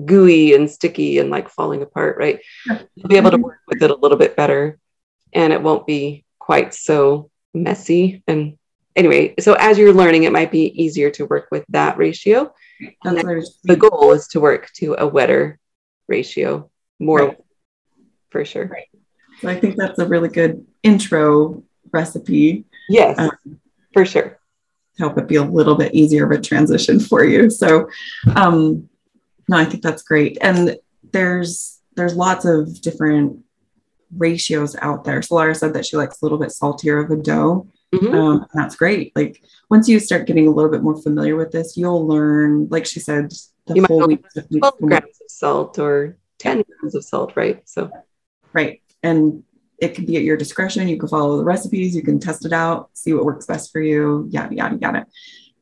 gooey 0.05 0.55
and 0.55 0.71
sticky 0.71 1.19
and 1.19 1.31
like 1.31 1.49
falling 1.49 1.83
apart 1.83 2.17
right 2.19 2.41
you'll 2.67 3.09
be 3.09 3.17
able 3.17 3.31
to 3.31 3.37
mm-hmm. 3.37 3.45
work 3.45 3.61
with 3.67 3.83
it 3.83 3.91
a 3.91 3.97
little 3.97 4.19
bit 4.19 4.37
better 4.37 4.79
and 5.33 5.53
it 5.53 5.63
won't 5.63 5.87
be 5.87 6.25
quite 6.39 6.73
so 6.73 7.31
messy 7.55 8.23
and 8.27 8.57
anyway 8.95 9.35
so 9.39 9.55
as 9.55 9.79
you're 9.79 9.93
learning 9.93 10.25
it 10.25 10.33
might 10.33 10.51
be 10.51 10.83
easier 10.83 11.11
to 11.11 11.27
work 11.27 11.49
with 11.51 11.65
that 11.71 11.99
ratio 11.99 12.53
and 13.05 13.19
the 13.65 13.77
goal 13.77 14.13
is 14.13 14.29
to 14.29 14.39
work 14.39 14.71
to 14.75 14.95
a 14.99 15.07
wetter 15.07 15.59
ratio 16.09 16.71
more 17.01 17.29
right 17.29 17.41
for 18.37 18.45
sure. 18.45 18.67
Right. 18.67 18.89
So 19.41 19.49
I 19.49 19.59
think 19.59 19.77
that's 19.77 19.99
a 19.99 20.07
really 20.07 20.29
good 20.29 20.67
intro 20.83 21.63
recipe. 21.91 22.65
Yes, 22.89 23.19
um, 23.19 23.31
for 23.93 24.05
sure. 24.05 24.39
Help 24.99 25.19
it 25.19 25.29
be 25.29 25.37
a 25.37 25.43
little 25.43 25.75
bit 25.75 25.95
easier 25.95 26.25
of 26.25 26.31
a 26.31 26.41
transition 26.41 26.99
for 27.01 27.25
you. 27.25 27.51
So, 27.51 27.89
um, 28.35 28.89
no, 29.49 29.57
I 29.57 29.65
think 29.65 29.83
that's 29.83 30.03
great. 30.03 30.39
And 30.41 30.77
there's 31.13 31.81
there's 31.95 32.17
lots 32.17 32.45
of 32.45 32.81
different 32.81 33.43
ratios 34.17 34.77
out 34.77 35.05
there. 35.05 35.23
So 35.23 35.35
Laura 35.35 35.55
said 35.55 35.75
that 35.75 35.87
she 35.87 35.97
likes 35.97 36.21
a 36.21 36.25
little 36.25 36.39
bit 36.39 36.53
saltier 36.53 36.99
of 36.99 37.11
a 37.11 37.17
dough. 37.17 37.67
Mm-hmm. 37.95 38.15
Um, 38.15 38.47
that's 38.55 38.77
great. 38.77 39.13
Like 39.17 39.43
once 39.71 39.89
you 39.89 39.99
start 40.01 40.27
getting 40.27 40.47
a 40.47 40.51
little 40.51 40.71
bit 40.71 40.83
more 40.83 41.01
familiar 41.01 41.37
with 41.37 41.53
this, 41.53 41.77
you'll 41.77 42.07
learn, 42.07 42.69
like 42.71 42.87
she 42.87 43.01
said, 43.01 43.33
the 43.67 43.75
you 43.75 43.85
whole 43.85 44.07
week. 44.07 44.25
12 44.59 44.79
grams 44.81 45.05
of 45.05 45.31
salt 45.31 45.79
or 45.79 46.17
10 46.39 46.65
grams 46.69 46.95
of 46.95 47.05
salt, 47.05 47.33
right? 47.37 47.63
So 47.69 47.91
Right. 48.57 48.81
And 49.03 49.45
it 49.79 49.95
can 49.95 50.07
be 50.07 50.17
at 50.17 50.23
your 50.23 50.37
discretion. 50.37 50.89
You 50.89 50.99
can 50.99 51.09
follow 51.09 51.37
the 51.37 51.45
recipes, 51.45 51.95
you 51.95 52.03
can 52.03 52.19
test 52.19 52.45
it 52.45 52.53
out, 52.53 52.91
see 52.95 53.13
what 53.13 53.25
works 53.25 53.47
best 53.47 53.73
for 53.73 53.81
you, 53.81 54.29
yada, 54.31 54.55
yada, 54.55 54.77
yada. 54.77 55.07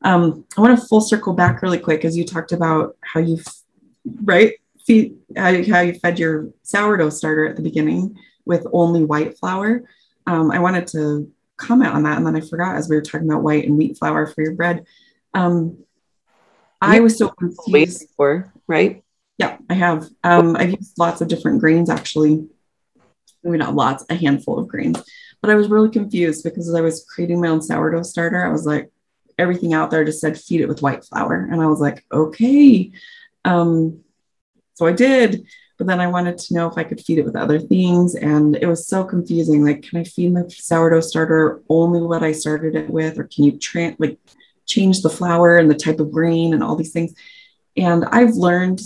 Um, 0.01 0.45
I 0.57 0.61
want 0.61 0.79
to 0.79 0.85
full 0.85 1.01
circle 1.01 1.33
back 1.33 1.61
really 1.61 1.79
quick 1.79 2.05
as 2.05 2.15
you 2.15 2.25
talked 2.25 2.51
about 2.51 2.95
how 3.01 3.19
you, 3.19 3.39
right, 4.23 4.53
feed, 4.85 5.17
how, 5.35 5.49
you, 5.49 5.73
how 5.73 5.81
you 5.81 5.93
fed 5.95 6.19
your 6.19 6.49
sourdough 6.63 7.09
starter 7.09 7.47
at 7.47 7.55
the 7.55 7.61
beginning 7.61 8.17
with 8.45 8.67
only 8.71 9.03
white 9.03 9.37
flour. 9.37 9.83
Um, 10.27 10.51
I 10.51 10.59
wanted 10.59 10.87
to 10.87 11.31
comment 11.57 11.93
on 11.93 12.03
that, 12.03 12.17
and 12.17 12.25
then 12.25 12.35
I 12.35 12.41
forgot 12.41 12.75
as 12.75 12.89
we 12.89 12.95
were 12.95 13.01
talking 13.01 13.29
about 13.29 13.43
white 13.43 13.65
and 13.65 13.77
wheat 13.77 13.97
flour 13.97 14.27
for 14.27 14.41
your 14.41 14.53
bread. 14.53 14.85
Um, 15.33 15.79
I 16.81 16.99
was 16.99 17.17
so 17.17 17.29
confused. 17.29 18.07
For 18.15 18.53
right? 18.67 19.03
Yeah, 19.37 19.57
I 19.69 19.73
have. 19.73 20.07
Um, 20.23 20.55
I've 20.55 20.71
used 20.71 20.97
lots 20.97 21.21
of 21.21 21.27
different 21.27 21.59
grains 21.59 21.89
actually 21.89 22.47
maybe 23.45 23.57
not 23.57 23.75
lots, 23.75 24.03
a 24.09 24.15
handful 24.15 24.59
of 24.59 24.67
grains. 24.67 25.01
But 25.41 25.51
I 25.51 25.55
was 25.55 25.69
really 25.69 25.89
confused 25.89 26.43
because 26.43 26.67
as 26.67 26.75
I 26.75 26.81
was 26.81 27.05
creating 27.07 27.39
my 27.39 27.49
own 27.49 27.61
sourdough 27.61 28.03
starter, 28.03 28.43
I 28.43 28.51
was 28.51 28.65
like, 28.65 28.89
everything 29.37 29.73
out 29.73 29.91
there 29.91 30.03
just 30.03 30.21
said 30.21 30.39
feed 30.39 30.61
it 30.61 30.67
with 30.67 30.81
white 30.81 31.03
flour. 31.03 31.47
And 31.51 31.61
I 31.61 31.67
was 31.67 31.79
like, 31.79 32.03
okay. 32.11 32.91
Um, 33.43 34.01
so 34.73 34.85
I 34.85 34.93
did. 34.93 35.45
But 35.77 35.87
then 35.87 35.99
I 35.99 36.07
wanted 36.07 36.37
to 36.37 36.53
know 36.53 36.67
if 36.67 36.77
I 36.77 36.83
could 36.83 37.01
feed 37.01 37.19
it 37.19 37.25
with 37.25 37.35
other 37.35 37.59
things. 37.59 38.15
And 38.15 38.55
it 38.55 38.65
was 38.65 38.87
so 38.87 39.03
confusing. 39.03 39.63
Like, 39.63 39.83
can 39.83 39.99
I 39.99 40.03
feed 40.05 40.33
my 40.33 40.43
sourdough 40.47 41.01
starter 41.01 41.61
only 41.69 42.01
what 42.01 42.23
I 42.23 42.31
started 42.31 42.75
it 42.75 42.89
with? 42.89 43.19
Or 43.19 43.25
can 43.25 43.43
you 43.43 43.59
tra- 43.59 43.95
like 43.99 44.17
change 44.65 45.01
the 45.01 45.09
flour 45.09 45.57
and 45.57 45.69
the 45.69 45.75
type 45.75 45.99
of 45.99 46.11
grain 46.11 46.53
and 46.53 46.63
all 46.63 46.77
these 46.77 46.93
things? 46.93 47.13
And 47.75 48.05
I've 48.05 48.35
learned 48.35 48.81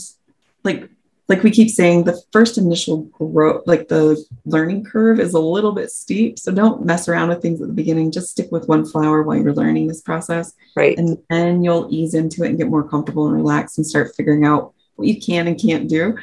like 0.63 0.89
like 1.29 1.43
we 1.43 1.51
keep 1.51 1.69
saying, 1.69 2.03
the 2.03 2.19
first 2.33 2.57
initial 2.57 3.03
growth, 3.03 3.61
like 3.67 3.87
the 3.87 4.21
learning 4.45 4.83
curve 4.83 5.19
is 5.19 5.35
a 5.35 5.39
little 5.39 5.71
bit 5.71 5.91
steep. 5.91 6.39
So 6.39 6.51
don't 6.51 6.83
mess 6.83 7.07
around 7.07 7.29
with 7.29 7.39
things 7.41 7.61
at 7.61 7.67
the 7.67 7.73
beginning. 7.73 8.11
Just 8.11 8.31
stick 8.31 8.51
with 8.51 8.67
one 8.67 8.83
flour 8.83 9.21
while 9.21 9.37
you're 9.37 9.53
learning 9.53 9.87
this 9.87 10.01
process. 10.01 10.53
Right. 10.75 10.97
And 10.97 11.19
then 11.29 11.63
you'll 11.63 11.87
ease 11.91 12.15
into 12.15 12.43
it 12.43 12.49
and 12.49 12.57
get 12.57 12.67
more 12.67 12.87
comfortable 12.87 13.27
and 13.27 13.35
relax 13.35 13.77
and 13.77 13.85
start 13.85 14.15
figuring 14.17 14.43
out 14.43 14.73
what 14.95 15.07
you 15.07 15.21
can 15.21 15.47
and 15.47 15.61
can't 15.61 15.87
do. 15.87 16.17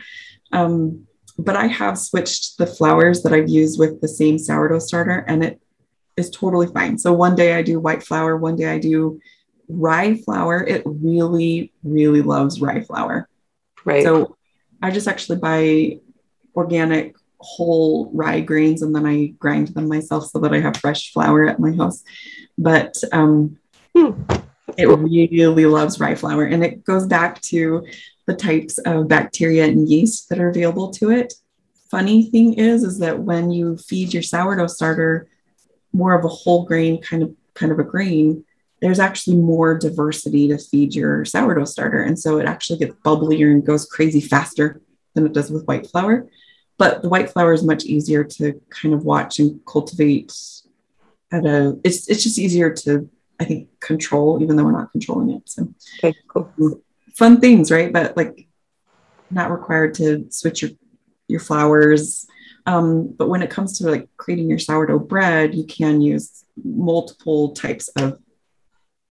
Um, 0.51 1.07
but 1.39 1.55
I 1.55 1.69
have 1.69 1.99
switched 1.99 2.59
the 2.59 2.67
flours 2.67 3.23
that 3.23 3.33
I've 3.33 3.49
used 3.49 3.79
with 3.79 4.01
the 4.01 4.09
same 4.09 4.39
sourdough 4.39 4.81
starter 4.81 5.25
and 5.29 5.45
it 5.45 5.61
is 6.17 6.31
totally 6.31 6.67
fine. 6.67 6.99
So 6.99 7.13
one 7.13 7.37
day 7.37 7.55
I 7.55 7.63
do 7.63 7.79
white 7.79 8.03
flour, 8.03 8.37
one 8.37 8.57
day 8.57 8.67
I 8.67 8.81
do 8.81 9.21
rye 9.69 10.17
flour. 10.17 10.65
It 10.65 10.83
really, 10.85 11.73
really 11.85 12.23
loves 12.23 12.61
rye 12.61 12.83
flour. 12.83 13.29
Right. 13.85 14.03
So 14.03 14.37
I 14.83 14.91
just 14.91 15.09
actually 15.09 15.39
buy 15.39 15.99
organic 16.55 17.15
whole 17.39 18.11
rye 18.13 18.41
grains 18.41 18.83
and 18.83 18.95
then 18.95 19.07
I 19.07 19.27
grind 19.39 19.69
them 19.69 19.89
myself 19.89 20.27
so 20.31 20.39
that 20.41 20.55
I 20.55 20.61
have 20.61 20.77
fresh 20.77 21.13
flour 21.13 21.47
at 21.49 21.61
my 21.61 21.73
house. 21.73 22.03
But 22.57 22.97
um, 23.13 23.59
Hmm. 23.97 24.13
it 24.77 24.89
really 24.89 25.65
loves 25.65 25.99
rye 25.99 26.15
flour 26.15 26.45
and 26.45 26.63
it 26.63 26.85
goes 26.85 27.07
back 27.07 27.41
to 27.43 27.87
the 28.27 28.35
types 28.35 28.77
of 28.79 29.09
bacteria 29.09 29.65
and 29.65 29.89
yeast 29.89 30.29
that 30.29 30.39
are 30.39 30.51
available 30.51 30.91
to 30.91 31.11
it. 31.11 31.33
Funny 31.91 32.29
thing 32.31 32.55
is, 32.55 32.85
is 32.85 32.99
that 32.99 33.21
when 33.21 33.51
you 33.51 33.79
feed 33.79 34.13
your 34.13 34.23
sourdough 34.23 34.67
starter 34.67 35.29
more 35.95 36.15
of 36.15 36.27
a 36.27 36.29
whole 36.29 36.67
grain 36.67 37.01
kind 37.01 37.23
of 37.23 37.35
kind 37.55 37.73
of 37.73 37.79
a 37.79 37.85
grain, 37.85 38.45
there's 38.81 38.99
actually 38.99 39.37
more 39.37 39.79
diversity 39.79 40.49
to 40.49 40.59
feed 40.59 40.95
your 40.95 41.25
sourdough 41.25 41.65
starter. 41.65 42.03
And 42.03 42.19
so 42.19 42.39
it 42.39 42.47
actually 42.47 42.79
gets 42.79 42.95
bubblier 43.05 43.51
and 43.51 43.65
goes 43.65 43.87
crazy 43.87 44.21
faster 44.21 44.81
than 45.15 45.27
it 45.27 45.33
does 45.33 45.51
with 45.51 45.67
white 45.67 45.87
flour. 45.87 46.29
But 46.79 47.03
the 47.03 47.09
white 47.09 47.31
flour 47.31 47.53
is 47.53 47.63
much 47.63 47.85
easier 47.85 48.23
to 48.23 48.61
kind 48.69 48.95
of 48.95 49.05
watch 49.05 49.39
and 49.39 49.61
cultivate 49.67 50.33
at 51.33 51.45
a 51.45 51.79
it's 51.83 52.09
it's 52.09 52.23
just 52.23 52.39
easier 52.39 52.71
to 52.71 53.09
I 53.41 53.45
think 53.45 53.69
control, 53.81 54.43
even 54.43 54.57
though 54.57 54.65
we're 54.65 54.73
not 54.73 54.93
controlling 54.93 55.31
it. 55.31 55.43
So 55.47 55.69
Okay, 55.99 56.17
cool. 56.29 56.83
fun 57.15 57.41
things, 57.41 57.71
right? 57.71 57.93
But 57.93 58.17
like 58.17 58.47
not 59.31 59.51
required 59.51 59.95
to 59.95 60.27
switch 60.31 60.63
your 60.63 60.73
your 61.29 61.41
flours. 61.41 62.27
Um, 62.67 63.15
but 63.17 63.29
when 63.29 63.43
it 63.43 63.51
comes 63.51 63.79
to 63.79 63.91
like 63.91 64.09
creating 64.17 64.51
your 64.51 64.59
sourdough 64.59 65.01
bread, 65.01 65.55
you 65.55 65.65
can 65.65 66.01
use 66.01 66.45
multiple 66.63 67.53
types 67.53 67.89
of 67.89 68.19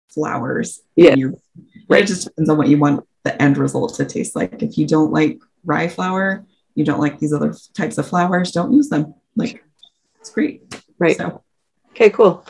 flours. 0.09 0.81
Yeah. 0.95 1.15
your- 1.15 1.33
Right. 1.87 2.03
It 2.03 2.07
just 2.07 2.25
depends 2.27 2.49
on 2.49 2.57
what 2.57 2.67
you 2.67 2.77
want 2.77 3.05
the 3.23 3.39
end 3.41 3.57
result 3.57 3.95
to 3.95 4.05
taste 4.05 4.35
like. 4.35 4.61
If 4.61 4.77
you 4.77 4.85
don't 4.87 5.11
like 5.11 5.39
rye 5.65 5.87
flour, 5.87 6.45
you 6.75 6.85
don't 6.85 6.99
like 6.99 7.19
these 7.19 7.33
other 7.33 7.53
types 7.73 7.97
of 7.97 8.07
flours, 8.07 8.51
don't 8.51 8.71
use 8.73 8.89
them. 8.89 9.13
Like 9.35 9.63
it's 10.19 10.29
great. 10.29 10.81
Right. 10.99 11.17
So 11.17 11.43
Okay, 11.91 12.09
cool. 12.11 12.45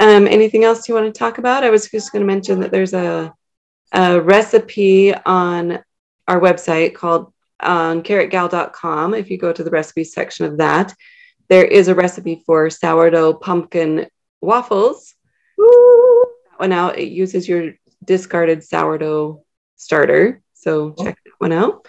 Um, 0.00 0.26
anything 0.26 0.64
else 0.64 0.88
you 0.88 0.94
want 0.94 1.12
to 1.12 1.18
talk 1.18 1.38
about? 1.38 1.62
I 1.64 1.70
was 1.70 1.90
just 1.90 2.12
going 2.12 2.20
to 2.20 2.26
mention 2.26 2.60
that 2.60 2.70
there's 2.70 2.94
a, 2.94 3.32
a 3.92 4.20
recipe 4.20 5.14
on 5.14 5.80
our 6.26 6.40
website 6.40 6.94
called 6.94 7.32
on 7.60 8.02
carrotgal.com. 8.02 9.14
If 9.14 9.30
you 9.30 9.38
go 9.38 9.52
to 9.52 9.62
the 9.62 9.70
recipe 9.70 10.04
section 10.04 10.46
of 10.46 10.58
that, 10.58 10.94
there 11.48 11.64
is 11.64 11.88
a 11.88 11.94
recipe 11.94 12.42
for 12.46 12.70
sourdough 12.70 13.34
pumpkin 13.34 14.06
waffles. 14.40 15.13
One 16.56 16.72
out. 16.72 16.98
It 16.98 17.10
uses 17.10 17.48
your 17.48 17.74
discarded 18.04 18.62
sourdough 18.64 19.44
starter. 19.76 20.42
So 20.52 20.92
check 20.92 21.18
that 21.24 21.32
one 21.38 21.52
out. 21.52 21.86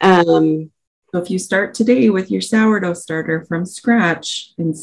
Um, 0.00 0.70
So 1.12 1.20
if 1.20 1.30
you 1.30 1.38
start 1.38 1.74
today 1.74 2.08
with 2.08 2.30
your 2.30 2.40
sourdough 2.40 2.94
starter 2.94 3.44
from 3.44 3.66
scratch, 3.66 4.54
in 4.56 4.74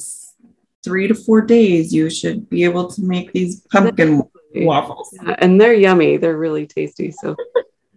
three 0.83 1.07
to 1.07 1.15
four 1.15 1.41
days, 1.41 1.91
you 1.91 2.07
should 2.09 2.47
be 2.49 2.63
able 2.63 2.87
to 2.91 3.01
make 3.01 3.33
these 3.33 3.61
pumpkin 3.71 4.21
waffles. 4.53 5.09
Yeah, 5.11 5.35
and 5.39 5.59
they're 5.59 5.73
yummy. 5.73 6.17
They're 6.17 6.37
really 6.37 6.67
tasty. 6.67 7.11
So 7.11 7.35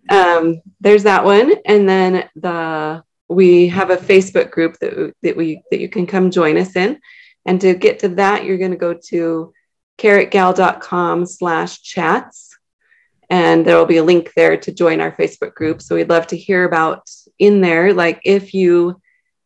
um, 0.08 0.62
there's 0.80 1.02
that 1.02 1.24
one, 1.24 1.52
and 1.66 1.86
then 1.86 2.28
the 2.34 3.04
we 3.28 3.68
have 3.68 3.90
a 3.90 3.98
Facebook 3.98 4.50
group 4.50 4.78
that 4.80 5.12
that 5.22 5.36
we 5.36 5.62
that 5.70 5.80
you 5.80 5.90
can 5.90 6.06
come 6.06 6.30
join 6.30 6.56
us 6.56 6.74
in. 6.74 6.98
And 7.44 7.60
to 7.60 7.74
get 7.74 7.98
to 7.98 8.08
that, 8.16 8.44
you're 8.44 8.58
going 8.58 8.70
to 8.70 8.76
go 8.76 8.94
to 8.94 9.52
carrotgal.com 10.02 11.26
slash 11.26 11.80
chats. 11.82 12.58
And 13.30 13.64
there 13.64 13.76
will 13.76 13.86
be 13.86 13.98
a 13.98 14.04
link 14.04 14.32
there 14.34 14.56
to 14.58 14.72
join 14.72 15.00
our 15.00 15.12
Facebook 15.12 15.54
group. 15.54 15.80
So 15.80 15.94
we'd 15.94 16.10
love 16.10 16.26
to 16.28 16.36
hear 16.36 16.64
about 16.64 17.08
in 17.38 17.60
there, 17.60 17.94
like 17.94 18.20
if 18.24 18.52
you 18.52 19.00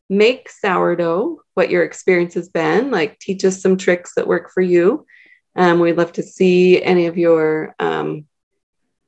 make 0.08 0.48
sourdough, 0.48 1.40
what 1.54 1.70
your 1.70 1.84
experience 1.84 2.34
has 2.34 2.48
been, 2.48 2.90
like 2.90 3.18
teach 3.18 3.44
us 3.44 3.60
some 3.60 3.76
tricks 3.76 4.14
that 4.14 4.26
work 4.26 4.50
for 4.52 4.60
you. 4.60 5.06
Um, 5.54 5.78
we'd 5.78 5.96
love 5.96 6.12
to 6.12 6.22
see 6.22 6.82
any 6.82 7.06
of 7.06 7.16
your 7.16 7.74
um, 7.78 8.26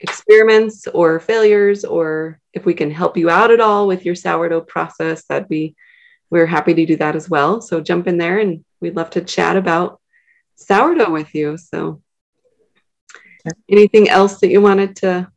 experiments 0.01 0.87
or 0.87 1.19
failures, 1.19 1.85
or 1.85 2.41
if 2.53 2.65
we 2.65 2.75
can 2.75 2.91
help 2.91 3.17
you 3.17 3.31
out 3.31 3.51
at 3.51 3.61
all 3.61 3.87
with 3.87 4.05
your 4.05 4.15
sourdough 4.15 4.63
process, 4.63 5.25
that'd 5.25 5.49
be, 5.49 5.75
we're 6.31 6.47
happy 6.47 6.75
to 6.75 6.87
do 6.87 6.97
that 6.97 7.17
as 7.17 7.29
well. 7.29 7.61
So 7.61 7.81
jump 7.81 8.07
in 8.07 8.19
there 8.19 8.39
and 8.39 8.65
we'd 8.81 8.97
love 8.97 9.11
to 9.11 9.23
chat 9.23 9.57
about 9.57 10.01
sourdough 10.59 11.11
with 11.11 11.35
you. 11.35 11.57
So, 11.57 12.03
anything 13.71 14.09
else 14.09 14.41
that 14.41 14.51
you 14.51 14.61
wanted 14.61 14.97
to 14.97 15.31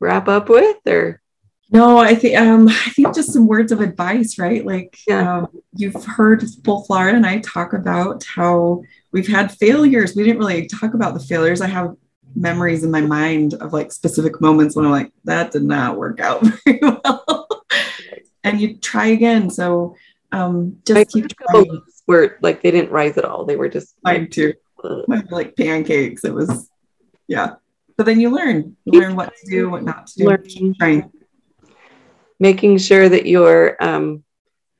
wrap 0.00 0.28
up 0.28 0.48
with, 0.48 0.78
or 0.86 1.20
No, 1.70 1.98
I 1.98 2.14
think 2.14 2.38
um, 2.38 2.68
I 2.68 2.90
think 2.94 3.14
just 3.14 3.32
some 3.32 3.46
words 3.46 3.72
of 3.72 3.80
advice, 3.80 4.38
right? 4.38 4.64
Like 4.64 4.98
Yeah. 5.06 5.38
um, 5.38 5.48
you've 5.74 6.04
heard 6.04 6.44
both 6.62 6.88
Laura 6.90 7.14
and 7.14 7.26
I 7.26 7.38
talk 7.38 7.72
about 7.72 8.24
how 8.24 8.82
we've 9.12 9.28
had 9.28 9.52
failures. 9.52 10.16
We 10.16 10.24
didn't 10.24 10.38
really 10.38 10.66
talk 10.66 10.94
about 10.94 11.14
the 11.14 11.20
failures. 11.20 11.60
I 11.60 11.68
have 11.68 11.96
memories 12.34 12.82
in 12.82 12.90
my 12.90 13.02
mind 13.02 13.54
of 13.54 13.72
like 13.72 13.92
specific 13.92 14.40
moments 14.40 14.74
when 14.74 14.86
I'm 14.86 14.90
like, 14.90 15.12
that 15.24 15.52
did 15.52 15.62
not 15.64 15.98
work 15.98 16.18
out 16.18 16.42
very 16.64 16.80
well. 16.82 17.46
and 18.42 18.60
you 18.60 18.76
try 18.78 19.06
again. 19.08 19.50
So 19.50 19.96
um, 20.32 20.78
just 20.84 21.10
keep 21.10 21.28
trying. 21.28 21.82
Were 22.06 22.38
like 22.42 22.62
they 22.62 22.70
didn't 22.70 22.90
rise 22.90 23.16
at 23.18 23.24
all. 23.24 23.44
They 23.44 23.56
were 23.56 23.68
just 23.68 23.94
Mine 24.02 24.28
too. 24.30 24.54
uh, 24.82 25.02
were 25.06 25.22
like 25.30 25.56
pancakes. 25.56 26.24
It 26.24 26.34
was, 26.34 26.68
yeah. 27.28 27.54
But 27.96 28.06
then 28.06 28.20
you 28.20 28.30
learn. 28.30 28.76
You 28.84 28.92
learn 29.00 29.16
what 29.16 29.32
to 29.34 29.50
do, 29.50 29.70
what 29.70 29.82
not 29.84 30.06
to 30.08 30.18
do. 30.18 30.24
learning. 30.26 30.74
Keep 30.78 31.04
making 32.40 32.78
sure 32.78 33.08
that 33.08 33.26
your 33.26 33.82
um, 33.82 34.24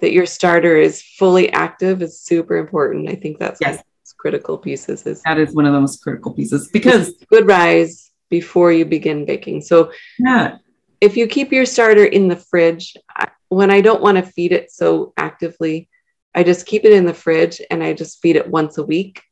that 0.01 0.13
your 0.13 0.27
starter 0.27 0.77
is 0.77 1.03
fully 1.03 1.53
active 1.53 2.03
is 2.03 2.21
super 2.21 2.57
important. 2.57 3.09
I 3.09 3.15
think 3.15 3.39
that's 3.39 3.61
Yes. 3.61 3.83
critical 4.19 4.57
pieces 4.59 5.05
is 5.07 5.23
That 5.23 5.39
is 5.39 5.55
one 5.55 5.67
of 5.67 5.73
the 5.73 5.81
most 5.81 6.03
critical 6.03 6.33
pieces 6.33 6.69
because 6.73 7.13
good 7.29 7.47
rise 7.47 8.11
before 8.31 8.73
you 8.73 8.85
begin 8.85 9.25
baking. 9.25 9.61
So 9.63 9.93
yeah, 10.19 10.59
if 11.01 11.17
you 11.17 11.27
keep 11.27 11.53
your 11.53 11.67
starter 11.67 12.05
in 12.05 12.29
the 12.29 12.37
fridge, 12.37 12.97
I- 13.17 13.29
when 13.49 13.71
I 13.71 13.81
don't 13.81 14.01
want 14.01 14.17
to 14.19 14.23
feed 14.23 14.53
it 14.53 14.71
so 14.71 15.13
actively, 15.17 15.89
I 16.35 16.43
just 16.45 16.67
keep 16.67 16.85
it 16.85 16.93
in 16.93 17.05
the 17.05 17.15
fridge 17.15 17.61
and 17.71 17.83
I 17.83 17.93
just 17.93 18.21
feed 18.23 18.37
it 18.37 18.49
once 18.49 18.79
a 18.79 18.83
week. 18.85 19.23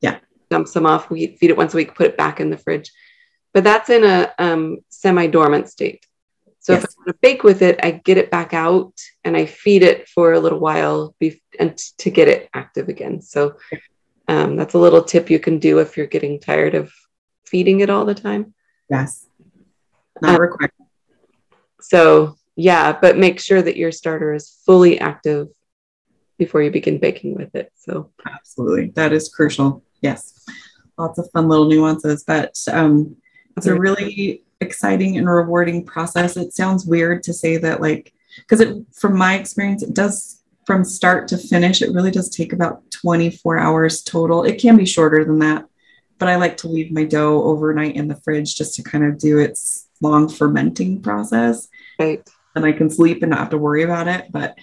Yeah. 0.00 0.18
Dump 0.50 0.66
some 0.68 0.86
off, 0.86 1.08
we 1.10 1.36
feed 1.36 1.50
it 1.50 1.56
once 1.56 1.74
a 1.74 1.76
week, 1.76 1.94
put 1.94 2.06
it 2.08 2.16
back 2.16 2.40
in 2.40 2.50
the 2.50 2.58
fridge. 2.58 2.90
But 3.54 3.64
that's 3.64 3.90
in 3.90 4.04
a 4.04 4.32
um, 4.38 4.78
semi 4.88 5.26
dormant 5.28 5.68
state. 5.68 6.04
So 6.62 6.74
if 6.74 6.84
I 6.84 6.88
want 6.98 7.08
to 7.08 7.14
bake 7.22 7.42
with 7.42 7.62
it, 7.62 7.80
I 7.82 7.90
get 7.92 8.18
it 8.18 8.30
back 8.30 8.52
out 8.52 8.92
and 9.24 9.36
I 9.36 9.46
feed 9.46 9.82
it 9.82 10.08
for 10.08 10.32
a 10.34 10.40
little 10.40 10.58
while 10.58 11.14
be- 11.18 11.40
and 11.58 11.76
t- 11.76 11.84
to 11.98 12.10
get 12.10 12.28
it 12.28 12.50
active 12.52 12.88
again. 12.88 13.22
So 13.22 13.56
um, 14.28 14.56
that's 14.56 14.74
a 14.74 14.78
little 14.78 15.02
tip 15.02 15.30
you 15.30 15.38
can 15.40 15.58
do 15.58 15.78
if 15.78 15.96
you're 15.96 16.06
getting 16.06 16.38
tired 16.38 16.74
of 16.74 16.92
feeding 17.46 17.80
it 17.80 17.90
all 17.90 18.04
the 18.04 18.14
time. 18.14 18.54
yes. 18.90 19.26
Not 20.20 20.38
Uh, 20.38 20.42
required. 20.42 20.72
So 21.80 22.36
yeah, 22.56 22.92
but 23.00 23.16
make 23.16 23.40
sure 23.40 23.62
that 23.62 23.76
your 23.78 23.90
starter 23.90 24.34
is 24.34 24.50
fully 24.66 25.00
active 25.00 25.48
before 26.40 26.62
you 26.62 26.70
begin 26.70 26.98
baking 26.98 27.34
with 27.34 27.54
it. 27.54 27.70
So 27.76 28.10
Absolutely. 28.26 28.88
That 28.96 29.12
is 29.12 29.28
crucial. 29.28 29.84
Yes. 30.00 30.44
Lots 30.96 31.18
of 31.18 31.30
fun 31.32 31.48
little 31.48 31.68
nuances, 31.68 32.24
but 32.24 32.56
um, 32.72 33.16
it's 33.56 33.66
a 33.66 33.78
really 33.78 34.42
exciting 34.62 35.18
and 35.18 35.28
rewarding 35.28 35.84
process. 35.84 36.38
It 36.38 36.54
sounds 36.54 36.86
weird 36.86 37.22
to 37.24 37.34
say 37.34 37.58
that, 37.58 37.82
like, 37.82 38.14
because 38.38 38.60
it, 38.60 38.74
from 38.94 39.18
my 39.18 39.34
experience, 39.34 39.82
it 39.82 39.94
does 39.94 40.42
from 40.66 40.82
start 40.82 41.28
to 41.28 41.36
finish, 41.36 41.82
it 41.82 41.92
really 41.92 42.10
does 42.10 42.30
take 42.30 42.54
about 42.54 42.90
24 42.90 43.58
hours 43.58 44.02
total. 44.02 44.44
It 44.44 44.60
can 44.60 44.78
be 44.78 44.86
shorter 44.86 45.24
than 45.24 45.40
that, 45.40 45.66
but 46.18 46.28
I 46.28 46.36
like 46.36 46.56
to 46.58 46.68
leave 46.68 46.90
my 46.90 47.04
dough 47.04 47.42
overnight 47.42 47.96
in 47.96 48.08
the 48.08 48.16
fridge 48.16 48.54
just 48.54 48.76
to 48.76 48.82
kind 48.82 49.04
of 49.04 49.18
do 49.18 49.38
its 49.38 49.88
long 50.00 50.28
fermenting 50.28 51.02
process. 51.02 51.68
right. 51.98 52.26
and 52.54 52.64
I 52.64 52.72
can 52.72 52.88
sleep 52.88 53.22
and 53.22 53.30
not 53.30 53.40
have 53.40 53.50
to 53.50 53.58
worry 53.58 53.82
about 53.82 54.08
it. 54.08 54.30
But 54.30 54.58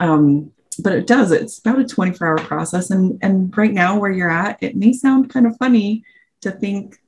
um, 0.00 0.52
but 0.78 0.92
it 0.92 1.06
does. 1.06 1.32
It's 1.32 1.58
about 1.58 1.80
a 1.80 1.84
24 1.84 2.26
hour 2.26 2.38
process. 2.38 2.90
And 2.90 3.18
and 3.22 3.56
right 3.56 3.72
now 3.72 3.98
where 3.98 4.10
you're 4.10 4.30
at, 4.30 4.62
it 4.62 4.76
may 4.76 4.92
sound 4.92 5.30
kind 5.30 5.46
of 5.46 5.56
funny 5.58 6.04
to 6.42 6.50
think 6.50 6.98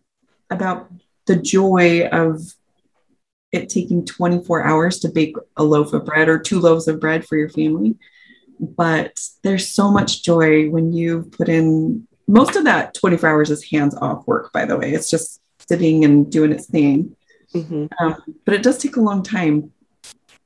about 0.50 0.90
the 1.26 1.36
joy 1.36 2.06
of 2.08 2.54
it 3.52 3.68
taking 3.68 4.04
24 4.04 4.64
hours 4.64 4.98
to 5.00 5.08
bake 5.08 5.36
a 5.56 5.62
loaf 5.62 5.92
of 5.92 6.04
bread 6.04 6.28
or 6.28 6.38
two 6.38 6.58
loaves 6.58 6.88
of 6.88 7.00
bread 7.00 7.24
for 7.26 7.36
your 7.36 7.48
family. 7.50 7.96
But 8.58 9.20
there's 9.42 9.68
so 9.68 9.90
much 9.90 10.22
joy 10.22 10.68
when 10.70 10.92
you 10.92 11.24
put 11.36 11.48
in 11.48 12.06
most 12.26 12.56
of 12.56 12.64
that 12.64 12.94
24 12.94 13.28
hours 13.28 13.50
is 13.50 13.64
hands 13.70 13.94
off 13.96 14.26
work, 14.26 14.52
by 14.52 14.64
the 14.64 14.76
way. 14.78 14.92
It's 14.92 15.10
just 15.10 15.40
sitting 15.68 16.04
and 16.04 16.30
doing 16.30 16.52
its 16.52 16.66
thing 16.66 17.14
Mhm. 17.54 17.88
um, 18.00 18.16
but 18.46 18.54
it 18.54 18.62
does 18.62 18.78
take 18.78 18.96
a 18.96 19.00
long 19.00 19.22
time 19.22 19.72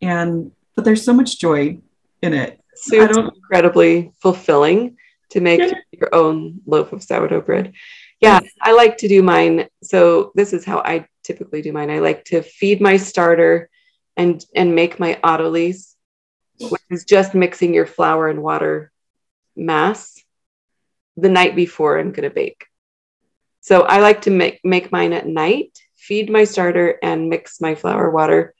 and 0.02 0.50
but 0.74 0.84
there's 0.84 1.02
so 1.04 1.12
much 1.14 1.38
joy 1.38 1.78
in 2.20 2.34
it. 2.34 2.60
So 2.76 3.02
it's 3.02 3.16
incredibly 3.16 4.12
fulfilling 4.20 4.96
to 5.30 5.40
make 5.40 5.60
yeah. 5.60 5.72
your 5.92 6.14
own 6.14 6.60
loaf 6.66 6.92
of 6.92 7.02
sourdough 7.02 7.42
bread. 7.42 7.66
Mm-hmm. 7.66 7.74
Yeah, 8.20 8.40
yes. 8.42 8.52
I 8.62 8.72
like 8.72 8.98
to 8.98 9.08
do 9.08 9.22
mine. 9.22 9.68
So 9.82 10.32
this 10.34 10.52
is 10.52 10.64
how 10.64 10.78
I 10.78 11.06
typically 11.22 11.62
do 11.62 11.72
mine. 11.72 11.90
I 11.90 11.98
like 11.98 12.24
to 12.26 12.42
feed 12.42 12.80
my 12.80 12.96
starter 12.96 13.68
and 14.16 14.42
and 14.54 14.74
make 14.74 14.98
my 14.98 15.18
autolyse, 15.22 15.94
which 16.58 16.82
is 16.90 17.04
just 17.04 17.34
mixing 17.34 17.74
your 17.74 17.86
flour 17.86 18.28
and 18.28 18.42
water 18.42 18.90
mass 19.54 20.22
the 21.16 21.28
night 21.28 21.54
before 21.56 21.98
I'm 21.98 22.12
going 22.12 22.28
to 22.28 22.34
bake. 22.34 22.66
So 23.60 23.82
I 23.82 24.00
like 24.00 24.22
to 24.22 24.30
make 24.30 24.60
make 24.64 24.92
mine 24.92 25.12
at 25.12 25.26
night, 25.26 25.78
feed 25.96 26.30
my 26.30 26.44
starter 26.44 26.98
and 27.02 27.28
mix 27.28 27.60
my 27.60 27.74
flour 27.74 28.10
water. 28.10 28.54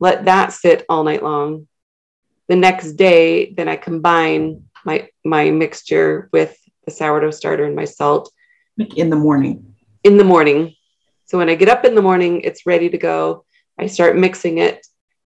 Let 0.00 0.24
that 0.24 0.52
sit 0.52 0.84
all 0.88 1.04
night 1.04 1.22
long. 1.22 1.68
The 2.48 2.56
next 2.56 2.92
day, 2.92 3.52
then 3.52 3.68
I 3.68 3.76
combine 3.76 4.64
my 4.84 5.08
my 5.24 5.50
mixture 5.50 6.28
with 6.32 6.56
the 6.84 6.92
sourdough 6.92 7.32
starter 7.32 7.64
and 7.64 7.74
my 7.74 7.84
salt 7.84 8.32
in 8.78 9.10
the 9.10 9.16
morning. 9.16 9.74
In 10.04 10.16
the 10.16 10.24
morning. 10.24 10.74
So 11.24 11.38
when 11.38 11.48
I 11.48 11.56
get 11.56 11.68
up 11.68 11.84
in 11.84 11.96
the 11.96 12.02
morning, 12.02 12.42
it's 12.42 12.66
ready 12.66 12.88
to 12.90 12.98
go. 12.98 13.44
I 13.78 13.86
start 13.86 14.16
mixing 14.16 14.58
it 14.58 14.86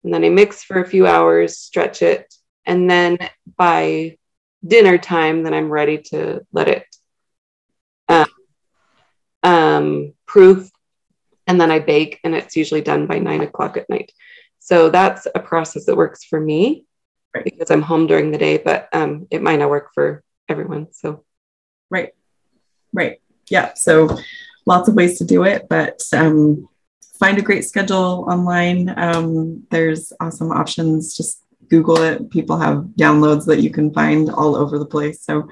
and 0.05 0.13
then 0.13 0.23
I 0.23 0.29
mix 0.29 0.63
for 0.63 0.79
a 0.79 0.87
few 0.87 1.07
hours, 1.07 1.57
stretch 1.57 2.03
it, 2.03 2.31
and 2.65 2.89
then 2.89 3.17
by 3.57 4.17
dinner 4.65 4.99
time, 4.99 5.41
then 5.41 5.53
I'm 5.53 5.69
ready 5.69 5.97
to 6.09 6.45
let 6.51 6.67
it 6.67 6.85
um, 8.07 8.27
um, 9.41 10.13
proof, 10.27 10.69
and 11.47 11.59
then 11.59 11.71
I 11.71 11.79
bake, 11.79 12.19
and 12.23 12.35
it's 12.35 12.55
usually 12.55 12.81
done 12.81 13.07
by 13.07 13.17
nine 13.17 13.41
o'clock 13.41 13.77
at 13.77 13.89
night. 13.89 14.11
So 14.59 14.91
that's 14.91 15.27
a 15.33 15.39
process 15.39 15.85
that 15.85 15.97
works 15.97 16.23
for 16.23 16.39
me 16.39 16.85
right. 17.35 17.45
because 17.45 17.71
I'm 17.71 17.81
home 17.81 18.07
during 18.07 18.31
the 18.31 18.37
day, 18.37 18.57
but 18.57 18.89
um, 18.93 19.27
it 19.29 19.41
might 19.41 19.59
not 19.59 19.69
work 19.69 19.93
for 19.93 20.23
everyone. 20.49 20.87
So, 20.91 21.23
right, 21.89 22.13
right, 22.93 23.21
yeah. 23.49 23.73
So 23.75 24.17
lots 24.65 24.87
of 24.87 24.95
ways 24.95 25.17
to 25.19 25.25
do 25.25 25.43
it, 25.43 25.67
but 25.69 26.01
um, 26.13 26.67
find 27.19 27.37
a 27.37 27.41
great 27.41 27.65
schedule 27.65 28.25
online. 28.29 28.93
Um, 28.97 29.65
there's 29.69 30.11
awesome 30.19 30.51
options. 30.51 31.15
Just 31.15 31.41
Google 31.69 31.97
it. 31.97 32.29
People 32.29 32.57
have 32.57 32.85
downloads 32.97 33.45
that 33.45 33.61
you 33.61 33.69
can 33.69 33.93
find 33.93 34.29
all 34.29 34.55
over 34.55 34.77
the 34.77 34.85
place. 34.85 35.21
So 35.21 35.47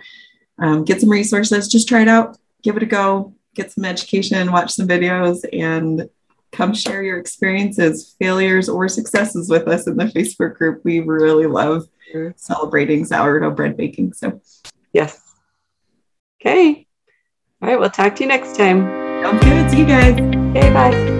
um, 0.60 0.84
get 0.84 1.02
some 1.02 1.10
resources, 1.10 1.68
just 1.68 1.88
try 1.88 2.02
it 2.02 2.08
out, 2.08 2.38
give 2.62 2.78
it 2.78 2.84
a 2.84 2.86
go, 2.86 3.34
get 3.56 3.72
some 3.72 3.86
education, 3.86 4.52
watch 4.52 4.72
some 4.72 4.88
videos, 4.88 5.44
and 5.52 6.10
come 6.54 6.74
share 6.74 7.04
your 7.04 7.20
experiences, 7.20 8.16
failures 8.20 8.70
or 8.70 8.88
successes 8.88 9.50
with 9.50 9.68
us 9.68 9.88
in 9.88 9.98
the 9.98 10.06
Facebook 10.06 10.56
group. 10.56 10.82
We 10.84 11.00
really 11.02 11.48
love 11.48 11.88
celebrating 12.36 13.06
sourdough 13.06 13.52
bread 13.52 13.76
baking. 13.76 14.14
So, 14.14 14.40
yes. 14.94 15.20
Okay. 16.40 16.88
All 17.62 17.70
right. 17.70 17.80
We'll 17.80 17.90
talk 17.90 18.16
to 18.18 18.24
you 18.24 18.30
next 18.30 18.56
time. 18.56 18.84
Sounds 19.24 19.44
good. 19.44 19.72
See 19.72 19.80
you 19.80 19.86
guys. 19.86 20.14
Okay. 20.14 20.74
Bye. 20.74 21.20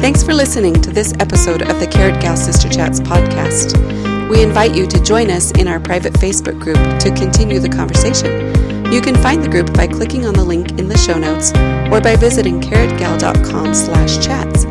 Thanks 0.00 0.22
for 0.22 0.34
listening 0.34 0.74
to 0.82 0.90
this 0.90 1.14
episode 1.20 1.62
of 1.62 1.80
the 1.80 1.86
Carrot 1.86 2.20
Gal 2.20 2.36
Sister 2.36 2.68
Chats 2.68 3.00
podcast. 3.00 3.76
We 4.28 4.42
invite 4.42 4.74
you 4.74 4.86
to 4.86 5.02
join 5.02 5.30
us 5.30 5.52
in 5.52 5.68
our 5.68 5.78
private 5.78 6.12
Facebook 6.14 6.60
group 6.60 6.76
to 7.00 7.14
continue 7.14 7.60
the 7.60 7.68
conversation. 7.68 8.65
You 8.92 9.00
can 9.00 9.16
find 9.16 9.42
the 9.42 9.48
group 9.48 9.72
by 9.74 9.86
clicking 9.86 10.26
on 10.26 10.34
the 10.34 10.44
link 10.44 10.78
in 10.78 10.88
the 10.88 10.96
show 10.96 11.18
notes 11.18 11.50
or 11.92 12.00
by 12.00 12.16
visiting 12.16 12.60
carrotgal.com 12.60 13.74
slash 13.74 14.24
chats. 14.24 14.64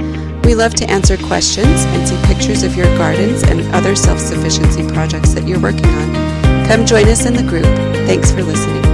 We 0.46 0.56
love 0.56 0.74
to 0.76 0.90
answer 0.90 1.18
questions 1.18 1.86
and 1.86 2.08
see 2.08 2.18
pictures 2.24 2.64
of 2.64 2.76
your 2.76 2.88
gardens 2.98 3.44
and 3.44 3.62
other 3.74 3.96
self-sufficiency 3.96 4.88
projects 4.90 5.34
that 5.34 5.48
you're 5.48 5.60
working 5.60 5.86
on. 5.86 6.68
Come 6.68 6.86
join 6.86 7.08
us 7.08 7.26
in 7.26 7.34
the 7.34 7.44
group. 7.44 7.66
Thanks 8.08 8.32
for 8.32 8.44
listening. 8.44 8.85